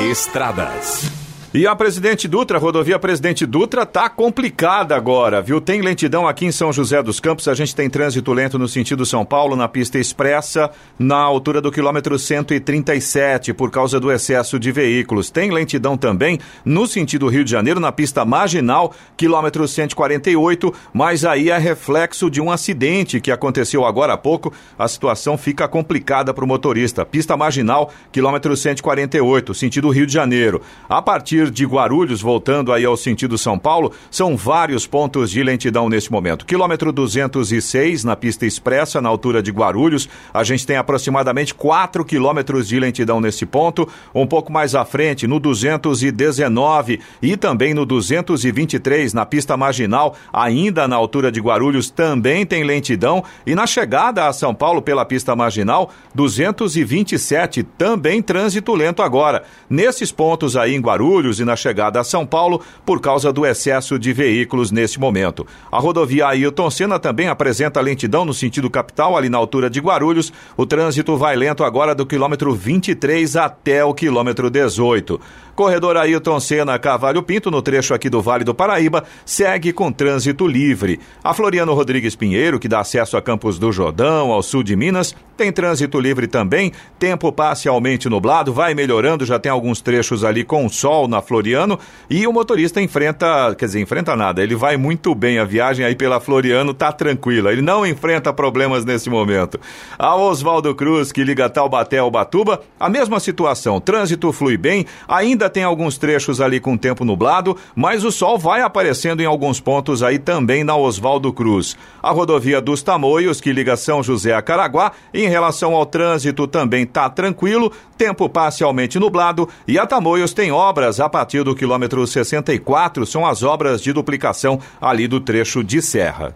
Estradas. 0.10 1.26
E 1.58 1.66
a 1.66 1.76
Presidente 1.76 2.28
Dutra, 2.28 2.60
rodovia 2.60 2.99
Presidente 2.99 3.43
Dutra, 3.43 3.84
tá 3.84 4.08
complicada 4.08 4.95
agora, 4.95 5.41
viu? 5.41 5.60
Tem 5.60 5.82
lentidão 5.82 6.28
aqui 6.28 6.45
em 6.45 6.51
São 6.51 6.72
José 6.72 7.01
dos 7.01 7.20
Campos, 7.20 7.47
a 7.47 7.55
gente 7.55 7.76
tem 7.76 7.89
trânsito 7.89 8.32
lento 8.32 8.60
no 8.60 8.68
sentido 8.68 9.08
São 9.08 9.26
Paulo, 9.26 9.55
na 9.55 9.68
pista 9.68 9.97
expressa, 9.97 10.70
na 10.99 11.18
altura 11.18 11.60
do 11.60 11.72
quilômetro 11.72 12.20
137, 12.20 13.55
por 13.55 13.72
causa 13.72 13.99
do 13.99 14.12
excesso 14.12 14.60
de 14.60 14.72
veículos. 14.72 15.32
Tem 15.32 15.49
lentidão 15.49 15.97
também 15.97 16.38
no 16.64 16.86
sentido 16.86 17.28
Rio 17.28 17.43
de 17.43 17.49
Janeiro, 17.49 17.80
na 17.80 17.91
pista 17.91 18.24
marginal, 18.24 18.93
quilômetro 19.18 19.68
148, 19.68 20.72
mas 20.93 21.26
aí 21.26 21.49
é 21.49 21.58
reflexo 21.58 22.30
de 22.30 22.39
um 22.39 22.51
acidente 22.51 23.20
que 23.20 23.32
aconteceu 23.32 23.84
agora 23.84 24.14
há 24.14 24.18
pouco. 24.18 24.53
A 24.78 24.88
situação 24.88 25.36
fica 25.36 25.68
complicada 25.68 26.36
para 26.36 26.45
o 26.45 26.47
motorista. 26.47 27.03
Pista 27.03 27.36
marginal, 27.36 27.91
quilômetro 28.12 28.55
148, 28.55 29.55
sentido 29.55 29.89
Rio 29.89 30.05
de 30.05 30.14
Janeiro. 30.14 30.62
A 30.88 31.01
partir 31.01 31.46
partir 31.47 31.51
de 31.51 31.65
Guarulhos, 31.65 32.21
voltando 32.21 32.71
aí 32.71 32.85
ao 32.85 32.97
sentido 32.97 33.37
São 33.37 33.57
Paulo, 33.57 33.91
são 34.11 34.35
vários 34.35 34.85
pontos 34.85 35.31
de 35.31 35.43
lentidão 35.43 35.89
neste 35.89 36.11
momento. 36.11 36.45
Quilômetro 36.45 36.91
206 36.91 38.03
na 38.03 38.15
pista 38.15 38.45
expressa, 38.45 39.01
na 39.01 39.09
altura 39.09 39.41
de 39.41 39.51
Guarulhos, 39.51 40.07
a 40.33 40.43
gente 40.43 40.65
tem 40.65 40.77
aproximadamente 40.77 41.53
4 41.53 42.03
quilômetros 42.05 42.67
de 42.67 42.79
lentidão 42.79 43.19
nesse 43.19 43.45
ponto. 43.45 43.87
Um 44.13 44.25
pouco 44.25 44.51
mais 44.51 44.75
à 44.75 44.85
frente, 44.85 45.27
no 45.27 45.39
219 45.39 46.99
e 47.21 47.37
também 47.37 47.73
no 47.73 47.85
223, 47.85 49.13
na 49.13 49.25
pista 49.25 49.57
marginal, 49.57 50.15
ainda 50.31 50.87
na 50.87 50.95
altura 50.95 51.31
de 51.31 51.39
Guarulhos, 51.39 51.89
também 51.89 52.45
tem 52.45 52.63
lentidão. 52.63 53.23
E 53.45 53.55
na 53.55 53.67
chegada 53.67 54.27
a 54.27 54.33
São 54.33 54.53
Paulo 54.53 54.81
pela 54.81 55.05
pista 55.05 55.35
marginal, 55.35 55.91
227, 56.13 57.63
também 57.63 58.21
trânsito 58.21 58.73
lento 58.73 59.01
agora. 59.01 59.43
Nesses 59.69 60.11
pontos 60.11 60.55
aí 60.55 60.75
em 60.75 60.81
Guarulhos 60.81 61.26
e 61.34 61.45
na 61.45 61.55
chegada 61.55 61.99
a 61.99 62.03
São 62.03 62.25
Paulo, 62.25 62.61
por 62.86 63.01
causa 63.01 63.32
do 63.32 63.45
excesso 63.45 63.99
de 63.99 64.13
veículos 64.13 64.71
nesse 64.71 64.99
momento. 64.99 65.45
A 65.71 65.80
rodovia 65.80 66.28
Ailton 66.28 66.69
Senna 66.69 66.97
também 66.97 67.28
apresenta 67.28 67.82
lentidão 67.82 68.23
no 68.23 68.34
sentido 68.34 68.69
capital, 68.69 69.17
ali 69.17 69.30
na 69.30 69.38
altura 69.38 69.69
de 69.69 69.80
Guarulhos. 69.80 70.32
O 70.55 70.65
trânsito 70.65 71.17
vai 71.17 71.36
lento 71.36 71.63
agora 71.63 71.93
do 71.93 72.05
quilômetro 72.05 72.53
23 72.53 73.36
até 73.36 73.84
o 73.84 73.93
quilômetro 73.93 74.49
18. 74.49 75.19
Corredor 75.57 75.97
Ailton 75.97 76.39
Senna 76.39 76.78
Cavalho 76.78 77.23
Pinto, 77.23 77.49
no 77.49 77.63
trecho 77.63 77.91
aqui 77.91 78.11
do 78.11 78.21
Vale 78.21 78.43
do 78.43 78.53
Paraíba, 78.53 79.03
segue 79.25 79.73
com 79.73 79.91
trânsito 79.91 80.45
livre. 80.45 80.99
A 81.23 81.34
Floriano 81.34 81.73
Rodrigues 81.73 82.15
Pinheiro, 82.15 82.59
que 82.59 82.67
dá 82.67 82.80
acesso 82.82 83.17
a 83.17 83.21
Campos 83.23 83.57
do 83.57 83.71
Jordão, 83.71 84.32
ao 84.32 84.43
sul 84.43 84.61
de 84.61 84.75
Minas, 84.75 85.15
tem 85.36 85.51
trânsito 85.51 85.99
livre 85.99 86.28
também. 86.28 86.71
Tempo 86.99 87.32
parcialmente 87.32 88.07
nublado, 88.07 88.53
vai 88.53 88.75
melhorando, 88.75 89.25
já 89.25 89.39
tem 89.39 89.51
alguns 89.51 89.82
trechos 89.82 90.23
ali 90.23 90.43
com 90.43 90.69
sol 90.69 91.07
na 91.07 91.16
Floriano. 91.22 91.80
E 92.09 92.26
o 92.28 92.34
motorista 92.34 92.82
enfrenta, 92.82 93.55
quer 93.55 93.65
dizer, 93.65 93.80
enfrenta 93.80 94.15
nada, 94.15 94.43
ele 94.43 94.55
vai 94.55 94.78
muito 94.78 95.13
bem. 95.13 95.39
A 95.39 95.45
viagem 95.45 95.86
aí 95.86 95.95
pela 95.95 96.20
Floriano 96.20 96.74
tá 96.74 96.91
tranquila, 96.91 97.51
ele 97.51 97.61
não 97.61 97.86
enfrenta 97.86 98.34
problemas 98.34 98.86
nesse 98.86 99.09
momento. 99.09 99.59
A 99.97 100.15
Oswaldo 100.15 100.74
Cruz, 100.76 101.11
que 101.11 101.24
liga 101.24 101.49
Taubaté 101.49 101.97
ao 101.97 102.11
Batuba, 102.11 102.61
a 102.80 102.89
mesma 102.89 103.20
situação, 103.20 103.80
trânsito 103.80 104.32
flui 104.32 104.57
bem, 104.57 104.86
ainda 105.07 105.49
tem 105.49 105.63
alguns 105.63 105.97
trechos 105.97 106.41
ali 106.41 106.59
com 106.59 106.78
tempo 106.78 107.03
nublado, 107.03 107.57
mas 107.76 108.03
o 108.03 108.11
sol 108.11 108.38
vai 108.38 108.61
aparecendo 108.61 109.22
em 109.22 109.26
alguns 109.26 109.59
pontos 109.59 110.03
aí 110.03 110.20
também 110.20 110.63
na 110.63 110.76
Oswaldo 110.76 111.32
Cruz. 111.34 111.78
A 112.01 112.11
rodovia 112.11 112.61
dos 112.61 112.82
Tamoios, 112.82 113.41
que 113.41 113.51
liga 113.51 113.76
São 113.76 114.01
José 114.03 114.34
a 114.34 114.41
Caraguá, 114.41 114.91
em 115.13 115.28
relação 115.28 115.74
ao 115.74 115.86
trânsito 115.86 116.47
também 116.47 116.84
está 116.84 117.09
tranquilo, 117.09 117.72
tempo 117.97 118.30
parcialmente 118.30 118.99
nublado 118.99 119.47
e 119.68 119.78
a 119.80 119.86
Tamoios 119.86 120.34
tem 120.34 120.51
obras 120.51 120.99
a 121.08 121.10
partir 121.10 121.41
do 121.41 121.55
quilômetro 121.55 122.05
64, 122.05 123.05
são 123.05 123.26
as 123.26 123.41
obras 123.41 123.82
de 123.82 123.93
duplicação 123.93 124.60
ali 124.80 125.08
do 125.08 125.22
trecho 125.22 125.64
de 125.64 125.82
serra. 125.82 126.36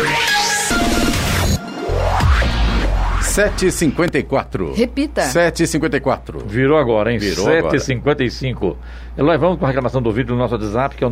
Yeah. 0.03 0.50
7h54. 3.31 4.75
Repita. 4.75 5.21
7h54. 5.21 6.43
Virou 6.45 6.77
agora, 6.77 7.13
hein? 7.13 7.17
Virou 7.17 7.47
7h55. 7.47 8.75
Eloy, 9.17 9.37
vamos 9.37 9.59
com 9.59 9.65
a 9.65 9.67
reclamação 9.67 10.01
do 10.01 10.09
vídeo 10.09 10.33
no 10.33 10.39
nosso 10.39 10.55
WhatsApp, 10.55 10.95
que 10.95 11.03
é 11.03 11.07
o 11.07 11.11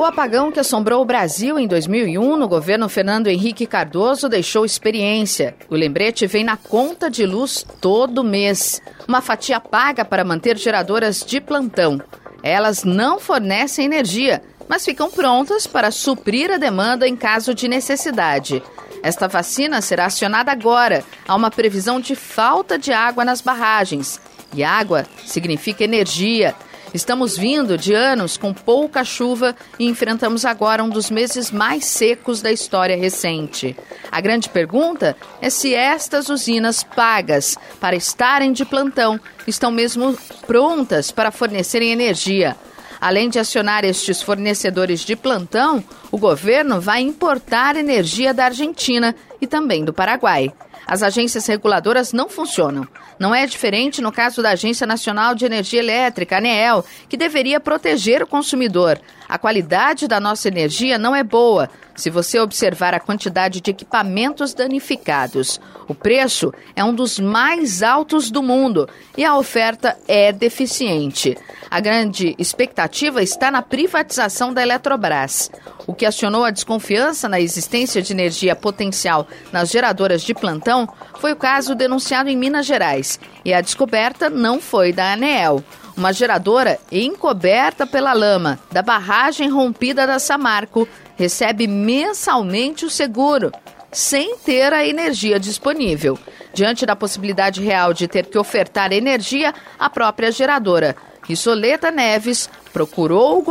O 0.00 0.04
apagão 0.06 0.50
que 0.50 0.58
assombrou 0.58 1.02
o 1.02 1.04
Brasil 1.04 1.58
em 1.58 1.66
2001 1.68 2.34
no 2.34 2.48
governo 2.48 2.88
Fernando 2.88 3.26
Henrique 3.26 3.66
Cardoso 3.66 4.30
deixou 4.30 4.64
experiência. 4.64 5.54
O 5.68 5.74
lembrete 5.74 6.26
vem 6.26 6.42
na 6.42 6.56
conta 6.56 7.10
de 7.10 7.26
luz 7.26 7.66
todo 7.82 8.24
mês. 8.24 8.80
Uma 9.06 9.20
fatia 9.20 9.60
paga 9.60 10.02
para 10.02 10.24
manter 10.24 10.56
geradoras 10.56 11.22
de 11.22 11.38
plantão. 11.38 12.00
Elas 12.42 12.82
não 12.82 13.20
fornecem 13.20 13.84
energia, 13.84 14.42
mas 14.66 14.86
ficam 14.86 15.10
prontas 15.10 15.66
para 15.66 15.90
suprir 15.90 16.50
a 16.50 16.56
demanda 16.56 17.06
em 17.06 17.14
caso 17.14 17.52
de 17.52 17.68
necessidade. 17.68 18.62
Esta 19.02 19.28
vacina 19.28 19.82
será 19.82 20.06
acionada 20.06 20.50
agora. 20.50 21.04
Há 21.28 21.36
uma 21.36 21.50
previsão 21.50 22.00
de 22.00 22.14
falta 22.14 22.78
de 22.78 22.90
água 22.90 23.22
nas 23.22 23.42
barragens. 23.42 24.18
E 24.54 24.64
água 24.64 25.04
significa 25.26 25.84
energia. 25.84 26.54
Estamos 26.92 27.38
vindo 27.38 27.78
de 27.78 27.94
anos 27.94 28.36
com 28.36 28.52
pouca 28.52 29.04
chuva 29.04 29.54
e 29.78 29.86
enfrentamos 29.86 30.44
agora 30.44 30.82
um 30.82 30.88
dos 30.88 31.08
meses 31.08 31.50
mais 31.50 31.84
secos 31.84 32.42
da 32.42 32.50
história 32.50 32.96
recente. 32.96 33.76
A 34.10 34.20
grande 34.20 34.48
pergunta 34.48 35.16
é 35.40 35.48
se 35.50 35.72
estas 35.72 36.28
usinas 36.28 36.82
pagas 36.82 37.56
para 37.78 37.94
estarem 37.94 38.52
de 38.52 38.64
plantão 38.64 39.20
estão 39.46 39.70
mesmo 39.70 40.18
prontas 40.48 41.12
para 41.12 41.30
fornecerem 41.30 41.92
energia. 41.92 42.56
Além 43.00 43.30
de 43.30 43.38
acionar 43.38 43.84
estes 43.84 44.20
fornecedores 44.20 45.00
de 45.00 45.14
plantão, 45.14 45.82
o 46.10 46.18
governo 46.18 46.80
vai 46.80 47.00
importar 47.00 47.76
energia 47.76 48.34
da 48.34 48.46
Argentina 48.46 49.14
e 49.40 49.46
também 49.46 49.84
do 49.84 49.92
Paraguai. 49.92 50.52
As 50.90 51.04
agências 51.04 51.46
reguladoras 51.46 52.12
não 52.12 52.28
funcionam. 52.28 52.84
Não 53.16 53.32
é 53.32 53.46
diferente 53.46 54.02
no 54.02 54.10
caso 54.10 54.42
da 54.42 54.50
Agência 54.50 54.84
Nacional 54.84 55.36
de 55.36 55.44
Energia 55.44 55.78
Elétrica, 55.78 56.38
ANEEL, 56.38 56.84
que 57.08 57.16
deveria 57.16 57.60
proteger 57.60 58.24
o 58.24 58.26
consumidor. 58.26 59.00
A 59.28 59.38
qualidade 59.38 60.08
da 60.08 60.18
nossa 60.18 60.48
energia 60.48 60.98
não 60.98 61.14
é 61.14 61.22
boa 61.22 61.70
se 61.94 62.10
você 62.10 62.40
observar 62.40 62.92
a 62.92 62.98
quantidade 62.98 63.60
de 63.60 63.70
equipamentos 63.70 64.52
danificados. 64.52 65.60
O 65.86 65.94
preço 65.94 66.52
é 66.74 66.82
um 66.82 66.92
dos 66.92 67.20
mais 67.20 67.84
altos 67.84 68.28
do 68.28 68.42
mundo 68.42 68.88
e 69.16 69.24
a 69.24 69.36
oferta 69.36 69.96
é 70.08 70.32
deficiente. 70.32 71.38
A 71.70 71.78
grande 71.78 72.34
expectativa 72.36 73.22
está 73.22 73.48
na 73.48 73.62
privatização 73.62 74.52
da 74.52 74.60
Eletrobras. 74.60 75.52
O 75.86 75.94
que 75.94 76.04
acionou 76.04 76.44
a 76.44 76.50
desconfiança 76.50 77.28
na 77.28 77.40
existência 77.40 78.02
de 78.02 78.12
energia 78.12 78.56
potencial 78.56 79.28
nas 79.52 79.70
geradoras 79.70 80.22
de 80.22 80.34
plantão 80.34 80.88
foi 81.20 81.32
o 81.32 81.36
caso 81.36 81.76
denunciado 81.76 82.28
em 82.28 82.36
Minas 82.36 82.66
Gerais. 82.66 83.20
E 83.44 83.54
a 83.54 83.60
descoberta 83.60 84.28
não 84.28 84.60
foi 84.60 84.92
da 84.92 85.12
ANEEL. 85.12 85.62
Uma 85.96 86.12
geradora 86.12 86.76
encoberta 86.90 87.86
pela 87.86 88.12
lama 88.14 88.58
da 88.72 88.82
barragem 88.82 89.48
rompida 89.48 90.08
da 90.08 90.18
Samarco 90.18 90.88
recebe 91.16 91.68
mensalmente 91.68 92.84
o 92.84 92.90
seguro, 92.90 93.52
sem 93.92 94.36
ter 94.38 94.72
a 94.72 94.84
energia 94.84 95.38
disponível. 95.38 96.18
Diante 96.52 96.84
da 96.84 96.96
possibilidade 96.96 97.62
real 97.62 97.92
de 97.92 98.08
ter 98.08 98.26
que 98.26 98.38
ofertar 98.38 98.92
energia, 98.92 99.54
a 99.78 99.88
própria 99.88 100.32
geradora, 100.32 100.96
Rissoleta 101.30 101.92
Neves, 101.92 102.50
procurou 102.72 103.38
o 103.38 103.42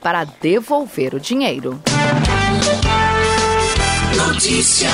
para 0.00 0.24
devolver 0.24 1.14
o 1.14 1.20
dinheiro. 1.20 1.78
Notícia. 4.16 4.88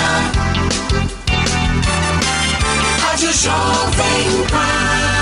Rádio 2.98 3.32
Jovem 3.32 4.46
Pan. 4.50 5.21